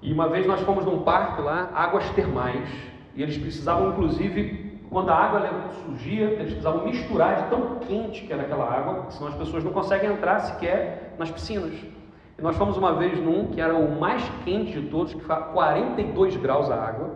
E 0.00 0.12
uma 0.12 0.28
vez 0.28 0.46
nós 0.46 0.60
fomos 0.60 0.84
num 0.84 1.02
parque 1.02 1.42
lá, 1.42 1.68
águas 1.74 2.08
termais, 2.10 2.70
e 3.16 3.24
eles 3.24 3.36
precisavam, 3.36 3.90
inclusive, 3.90 4.80
quando 4.90 5.10
a 5.10 5.16
água 5.16 5.70
surgia, 5.84 6.26
eles 6.26 6.52
precisavam 6.52 6.84
misturar 6.84 7.42
de 7.42 7.50
tão 7.50 7.80
quente 7.80 8.22
que 8.22 8.32
era 8.32 8.42
aquela 8.42 8.64
água, 8.64 9.10
senão 9.10 9.26
as 9.26 9.34
pessoas 9.34 9.64
não 9.64 9.72
conseguem 9.72 10.12
entrar 10.12 10.38
sequer 10.38 11.16
nas 11.18 11.32
piscinas. 11.32 11.99
E 12.40 12.42
nós 12.42 12.56
fomos 12.56 12.78
uma 12.78 12.94
vez 12.94 13.20
num 13.20 13.48
que 13.48 13.60
era 13.60 13.74
o 13.74 14.00
mais 14.00 14.26
quente 14.46 14.80
de 14.80 14.88
todos, 14.88 15.12
que 15.12 15.20
foi 15.20 15.36
42 15.36 16.36
graus 16.38 16.70
a 16.70 16.74
água, 16.74 17.10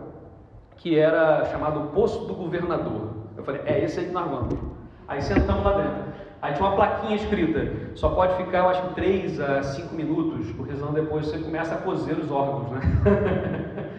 que 0.77 0.99
era 0.99 1.45
chamado 1.45 1.91
Poço 1.95 2.25
do 2.25 2.35
Governador. 2.35 3.09
Eu 3.35 3.43
falei, 3.43 3.61
é 3.65 3.83
esse 3.83 3.99
aí 3.99 4.05
que 4.05 4.11
nós 4.11 4.29
vamos. 4.29 4.53
Aí 5.07 5.23
sentamos 5.23 5.63
lá 5.63 5.73
dentro. 5.77 6.13
Aí 6.43 6.53
tinha 6.53 6.67
uma 6.67 6.75
plaquinha 6.75 7.15
escrita, 7.15 7.71
só 7.95 8.09
pode 8.09 8.35
ficar, 8.35 8.59
eu 8.59 8.69
acho 8.69 8.89
que 8.89 8.93
3 8.93 9.41
a 9.41 9.63
5 9.63 9.95
minutos, 9.95 10.51
porque 10.51 10.75
senão 10.75 10.93
depois 10.93 11.25
você 11.25 11.39
começa 11.39 11.73
a 11.73 11.77
cozer 11.79 12.13
os 12.19 12.29
órgãos, 12.29 12.69
né? 12.69 12.81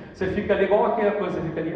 você 0.15 0.29
fica 0.29 0.55
ali 0.55 0.67
igual 0.67 0.87
aquela 0.87 1.11
coisa, 1.13 1.33
você 1.33 1.41
fica 1.41 1.61
ali, 1.61 1.75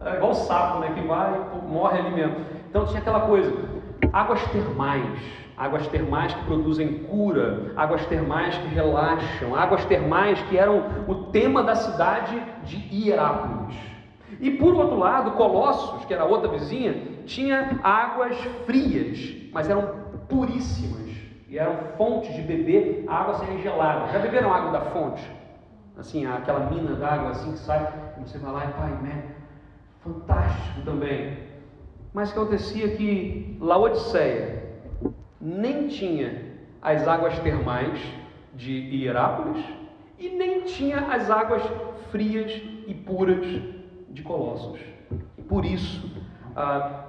é 0.00 0.16
igual 0.16 0.32
o 0.32 0.34
sapo, 0.34 0.80
né? 0.80 0.90
Que 0.92 1.06
vai 1.06 1.40
morre 1.68 2.00
ali 2.00 2.10
mesmo. 2.10 2.34
Então 2.68 2.84
tinha 2.86 2.98
aquela 2.98 3.20
coisa, 3.20 3.52
águas 4.12 4.42
termais, 4.46 5.20
águas 5.58 5.86
termais 5.88 6.32
que 6.32 6.44
produzem 6.44 7.04
cura, 7.04 7.72
águas 7.76 8.06
termais 8.06 8.56
que 8.56 8.68
relaxam, 8.68 9.54
águas 9.56 9.84
termais 9.86 10.40
que 10.42 10.56
eram 10.56 10.84
o 11.08 11.14
tema 11.26 11.62
da 11.62 11.74
cidade 11.74 12.40
de 12.64 12.76
Hierápolis. 12.94 13.76
E 14.40 14.52
por 14.52 14.74
outro 14.74 14.96
lado, 14.96 15.32
Colossos, 15.32 16.04
que 16.04 16.14
era 16.14 16.24
outra 16.24 16.48
vizinha, 16.48 16.94
tinha 17.26 17.80
águas 17.82 18.36
frias, 18.66 19.34
mas 19.52 19.68
eram 19.68 19.82
puríssimas 20.28 21.08
e 21.48 21.58
eram 21.58 21.76
fontes 21.96 22.34
de 22.34 22.42
beber 22.42 23.04
água 23.08 23.34
sem 23.34 23.60
gelada. 23.60 24.12
Já 24.12 24.18
beberam 24.20 24.52
água 24.52 24.70
da 24.70 24.80
fonte? 24.82 25.28
Assim, 25.96 26.24
aquela 26.24 26.70
mina 26.70 26.94
d'água 26.94 27.30
assim 27.30 27.52
que 27.52 27.58
sai, 27.58 27.92
você 28.18 28.38
vai 28.38 28.52
lá 28.52 28.64
e 28.66 28.72
pai, 28.72 28.90
né? 29.02 29.24
Fantástico 30.04 30.82
também. 30.84 31.36
Mas 32.14 32.30
o 32.30 32.34
que 32.34 32.38
acontecia 32.38 32.88
que 32.96 33.56
Laodiceia, 33.60 34.57
nem 35.40 35.88
tinha 35.88 36.42
as 36.80 37.06
águas 37.06 37.38
termais 37.40 37.98
de 38.54 38.72
Hierápolis 38.72 39.64
e 40.18 40.28
nem 40.28 40.62
tinha 40.62 40.98
as 41.12 41.30
águas 41.30 41.62
frias 42.10 42.60
e 42.86 42.94
puras 42.94 43.46
de 44.10 44.22
Colossos. 44.22 44.80
Por 45.48 45.64
isso, 45.64 46.10
ah, 46.56 47.04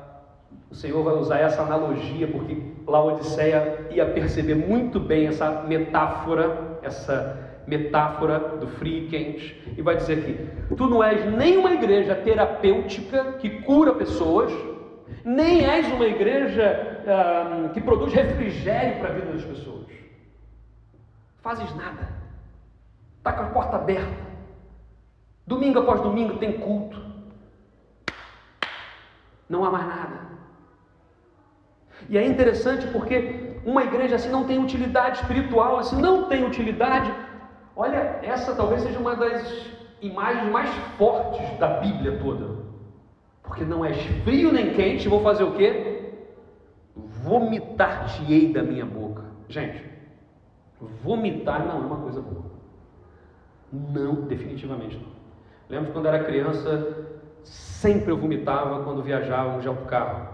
o 0.69 0.75
Senhor 0.75 1.03
vai 1.03 1.15
usar 1.15 1.39
essa 1.39 1.61
analogia, 1.63 2.27
porque 2.27 2.57
Laodiceia 2.87 3.87
ia 3.91 4.05
perceber 4.05 4.55
muito 4.55 4.99
bem 4.99 5.27
essa 5.27 5.63
metáfora, 5.63 6.79
essa 6.83 7.61
metáfora 7.65 8.39
do 8.59 8.67
frio 8.67 9.05
e 9.05 9.07
quente, 9.07 9.73
e 9.77 9.81
vai 9.81 9.95
dizer 9.95 10.19
aqui: 10.19 10.75
tu 10.75 10.87
não 10.87 11.03
és 11.03 11.25
nem 11.35 11.57
uma 11.57 11.71
igreja 11.71 12.15
terapêutica 12.15 13.33
que 13.39 13.61
cura 13.61 13.93
pessoas, 13.93 14.51
nem 15.23 15.65
és 15.65 15.87
uma 15.91 16.05
igreja 16.05 16.97
que 17.73 17.81
produz 17.81 18.13
refrigério 18.13 18.99
para 18.99 19.09
a 19.09 19.13
vida 19.13 19.31
das 19.31 19.43
pessoas. 19.43 19.87
Fazes 21.41 21.73
nada, 21.75 22.09
está 23.17 23.33
com 23.33 23.43
a 23.43 23.47
porta 23.47 23.77
aberta. 23.77 24.29
Domingo 25.47 25.79
após 25.79 26.01
domingo 26.01 26.37
tem 26.37 26.59
culto. 26.59 27.01
Não 29.47 29.65
há 29.65 29.71
mais 29.71 29.87
nada. 29.87 30.29
E 32.07 32.17
é 32.17 32.25
interessante 32.25 32.87
porque 32.87 33.57
uma 33.65 33.83
igreja 33.83 34.15
assim 34.15 34.29
não 34.29 34.45
tem 34.45 34.57
utilidade 34.63 35.21
espiritual, 35.21 35.79
assim 35.79 35.99
não 35.99 36.29
tem 36.29 36.45
utilidade. 36.45 37.11
Olha, 37.75 38.19
essa 38.21 38.53
talvez 38.55 38.81
seja 38.83 38.99
uma 38.99 39.15
das 39.15 39.71
imagens 40.01 40.51
mais 40.51 40.69
fortes 40.97 41.57
da 41.57 41.67
Bíblia 41.79 42.19
toda. 42.19 42.58
Porque 43.49 43.65
não 43.65 43.83
és 43.83 43.97
frio 44.23 44.51
nem 44.51 44.73
quente, 44.73 45.09
vou 45.09 45.21
fazer 45.21 45.43
o 45.43 45.53
quê? 45.53 46.13
Vomitar-te-ei 46.95 48.53
da 48.53 48.61
minha 48.61 48.85
boca. 48.85 49.23
Gente, 49.47 49.83
vomitar 51.03 51.65
não 51.65 51.81
é 51.81 51.85
uma 51.85 51.97
coisa 51.97 52.21
boa. 52.21 52.45
Não, 53.73 54.27
definitivamente 54.27 54.97
não. 54.97 55.09
Lembro 55.67 55.91
quando 55.91 56.07
era 56.07 56.23
criança, 56.23 57.07
sempre 57.43 58.11
eu 58.11 58.17
vomitava 58.17 58.83
quando 58.83 59.01
viajávamos 59.01 59.63
de 59.63 59.67
autocarro. 59.67 60.29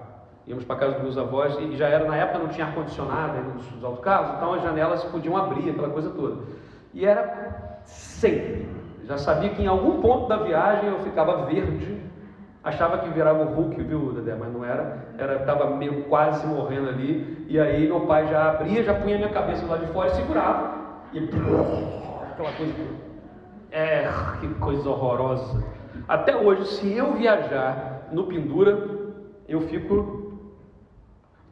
Íamos 0.45 0.65
para 0.65 0.75
casa 0.75 0.93
dos 0.95 1.01
meus 1.01 1.17
avós 1.17 1.57
e 1.57 1.75
já 1.77 1.87
era, 1.87 2.05
na 2.05 2.17
época 2.17 2.39
não 2.39 2.49
tinha 2.49 2.67
ar-condicionado 2.67 3.41
nos 3.53 3.83
autocarros, 3.83 4.35
então 4.35 4.53
as 4.53 4.61
janelas 4.61 5.03
podiam 5.05 5.37
abrir, 5.37 5.69
aquela 5.69 5.89
coisa 5.89 6.09
toda. 6.09 6.43
E 6.93 7.05
era 7.05 7.79
sempre. 7.85 8.67
Já 9.05 9.17
sabia 9.17 9.49
que 9.51 9.63
em 9.63 9.67
algum 9.67 10.01
ponto 10.01 10.27
da 10.27 10.37
viagem 10.37 10.89
eu 10.89 10.99
ficava 10.99 11.45
verde, 11.45 12.04
achava 12.65 12.97
que 12.97 13.09
virava 13.09 13.43
o 13.43 13.53
Hulk, 13.53 13.81
viu, 13.83 14.11
Dedé? 14.11 14.35
Mas 14.35 14.51
não 14.51 14.65
era, 14.65 15.05
era 15.17 15.35
estava 15.35 15.69
meio 15.69 16.03
quase 16.05 16.45
morrendo 16.45 16.89
ali. 16.89 17.45
E 17.47 17.59
aí 17.59 17.87
meu 17.87 18.01
pai 18.01 18.27
já 18.27 18.49
abria, 18.49 18.83
já 18.83 18.93
punha 18.95 19.17
minha 19.17 19.29
cabeça 19.29 19.65
lá 19.65 19.77
de 19.77 19.85
fora 19.87 20.09
e 20.09 20.15
segurava. 20.15 20.73
E 21.13 21.19
aquela 22.31 22.51
coisa. 22.51 22.73
É, 23.71 24.09
que 24.41 24.47
coisa 24.55 24.89
horrorosa. 24.89 25.63
Até 26.07 26.35
hoje, 26.35 26.65
se 26.65 26.91
eu 26.91 27.13
viajar 27.13 28.09
no 28.11 28.25
Pendura, 28.25 28.77
eu 29.47 29.61
fico 29.61 30.25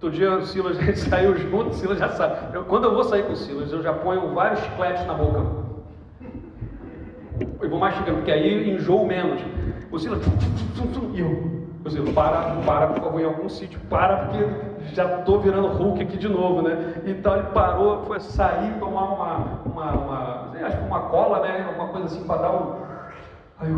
Outro 0.03 0.17
dia 0.19 0.35
o 0.35 0.45
Silas, 0.45 0.77
a 0.79 0.81
gente 0.81 0.99
saiu 0.99 1.33
junto, 1.37 1.69
o 1.69 1.73
Silas 1.73 1.97
já 1.97 2.09
sabe. 2.09 2.53
Eu, 2.53 2.65
quando 2.65 2.83
eu 2.83 2.93
vou 2.93 3.05
sair 3.05 3.23
com 3.23 3.31
o 3.31 3.37
Silas, 3.37 3.71
eu 3.71 3.81
já 3.81 3.93
ponho 3.93 4.33
vários 4.33 4.59
chicletes 4.59 5.05
na 5.05 5.13
boca. 5.13 5.63
Eu 7.61 7.69
vou 7.69 7.79
mastigando, 7.79 8.17
porque 8.17 8.31
aí 8.31 8.69
enjoo 8.69 9.07
menos. 9.07 9.41
O 9.93 9.99
Silas, 9.99 10.25
e 11.13 11.19
eu, 11.19 11.67
o 11.85 11.89
Silas, 11.91 12.15
para, 12.15 12.55
para, 12.65 12.87
por 12.87 13.03
favor, 13.03 13.21
em 13.21 13.25
algum 13.25 13.47
sítio, 13.47 13.79
para, 13.91 14.25
porque 14.25 14.43
já 14.95 15.19
estou 15.19 15.39
virando 15.39 15.67
Hulk 15.67 16.01
aqui 16.01 16.17
de 16.17 16.27
novo, 16.27 16.63
né? 16.63 17.03
Então 17.05 17.35
ele 17.35 17.49
parou, 17.49 18.03
foi 18.05 18.19
sair, 18.19 18.79
tomar 18.79 19.03
uma, 19.03 19.37
uma, 19.63 19.91
uma 19.91 20.65
acho 20.65 20.77
que 20.79 20.83
uma 20.85 21.01
cola, 21.09 21.41
né? 21.41 21.63
Alguma 21.67 21.89
coisa 21.89 22.07
assim 22.07 22.23
para 22.25 22.41
dar 22.41 22.51
um. 22.53 22.75
Aí 23.59 23.69
eu... 23.69 23.77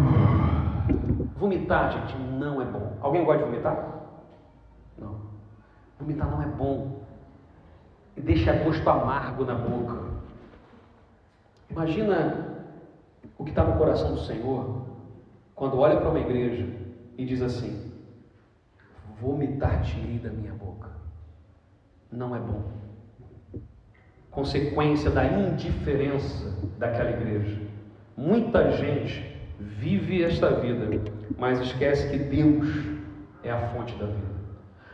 Vomitar, 1.35 1.91
gente, 1.91 2.17
não 2.17 2.61
é 2.61 2.65
bom. 2.65 2.93
Alguém 3.01 3.25
gosta 3.25 3.43
de 3.43 3.49
vomitar? 3.49 3.85
Não. 4.97 5.17
Vomitar 5.99 6.31
não 6.31 6.41
é 6.41 6.45
bom. 6.45 7.01
E 8.15 8.21
deixa 8.21 8.53
gosto 8.53 8.89
amargo 8.89 9.43
na 9.43 9.55
boca. 9.55 9.97
Imagina 11.69 12.55
o 13.37 13.43
que 13.43 13.49
está 13.49 13.65
no 13.65 13.77
coração 13.77 14.13
do 14.13 14.21
Senhor 14.21 14.84
quando 15.55 15.79
olha 15.79 15.97
para 15.97 16.09
uma 16.09 16.19
igreja 16.19 16.67
e 17.17 17.25
diz 17.25 17.41
assim: 17.41 17.91
Vomitar-te-ei 19.21 20.19
da 20.19 20.29
minha 20.29 20.53
boca. 20.53 20.89
Não 22.11 22.35
é 22.35 22.39
bom. 22.39 22.63
Consequência 24.29 25.09
da 25.09 25.25
indiferença 25.25 26.53
daquela 26.77 27.11
igreja. 27.11 27.61
Muita 28.17 28.71
gente 28.73 29.35
vive 29.59 30.23
esta 30.23 30.49
vida, 30.51 31.01
mas 31.37 31.59
esquece 31.61 32.09
que 32.09 32.17
Deus 32.17 32.67
é 33.43 33.51
a 33.51 33.69
fonte 33.69 33.95
da 33.95 34.05
vida. 34.05 34.35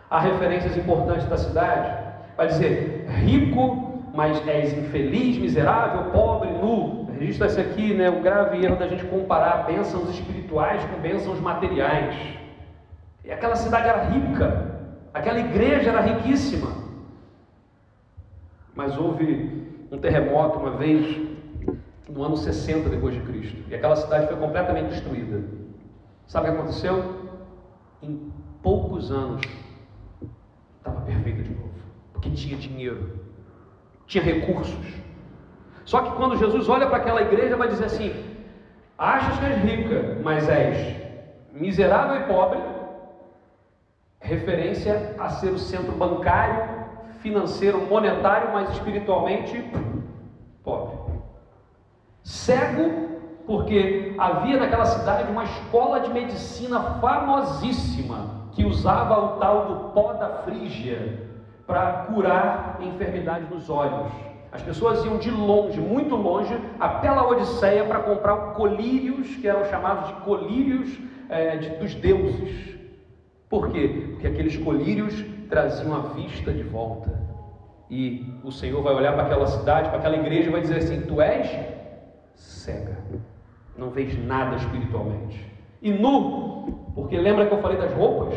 Há 0.09 0.19
referências 0.19 0.77
importantes 0.77 1.27
da 1.27 1.37
cidade. 1.37 2.01
Vai 2.37 2.47
dizer 2.47 3.07
rico, 3.09 4.01
mas 4.13 4.45
és 4.47 4.73
infeliz, 4.77 5.37
miserável, 5.37 6.11
pobre, 6.11 6.49
nu. 6.51 7.00
Registra 7.21 7.45
esse 7.45 7.61
aqui, 7.61 7.93
né, 7.93 8.09
o 8.09 8.19
grave 8.19 8.65
erro 8.65 8.77
da 8.77 8.87
gente 8.87 9.05
comparar 9.05 9.67
bênçãos 9.67 10.09
espirituais 10.09 10.83
com 10.85 10.99
bênçãos 10.99 11.39
materiais. 11.39 12.15
E 13.23 13.31
aquela 13.31 13.55
cidade 13.55 13.87
era 13.87 14.05
rica, 14.05 14.89
aquela 15.13 15.39
igreja 15.39 15.91
era 15.91 16.01
riquíssima. 16.01 16.71
Mas 18.73 18.97
houve 18.97 19.67
um 19.91 19.99
terremoto 19.99 20.57
uma 20.57 20.71
vez, 20.71 21.21
no 22.09 22.23
ano 22.23 22.35
60 22.35 22.89
depois 22.89 23.13
de 23.13 23.21
Cristo, 23.21 23.69
e 23.69 23.75
aquela 23.75 23.95
cidade 23.95 24.25
foi 24.25 24.37
completamente 24.37 24.89
destruída. 24.89 25.43
Sabe 26.25 26.49
o 26.49 26.51
que 26.51 26.57
aconteceu? 26.57 27.29
Em 28.01 28.31
poucos 28.63 29.11
anos 29.11 29.41
estava 30.79 31.01
perfeita 31.01 31.43
de 31.43 31.51
novo, 31.51 31.69
porque 32.13 32.31
tinha 32.31 32.57
dinheiro, 32.57 33.11
tinha 34.07 34.23
recursos. 34.23 35.10
Só 35.85 36.01
que 36.01 36.11
quando 36.11 36.37
Jesus 36.37 36.69
olha 36.69 36.87
para 36.87 36.97
aquela 36.97 37.21
igreja, 37.21 37.57
vai 37.57 37.67
dizer 37.67 37.85
assim: 37.85 38.13
achas 38.97 39.39
que 39.39 39.45
és 39.45 39.57
rica, 39.63 40.19
mas 40.23 40.47
és 40.47 40.95
miserável 41.51 42.21
e 42.21 42.23
pobre, 42.25 42.59
referência 44.19 45.15
a 45.19 45.29
ser 45.29 45.49
o 45.49 45.57
centro 45.57 45.91
bancário, 45.93 46.81
financeiro, 47.19 47.81
monetário, 47.81 48.51
mas 48.53 48.69
espiritualmente 48.71 49.63
pobre. 50.63 50.97
Cego, 52.23 53.09
porque 53.45 54.15
havia 54.17 54.57
naquela 54.57 54.85
cidade 54.85 55.31
uma 55.31 55.43
escola 55.43 55.99
de 56.01 56.11
medicina 56.11 56.79
famosíssima 57.01 58.41
que 58.51 58.63
usava 58.63 59.17
o 59.17 59.39
tal 59.39 59.65
do 59.65 59.75
pó 59.89 60.13
da 60.13 60.29
frígia 60.43 61.27
para 61.65 62.05
curar 62.05 62.77
enfermidades 62.81 63.49
nos 63.49 63.69
olhos. 63.69 64.30
As 64.51 64.61
pessoas 64.61 65.03
iam 65.05 65.17
de 65.17 65.31
longe, 65.31 65.79
muito 65.79 66.15
longe, 66.15 66.53
a 66.79 66.89
pela 66.89 67.27
Odisseia 67.27 67.85
para 67.85 67.99
comprar 67.99 68.53
colírios, 68.53 69.35
que 69.37 69.47
eram 69.47 69.63
chamados 69.65 70.07
de 70.07 70.13
colírios 70.23 70.99
é, 71.29 71.55
de, 71.55 71.69
dos 71.77 71.95
deuses. 71.95 72.77
Por 73.49 73.69
quê? 73.69 74.09
Porque 74.11 74.27
aqueles 74.27 74.57
colírios 74.57 75.23
traziam 75.49 75.95
a 75.95 75.99
vista 76.13 76.51
de 76.51 76.63
volta. 76.63 77.21
E 77.89 78.39
o 78.43 78.51
Senhor 78.51 78.81
vai 78.81 78.93
olhar 78.93 79.13
para 79.13 79.23
aquela 79.23 79.47
cidade, 79.47 79.89
para 79.89 79.99
aquela 79.99 80.15
igreja 80.15 80.49
e 80.49 80.51
vai 80.51 80.61
dizer 80.61 80.77
assim: 80.77 81.01
Tu 81.01 81.21
és 81.21 81.49
cega, 82.35 82.97
não 83.77 83.89
vês 83.89 84.17
nada 84.25 84.55
espiritualmente. 84.57 85.49
E 85.81 85.91
nu, 85.91 86.91
porque 86.95 87.17
lembra 87.17 87.45
que 87.45 87.53
eu 87.53 87.61
falei 87.61 87.77
das 87.77 87.93
roupas? 87.93 88.33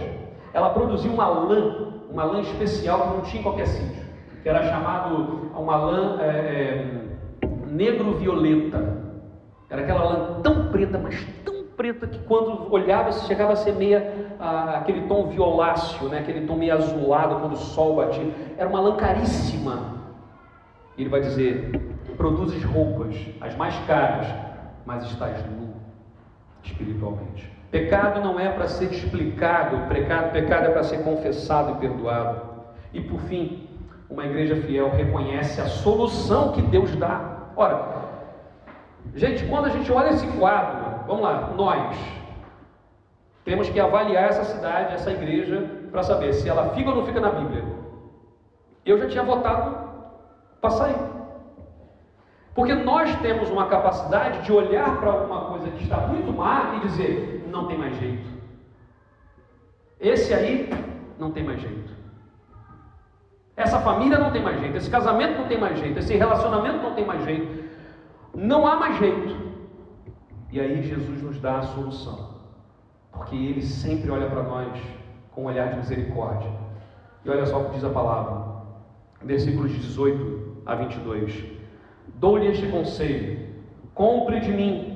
Ela 0.52 0.70
produziu 0.70 1.12
uma 1.12 1.28
lã, 1.28 1.92
uma 2.10 2.24
lã 2.24 2.40
especial 2.40 3.02
que 3.02 3.16
não 3.16 3.20
tinha 3.22 3.40
em 3.40 3.42
qualquer 3.42 3.66
sítio, 3.66 4.03
que 4.44 4.48
era 4.50 4.62
chamado 4.64 5.50
uma 5.56 5.76
lã 5.76 6.20
é, 6.20 6.26
é, 6.26 7.46
negro-violeta. 7.66 9.02
Era 9.70 9.80
aquela 9.80 10.04
lã 10.04 10.40
tão 10.42 10.68
preta, 10.68 10.98
mas 10.98 11.24
tão 11.42 11.64
preta 11.74 12.06
que 12.06 12.18
quando 12.24 12.70
olhava 12.70 13.10
chegava 13.10 13.54
a 13.54 13.56
ser 13.56 13.72
meia 13.72 14.36
ah, 14.38 14.80
aquele 14.80 15.08
tom 15.08 15.28
violáceo, 15.28 16.10
né? 16.10 16.18
aquele 16.18 16.46
tom 16.46 16.56
meio 16.56 16.74
azulado 16.74 17.36
quando 17.40 17.54
o 17.54 17.56
sol 17.56 17.96
batia. 17.96 18.30
Era 18.58 18.68
uma 18.68 18.80
lã 18.80 18.96
caríssima. 18.96 19.94
E 20.98 21.00
ele 21.00 21.08
vai 21.08 21.22
dizer: 21.22 21.96
produzes 22.18 22.62
roupas, 22.64 23.16
as 23.40 23.56
mais 23.56 23.74
caras, 23.86 24.26
mas 24.84 25.06
estás 25.06 25.42
nu 25.46 25.72
espiritualmente. 26.62 27.50
Pecado 27.70 28.20
não 28.20 28.38
é 28.38 28.50
para 28.50 28.68
ser 28.68 28.92
explicado, 28.92 29.88
pecado, 29.88 30.32
pecado 30.32 30.66
é 30.66 30.70
para 30.70 30.84
ser 30.84 31.02
confessado 31.02 31.72
e 31.72 31.74
perdoado. 31.76 32.42
E 32.92 33.00
por 33.00 33.18
fim, 33.22 33.63
uma 34.14 34.24
igreja 34.24 34.54
fiel 34.62 34.90
reconhece 34.90 35.60
a 35.60 35.66
solução 35.66 36.52
que 36.52 36.62
Deus 36.62 36.94
dá. 36.94 37.50
Ora, 37.56 37.84
gente, 39.14 39.44
quando 39.46 39.66
a 39.66 39.70
gente 39.70 39.90
olha 39.90 40.10
esse 40.10 40.26
quadro, 40.38 41.04
vamos 41.06 41.22
lá, 41.22 41.52
nós 41.56 41.96
temos 43.44 43.68
que 43.68 43.80
avaliar 43.80 44.30
essa 44.30 44.44
cidade, 44.44 44.94
essa 44.94 45.10
igreja, 45.10 45.68
para 45.90 46.04
saber 46.04 46.32
se 46.32 46.48
ela 46.48 46.70
fica 46.70 46.90
ou 46.90 46.96
não 46.96 47.06
fica 47.06 47.20
na 47.20 47.30
Bíblia. 47.30 47.64
Eu 48.86 48.98
já 48.98 49.08
tinha 49.08 49.24
votado 49.24 49.76
para 50.60 50.70
sair. 50.70 50.96
Porque 52.54 52.72
nós 52.72 53.12
temos 53.16 53.50
uma 53.50 53.66
capacidade 53.66 54.42
de 54.42 54.52
olhar 54.52 55.00
para 55.00 55.10
alguma 55.10 55.46
coisa 55.46 55.70
que 55.70 55.82
está 55.82 55.96
muito 56.06 56.32
má 56.32 56.76
e 56.76 56.86
dizer: 56.86 57.48
não 57.50 57.66
tem 57.66 57.76
mais 57.76 57.98
jeito. 57.98 58.28
Esse 59.98 60.32
aí 60.32 60.70
não 61.18 61.32
tem 61.32 61.42
mais 61.42 61.60
jeito. 61.60 61.83
Essa 63.56 63.78
família 63.80 64.18
não 64.18 64.32
tem 64.32 64.42
mais 64.42 64.60
jeito. 64.60 64.76
Esse 64.76 64.90
casamento 64.90 65.38
não 65.38 65.46
tem 65.46 65.58
mais 65.58 65.78
jeito. 65.78 65.98
Esse 65.98 66.16
relacionamento 66.16 66.82
não 66.82 66.94
tem 66.94 67.04
mais 67.04 67.24
jeito. 67.24 67.64
Não 68.34 68.66
há 68.66 68.76
mais 68.76 68.98
jeito. 68.98 69.36
E 70.50 70.60
aí 70.60 70.82
Jesus 70.82 71.22
nos 71.22 71.40
dá 71.40 71.58
a 71.58 71.62
solução. 71.62 72.34
Porque 73.12 73.36
Ele 73.36 73.62
sempre 73.62 74.10
olha 74.10 74.28
para 74.28 74.42
nós 74.42 74.80
com 75.30 75.42
um 75.42 75.46
olhar 75.46 75.70
de 75.70 75.76
misericórdia. 75.76 76.50
E 77.24 77.30
olha 77.30 77.46
só 77.46 77.60
o 77.60 77.64
que 77.66 77.74
diz 77.74 77.84
a 77.84 77.90
palavra. 77.90 78.54
Versículos 79.22 79.72
18 79.72 80.62
a 80.66 80.74
22. 80.74 81.44
Dou-lhe 82.16 82.48
este 82.48 82.66
conselho: 82.66 83.38
compre 83.94 84.40
de 84.40 84.50
mim 84.50 84.94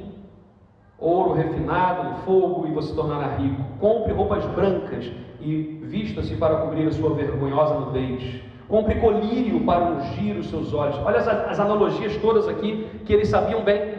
ouro 0.99 1.33
refinado 1.33 2.11
no 2.11 2.17
fogo 2.19 2.67
e 2.67 2.73
você 2.73 2.93
tornará 2.95 3.37
rico. 3.37 3.63
Compre 3.79 4.13
roupas 4.13 4.45
brancas 4.47 5.11
e 5.41 5.81
vista-se 5.85 6.35
para 6.37 6.57
cobrir 6.57 6.89
a 6.89 6.93
sua 6.93 7.15
vergonhosa 7.15 7.79
nudez. 7.79 8.48
Compre 8.69 9.01
colírio 9.01 9.65
para 9.65 9.83
ungir 9.83 10.37
os 10.37 10.49
seus 10.51 10.75
olhos. 10.75 10.97
Olha 10.99 11.19
as, 11.19 11.29
as 11.29 11.61
analogias 11.61 12.17
todas 12.19 12.47
aqui 12.47 12.89
que 13.05 13.13
eles 13.13 13.29
sabiam 13.29 13.63
bem. 13.63 13.95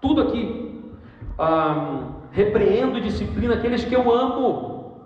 Tudo 0.00 0.22
aqui. 0.22 0.92
Ah, 1.38 2.06
repreendo 2.32 2.98
e 2.98 3.00
disciplina 3.00 3.54
aqueles 3.54 3.84
que 3.84 3.94
eu 3.94 4.12
amo. 4.12 4.96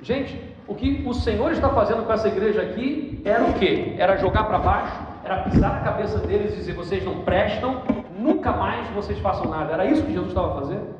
Gente, 0.00 0.40
o 0.68 0.74
que 0.74 1.04
o 1.06 1.12
Senhor 1.12 1.50
está 1.52 1.68
fazendo 1.70 2.06
com 2.06 2.12
essa 2.12 2.28
igreja 2.28 2.62
aqui 2.62 3.20
era 3.24 3.44
o 3.44 3.54
que? 3.54 3.96
Era 3.98 4.16
jogar 4.16 4.44
para 4.44 4.58
baixo 4.58 5.10
era 5.24 5.42
pisar 5.42 5.72
na 5.74 5.80
cabeça 5.80 6.18
deles 6.18 6.52
e 6.52 6.56
dizer: 6.56 6.72
vocês 6.72 7.04
não 7.04 7.22
prestam, 7.22 7.82
nunca 8.18 8.52
mais 8.52 8.88
vocês 8.90 9.18
façam 9.18 9.46
nada. 9.46 9.72
Era 9.72 9.86
isso 9.86 10.04
que 10.04 10.12
Jesus 10.12 10.28
estava 10.28 10.60
fazendo? 10.60 10.94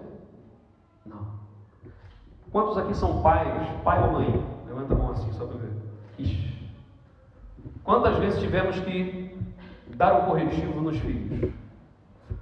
Não. 1.05 1.27
Quantos 2.53 2.79
aqui 2.79 2.95
são 2.95 3.23
pais, 3.23 3.49
pai 3.83 4.03
ou 4.05 4.13
mãe? 4.13 4.45
Levanta 4.67 4.95
a 4.95 4.97
mão 4.97 5.11
assim 5.11 5.33
só 5.33 5.47
para 5.47 5.59
ver. 5.59 5.73
Ixi. 6.19 6.50
Quantas 7.91 8.19
vezes 8.19 8.39
tivemos 8.39 8.79
que 8.79 9.37
dar 9.97 10.15
um 10.15 10.27
corretivo 10.27 10.81
nos 10.81 10.97
filhos? 10.99 11.51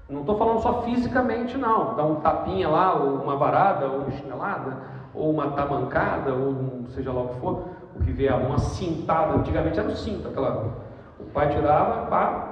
Não 0.07 0.21
estou 0.21 0.37
falando 0.37 0.61
só 0.61 0.83
fisicamente, 0.83 1.57
não. 1.57 1.97
Dar 1.97 2.05
um 2.05 2.17
tapinha 2.17 2.69
lá, 2.69 2.93
ou 2.93 3.15
uma 3.15 3.35
varada, 3.35 3.87
ou 3.87 4.01
uma 4.01 4.11
chinelada, 4.11 4.77
ou 5.15 5.31
uma 5.31 5.53
tamancada, 5.53 6.35
ou 6.35 6.85
seja 6.89 7.11
lá 7.11 7.23
o 7.23 7.29
que 7.29 7.41
for, 7.41 7.65
o 7.97 8.05
que 8.05 8.13
vier, 8.13 8.35
uma 8.35 8.59
cintada. 8.59 9.39
Antigamente 9.39 9.81
era 9.81 9.89
o 9.89 9.97
cinto, 9.97 10.29
aquela. 10.29 10.85
O 11.19 11.25
pai 11.33 11.49
tirava, 11.49 12.05
pá, 12.09 12.49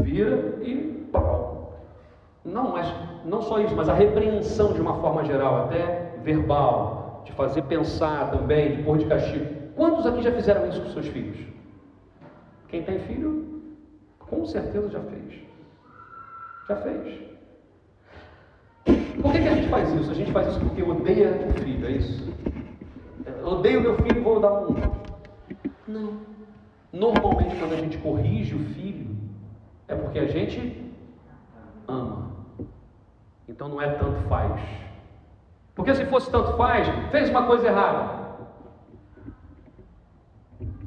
vira 0.00 0.58
e 0.62 1.08
pau. 1.12 1.74
Não, 2.44 2.72
mas 2.72 2.92
não 3.24 3.40
só 3.40 3.60
isso, 3.60 3.76
mas 3.76 3.88
a 3.88 3.94
repreensão 3.94 4.72
de 4.72 4.80
uma 4.80 4.94
forma 4.94 5.24
geral, 5.24 5.66
até 5.66 6.16
verbal, 6.24 7.22
de 7.24 7.30
fazer 7.34 7.62
pensar 7.62 8.32
também, 8.32 8.78
de 8.78 8.82
pôr 8.82 8.98
de 8.98 9.04
castigo. 9.04 9.46
Quantos 9.76 10.04
aqui 10.04 10.22
já 10.22 10.32
fizeram 10.32 10.66
isso 10.66 10.80
com 10.82 10.88
seus 10.88 11.06
filhos? 11.06 11.51
Quem 12.72 12.82
tem 12.84 12.98
filho, 13.00 13.60
com 14.18 14.46
certeza 14.46 14.88
já 14.88 15.00
fez. 15.00 15.42
Já 16.66 16.76
fez. 16.76 17.20
Por 19.20 19.30
que, 19.30 19.42
que 19.42 19.48
a 19.48 19.54
gente 19.56 19.68
faz 19.68 19.92
isso? 19.92 20.10
A 20.10 20.14
gente 20.14 20.32
faz 20.32 20.48
isso 20.48 20.60
porque 20.60 20.82
odeia 20.82 21.48
o 21.48 21.52
filho, 21.60 21.86
é 21.86 21.90
isso? 21.90 22.32
Eu 23.26 23.46
odeio 23.46 23.82
meu 23.82 23.94
filho 23.98 24.22
vou 24.22 24.40
dar 24.40 24.54
um. 24.54 24.74
Não. 25.86 26.20
Normalmente, 26.90 27.54
quando 27.56 27.74
a 27.74 27.76
gente 27.76 27.98
corrige 27.98 28.54
o 28.54 28.64
filho, 28.70 29.18
é 29.86 29.94
porque 29.94 30.18
a 30.18 30.26
gente 30.26 30.94
ama. 31.86 32.32
Então 33.46 33.68
não 33.68 33.82
é 33.82 33.90
tanto 33.96 34.18
faz. 34.30 34.62
Porque 35.74 35.94
se 35.94 36.06
fosse 36.06 36.30
tanto 36.30 36.56
faz, 36.56 36.88
fez 37.10 37.28
uma 37.28 37.46
coisa 37.46 37.66
errada. 37.66 38.22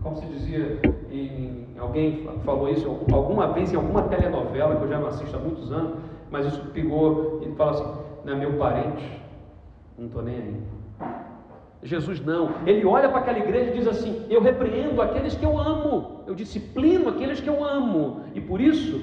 Como 0.02 0.16
se 0.16 0.26
dizia 0.26 0.80
em, 1.12 1.65
alguém 1.86 2.28
falou 2.44 2.70
isso 2.70 2.88
alguma 3.12 3.48
vez 3.54 3.72
em 3.72 3.76
alguma 3.76 4.04
telenovela 4.04 4.76
que 4.76 4.84
eu 4.84 4.88
já 4.88 5.00
não 5.00 5.08
assisto 5.08 5.36
há 5.36 5.40
muitos 5.40 5.72
anos, 5.72 5.98
mas 6.30 6.46
isso 6.48 6.62
pegou 6.74 7.42
e 7.46 7.52
fala 7.56 7.72
assim: 7.72 8.02
não 8.26 8.34
é 8.34 8.36
meu 8.36 8.54
parente, 8.54 9.22
não 9.98 10.08
estou 10.08 10.22
nem 10.22 10.36
aí. 10.36 10.56
Jesus 11.84 12.20
não, 12.20 12.50
ele 12.66 12.84
olha 12.86 13.08
para 13.10 13.20
aquela 13.20 13.38
igreja 13.38 13.72
e 13.72 13.78
diz 13.78 13.88
assim: 13.88 14.26
Eu 14.30 14.42
repreendo 14.42 15.02
aqueles 15.02 15.36
que 15.36 15.46
eu 15.46 15.58
amo, 15.60 16.24
eu 16.26 16.34
disciplino 16.34 17.10
aqueles 17.10 17.40
que 17.40 17.48
eu 17.48 17.64
amo, 17.64 18.24
e 18.34 18.42
por 18.42 18.60
isso, 18.60 19.00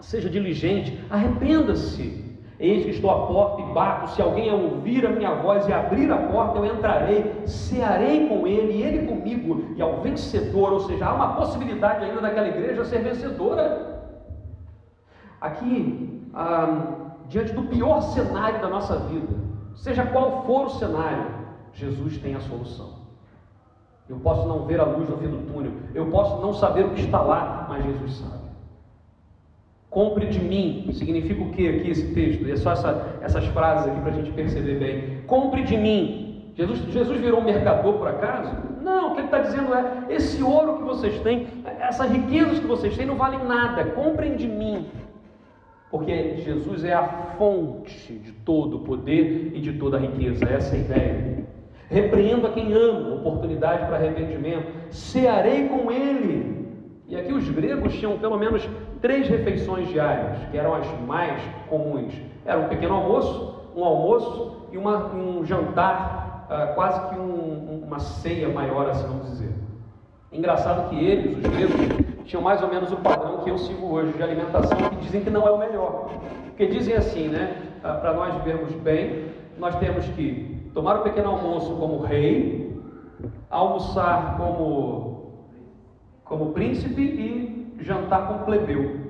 seja 0.00 0.28
diligente, 0.30 0.98
arrependa-se. 1.10 2.25
Eis 2.58 2.84
que 2.84 2.90
estou 2.90 3.10
à 3.10 3.26
porta 3.26 3.60
e 3.60 3.74
bato, 3.74 4.10
se 4.10 4.22
alguém 4.22 4.50
ouvir 4.50 5.04
a 5.06 5.10
minha 5.10 5.34
voz 5.34 5.68
e 5.68 5.72
abrir 5.72 6.10
a 6.10 6.16
porta, 6.16 6.58
eu 6.58 6.64
entrarei, 6.64 7.46
cearei 7.46 8.28
com 8.28 8.46
ele 8.46 8.72
e 8.72 8.82
ele 8.82 9.06
comigo, 9.06 9.74
e 9.76 9.82
ao 9.82 10.00
vencedor, 10.00 10.72
ou 10.72 10.80
seja, 10.80 11.06
há 11.06 11.14
uma 11.14 11.34
possibilidade 11.34 12.04
ainda 12.04 12.20
daquela 12.22 12.48
igreja 12.48 12.84
ser 12.84 13.00
vencedora. 13.00 14.00
Aqui, 15.38 16.30
ah, 16.32 17.12
diante 17.28 17.52
do 17.52 17.64
pior 17.64 18.00
cenário 18.00 18.60
da 18.62 18.68
nossa 18.68 19.00
vida, 19.00 19.34
seja 19.74 20.06
qual 20.06 20.44
for 20.46 20.66
o 20.66 20.70
cenário, 20.70 21.26
Jesus 21.74 22.16
tem 22.16 22.34
a 22.34 22.40
solução. 22.40 23.06
Eu 24.08 24.18
posso 24.20 24.48
não 24.48 24.64
ver 24.64 24.80
a 24.80 24.84
luz 24.84 25.08
no 25.10 25.18
fim 25.18 25.28
do 25.28 25.52
túnel, 25.52 25.72
eu 25.94 26.06
posso 26.06 26.40
não 26.40 26.54
saber 26.54 26.86
o 26.86 26.90
que 26.90 27.02
está 27.02 27.20
lá, 27.20 27.66
mas 27.68 27.84
Jesus 27.84 28.12
sabe. 28.14 28.35
Compre 29.96 30.26
de 30.26 30.38
mim, 30.38 30.90
significa 30.92 31.42
o 31.42 31.48
que 31.52 31.66
aqui 31.66 31.90
esse 31.90 32.12
texto? 32.12 32.46
É 32.46 32.56
só 32.56 32.72
essa, 32.72 33.18
essas 33.22 33.46
frases 33.46 33.90
aqui 33.90 33.98
para 34.02 34.10
a 34.10 34.14
gente 34.14 34.30
perceber 34.30 34.74
bem. 34.74 35.22
Compre 35.26 35.62
de 35.62 35.74
mim. 35.74 36.52
Jesus, 36.54 36.80
Jesus 36.92 37.18
virou 37.18 37.40
um 37.40 37.44
mercador 37.44 37.94
por 37.94 38.06
acaso? 38.06 38.54
Não, 38.82 39.06
o 39.06 39.14
que 39.14 39.20
ele 39.20 39.28
está 39.28 39.38
dizendo 39.38 39.72
é: 39.72 40.04
esse 40.10 40.42
ouro 40.42 40.76
que 40.76 40.82
vocês 40.82 41.18
têm, 41.20 41.46
essas 41.80 42.10
riquezas 42.10 42.58
que 42.58 42.66
vocês 42.66 42.94
têm 42.94 43.06
não 43.06 43.16
valem 43.16 43.42
nada, 43.44 43.84
comprem 43.84 44.36
de 44.36 44.46
mim. 44.46 44.84
Porque 45.90 46.42
Jesus 46.44 46.84
é 46.84 46.92
a 46.92 47.08
fonte 47.38 48.12
de 48.18 48.32
todo 48.32 48.76
o 48.76 48.80
poder 48.80 49.52
e 49.54 49.60
de 49.62 49.78
toda 49.78 49.96
a 49.96 50.00
riqueza, 50.00 50.44
essa 50.44 50.76
é 50.76 50.78
a 50.78 50.82
ideia. 50.82 51.46
Repreendo 51.88 52.46
a 52.46 52.50
quem 52.50 52.70
amo, 52.74 53.16
oportunidade 53.16 53.86
para 53.86 53.96
arrependimento, 53.96 54.66
cearei 54.90 55.68
com 55.68 55.90
ele. 55.90 56.65
E 57.08 57.16
aqui 57.16 57.32
os 57.32 57.48
gregos 57.48 57.94
tinham 57.94 58.18
pelo 58.18 58.36
menos 58.36 58.68
três 59.00 59.28
refeições 59.28 59.88
diárias, 59.88 60.38
que 60.50 60.58
eram 60.58 60.74
as 60.74 60.86
mais 61.06 61.40
comuns. 61.68 62.12
Era 62.44 62.58
um 62.58 62.68
pequeno 62.68 62.94
almoço, 62.94 63.70
um 63.76 63.84
almoço 63.84 64.66
e 64.72 64.78
uma, 64.78 65.06
um 65.14 65.44
jantar, 65.44 66.46
uh, 66.50 66.74
quase 66.74 67.08
que 67.08 67.14
um, 67.14 67.82
uma 67.86 68.00
ceia 68.00 68.48
maior, 68.48 68.90
assim 68.90 69.06
vamos 69.06 69.30
dizer. 69.30 69.54
Engraçado 70.32 70.88
que 70.90 70.96
eles, 70.96 71.38
os 71.38 71.42
gregos, 71.44 72.24
tinham 72.24 72.42
mais 72.42 72.60
ou 72.60 72.68
menos 72.68 72.90
o 72.92 72.96
padrão 72.96 73.38
que 73.38 73.50
eu 73.50 73.58
sigo 73.58 73.86
hoje 73.86 74.12
de 74.12 74.22
alimentação, 74.22 74.76
que 74.76 74.96
dizem 74.96 75.22
que 75.22 75.30
não 75.30 75.46
é 75.46 75.50
o 75.50 75.58
melhor. 75.58 76.10
Porque 76.46 76.66
dizem 76.66 76.94
assim, 76.94 77.28
né? 77.28 77.62
Uh, 77.78 78.00
Para 78.00 78.12
nós 78.14 78.34
vermos 78.42 78.72
bem, 78.72 79.26
nós 79.58 79.76
temos 79.76 80.04
que 80.08 80.70
tomar 80.74 80.96
o 80.96 81.02
pequeno 81.02 81.30
almoço 81.30 81.74
como 81.76 82.02
rei, 82.02 82.82
almoçar 83.48 84.36
como, 84.36 85.15
como 86.28 86.52
príncipe 86.52 87.00
e 87.00 87.76
jantar 87.80 88.28
com 88.28 88.44
plebeu. 88.44 89.00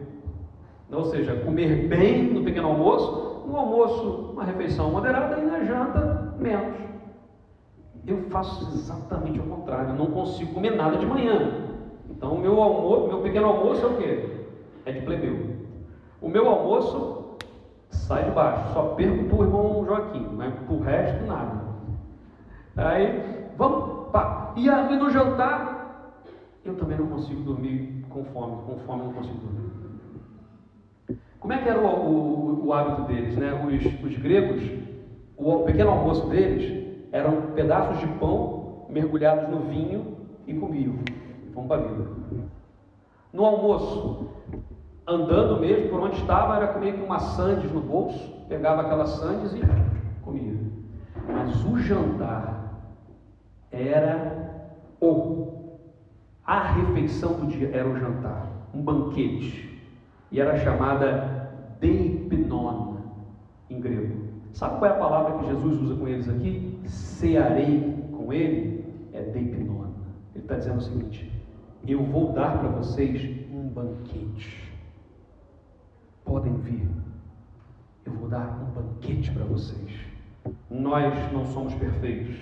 Ou 0.90 1.04
seja, 1.06 1.34
comer 1.44 1.88
bem 1.88 2.32
no 2.32 2.44
pequeno 2.44 2.68
almoço, 2.68 3.44
no 3.46 3.56
almoço 3.56 4.32
uma 4.32 4.44
refeição 4.44 4.90
moderada 4.90 5.38
e 5.38 5.44
na 5.44 5.64
janta 5.64 6.34
menos. 6.38 6.76
Eu 8.06 8.22
faço 8.30 8.72
exatamente 8.72 9.40
o 9.40 9.42
contrário, 9.42 9.90
eu 9.90 9.96
não 9.96 10.06
consigo 10.06 10.54
comer 10.54 10.76
nada 10.76 10.96
de 10.96 11.06
manhã. 11.06 11.66
Então 12.08 12.38
meu 12.38 12.62
almoço, 12.62 13.08
meu 13.08 13.20
pequeno 13.20 13.48
almoço 13.48 13.84
é 13.84 13.88
o 13.88 13.96
quê? 13.96 14.28
É 14.84 14.92
de 14.92 15.00
plebeu. 15.00 15.56
O 16.20 16.28
meu 16.28 16.48
almoço 16.48 17.36
sai 17.90 18.24
de 18.24 18.30
baixo, 18.30 18.72
só 18.72 18.82
perco 18.94 19.24
para 19.24 19.36
o 19.36 19.42
irmão 19.42 19.84
Joaquim, 19.84 20.28
mas 20.36 20.54
para 20.54 20.74
o 20.74 20.80
resto 20.80 21.26
nada. 21.26 21.66
Aí, 22.76 23.48
vamos, 23.56 24.10
pá. 24.10 24.52
E 24.54 24.68
no 24.68 25.10
jantar, 25.10 25.75
eu 26.68 26.76
também 26.76 26.98
não 26.98 27.06
consigo 27.06 27.42
dormir 27.42 28.04
com 28.08 28.24
fome, 28.24 28.62
com 28.66 28.78
fome 28.80 29.04
não 29.04 29.12
consigo 29.12 29.38
dormir. 29.38 29.76
Como 31.38 31.52
é 31.52 31.58
que 31.62 31.68
era 31.68 31.78
o, 31.78 31.86
o, 31.86 32.66
o 32.66 32.72
hábito 32.72 33.02
deles? 33.02 33.36
Né? 33.36 33.52
Os, 33.52 34.04
os 34.04 34.18
gregos, 34.18 34.62
o 35.36 35.60
pequeno 35.60 35.90
almoço 35.90 36.28
deles 36.28 37.08
eram 37.12 37.52
pedaços 37.54 37.98
de 38.00 38.06
pão 38.18 38.86
mergulhados 38.88 39.48
no 39.48 39.60
vinho 39.60 40.16
e 40.46 40.54
comiam. 40.54 40.94
Vamos 41.54 41.68
para 41.68 41.82
a 41.82 41.86
vida. 41.86 42.10
No 43.32 43.44
almoço, 43.44 44.28
andando 45.06 45.60
mesmo 45.60 45.88
por 45.90 46.00
onde 46.00 46.16
estava, 46.16 46.56
era 46.56 46.68
comer 46.68 46.98
com 46.98 47.04
uma 47.04 47.20
sandes 47.20 47.70
no 47.70 47.80
bolso, 47.80 48.44
pegava 48.48 48.82
aquelas 48.82 49.10
sandes 49.10 49.52
e 49.54 49.60
comia. 50.22 50.56
Mas 51.28 51.64
o 51.64 51.78
jantar 51.78 52.56
era 53.70 54.64
o 55.00 55.55
a 56.46 56.72
refeição 56.72 57.34
do 57.34 57.46
dia 57.46 57.70
era 57.72 57.88
o 57.88 57.98
jantar, 57.98 58.46
um 58.72 58.80
banquete, 58.80 59.82
e 60.30 60.40
era 60.40 60.56
chamada 60.58 61.50
deipnon 61.80 62.96
em 63.68 63.80
grego. 63.80 64.26
Sabe 64.52 64.78
qual 64.78 64.90
é 64.90 64.94
a 64.94 64.98
palavra 64.98 65.38
que 65.38 65.46
Jesus 65.46 65.80
usa 65.82 65.96
com 65.96 66.06
eles 66.06 66.28
aqui? 66.28 66.78
Cearei 66.84 68.08
com 68.12 68.32
ele 68.32 68.84
é 69.12 69.22
deipnon. 69.22 69.86
Ele 70.34 70.44
está 70.44 70.56
dizendo 70.56 70.78
o 70.78 70.82
seguinte: 70.82 71.32
eu 71.86 72.02
vou 72.04 72.32
dar 72.32 72.58
para 72.58 72.68
vocês 72.68 73.22
um 73.52 73.68
banquete. 73.68 74.72
Podem 76.24 76.54
vir. 76.54 76.88
Eu 78.04 78.12
vou 78.12 78.28
dar 78.28 78.60
um 78.62 78.72
banquete 78.72 79.30
para 79.32 79.44
vocês. 79.44 79.90
Nós 80.70 81.32
não 81.32 81.44
somos 81.46 81.74
perfeitos. 81.74 82.36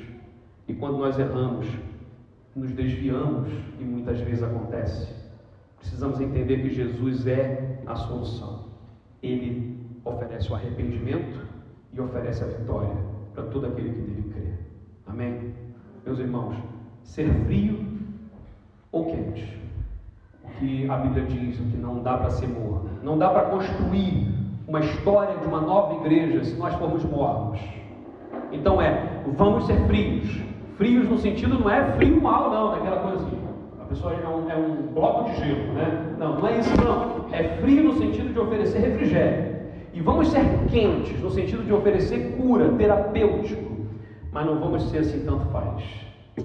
E 0.69 0.75
quando 0.75 0.99
nós 0.99 1.19
erramos, 1.19 1.67
nos 2.55 2.73
desviamos 2.73 3.51
e 3.79 3.85
muitas 3.85 4.21
vezes 4.21 4.43
acontece. 4.43 5.13
Precisamos 5.79 6.21
entender 6.21 6.63
que 6.63 6.71
Jesus 6.71 7.27
é 7.27 7.81
a 7.87 7.95
solução. 7.95 8.65
Ele 9.23 9.79
oferece 10.05 10.51
o 10.51 10.55
arrependimento 10.55 11.41
e 11.93 12.01
oferece 12.01 12.45
a 12.45 12.47
vitória 12.47 12.97
para 13.35 13.45
todo 13.45 13.67
aquele 13.67 13.91
que 13.91 14.01
nele 14.01 14.33
crê. 14.33 14.53
Amém? 15.07 15.55
Meus 16.05 16.19
irmãos, 16.19 16.57
ser 17.03 17.29
frio 17.45 17.85
ou 18.93 19.07
quente, 19.07 19.61
o 20.43 20.49
que 20.59 20.89
a 20.89 20.97
Bíblia 20.99 21.27
diz, 21.27 21.59
o 21.59 21.65
que 21.65 21.77
não 21.77 22.03
dá 22.03 22.17
para 22.17 22.31
ser 22.31 22.47
morno, 22.47 22.91
não 23.03 23.19
dá 23.19 23.31
para 23.31 23.51
construir 23.51 24.33
uma 24.69 24.81
história 24.81 25.37
de 25.39 25.47
uma 25.47 25.61
nova 25.61 25.95
igreja 26.01 26.45
se 26.45 26.55
nós 26.57 26.75
formos 26.75 27.05
mornos. 27.05 27.61
Então 28.53 28.81
é, 28.81 29.23
vamos 29.37 29.67
ser 29.67 29.79
frios, 29.87 30.41
Frios 30.77 31.09
no 31.09 31.19
sentido 31.19 31.59
não 31.59 31.71
é 31.71 31.93
frio 31.93 32.21
mal, 32.21 32.51
não, 32.51 32.71
daquela 32.73 33.01
coisa 33.03 33.25
assim. 33.25 33.39
A 33.81 33.85
pessoa 33.85 34.13
é 34.13 34.29
um, 34.29 34.51
é 34.51 34.57
um 34.57 34.93
bloco 34.93 35.31
de 35.31 35.37
gelo, 35.37 35.73
né? 35.75 36.17
Não, 36.19 36.39
não 36.41 36.49
é 36.49 36.59
isso 36.59 36.71
não. 36.83 37.33
É 37.33 37.57
frio 37.59 37.85
no 37.85 37.95
sentido 37.95 38.33
de 38.33 38.39
oferecer 38.39 38.79
refrigério. 38.79 39.55
E 39.93 40.01
vamos 40.01 40.29
ser 40.29 40.43
quentes 40.69 41.21
no 41.21 41.31
sentido 41.31 41.65
de 41.65 41.73
oferecer 41.73 42.37
cura, 42.37 42.69
terapêutico. 42.71 43.73
Mas 44.33 44.47
não 44.47 44.59
vamos 44.59 44.83
ser 44.91 44.99
assim, 44.99 45.25
tanto 45.25 45.47
faz. 45.51 45.85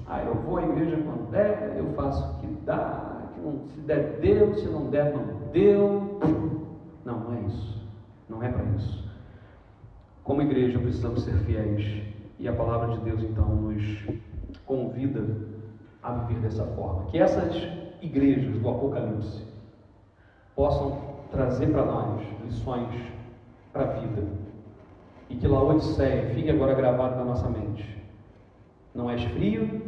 Ah, 0.06 0.22
eu 0.24 0.36
vou 0.36 0.58
à 0.58 0.64
igreja 0.64 0.98
quando 0.98 1.32
der, 1.32 1.74
eu 1.76 1.86
faço 1.94 2.24
o 2.24 2.40
que 2.40 2.48
dá, 2.64 3.30
que 3.34 3.40
não, 3.42 3.68
se 3.70 3.80
der, 3.80 4.20
deu, 4.22 4.54
se 4.54 4.68
não 4.68 4.92
der, 4.92 5.12
não 5.12 5.50
deu. 5.52 6.20
Não, 7.04 7.20
não 7.20 7.34
é 7.36 7.42
isso. 7.48 7.82
Não 8.30 8.44
é 8.44 8.50
para 8.50 8.64
isso. 8.78 9.10
Como 10.24 10.44
igreja 10.44 10.78
precisamos 10.78 11.24
ser 11.24 11.34
fiéis 11.46 12.04
e 12.40 12.48
a 12.48 12.54
palavra 12.54 12.98
de 12.98 13.04
Deus 13.04 13.22
então 13.22 13.48
nos 13.48 14.08
convida 14.66 15.24
a 16.02 16.14
viver 16.14 16.40
dessa 16.40 16.66
forma. 16.68 17.06
Que 17.12 17.20
essas 17.20 17.54
igrejas 18.02 18.58
do 18.58 18.70
Apocalipse 18.70 19.46
possam 20.56 20.98
trazer 21.32 21.68
para 21.68 21.86
nós 21.86 22.26
lições 22.46 22.90
para 23.74 23.84
a 23.84 24.00
vida. 24.00 24.26
E 25.30 25.36
que 25.36 25.48
Laodiceia 25.48 26.34
fique 26.34 26.50
agora 26.50 26.74
gravado 26.74 27.18
na 27.18 27.26
nossa 27.26 27.50
mente. 27.50 27.98
Não 28.96 29.10
és 29.10 29.22
frio, 29.26 29.82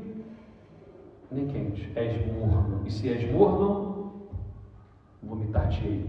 nem 1.31 1.47
quente, 1.47 1.89
és 1.95 2.27
morno. 2.33 2.81
E 2.85 2.91
se 2.91 3.09
és 3.09 3.31
morno, 3.31 4.11
vomitar-te-ei. 5.23 6.05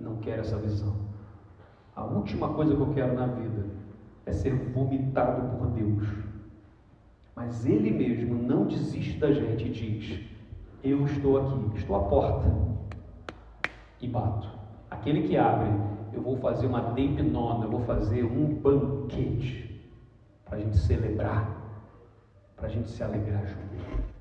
Não 0.00 0.16
quero 0.16 0.40
essa 0.40 0.56
visão. 0.56 0.96
A 1.94 2.04
última 2.04 2.48
coisa 2.54 2.74
que 2.74 2.80
eu 2.80 2.92
quero 2.94 3.14
na 3.14 3.26
vida 3.26 3.81
é 4.26 4.32
ser 4.32 4.54
vomitado 4.54 5.56
por 5.56 5.68
Deus. 5.68 6.06
Mas 7.34 7.64
Ele 7.64 7.90
mesmo 7.90 8.34
não 8.34 8.66
desiste 8.66 9.18
da 9.18 9.32
gente 9.32 9.66
e 9.66 9.70
diz: 9.70 10.20
Eu 10.82 11.04
estou 11.04 11.38
aqui, 11.38 11.76
estou 11.76 11.96
à 11.96 12.08
porta 12.08 12.52
e 14.00 14.08
bato. 14.08 14.48
Aquele 14.90 15.26
que 15.26 15.36
abre, 15.36 15.70
eu 16.12 16.20
vou 16.20 16.36
fazer 16.36 16.66
uma 16.66 16.92
deipnona, 16.92 17.64
eu 17.64 17.70
vou 17.70 17.80
fazer 17.80 18.24
um 18.24 18.54
banquete 18.54 19.90
para 20.44 20.58
a 20.58 20.60
gente 20.60 20.76
celebrar, 20.76 21.48
para 22.56 22.66
a 22.66 22.70
gente 22.70 22.90
se 22.90 23.02
alegrar 23.02 23.46
junto. 23.46 24.12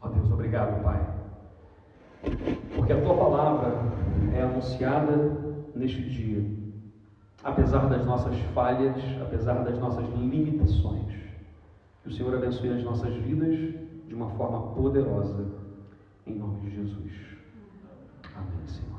Ó 0.00 0.08
Deus, 0.08 0.30
obrigado, 0.30 0.82
Pai, 0.82 1.14
porque 2.74 2.92
a 2.92 3.00
Tua 3.00 3.16
palavra 3.16 3.72
é 4.34 4.42
anunciada 4.42 5.16
neste 5.74 6.02
dia, 6.02 6.44
apesar 7.46 7.88
das 7.88 8.04
nossas 8.04 8.36
falhas, 8.52 8.96
apesar 9.22 9.62
das 9.62 9.78
nossas 9.78 10.04
limitações. 10.16 11.14
Que 12.02 12.08
o 12.08 12.12
Senhor 12.12 12.34
abençoe 12.34 12.70
as 12.70 12.82
nossas 12.82 13.14
vidas 13.14 13.56
de 14.08 14.14
uma 14.14 14.28
forma 14.30 14.74
poderosa, 14.74 15.46
em 16.26 16.34
nome 16.34 16.60
de 16.60 16.74
Jesus. 16.74 17.12
Amém, 18.34 18.66
Senhor. 18.66 18.96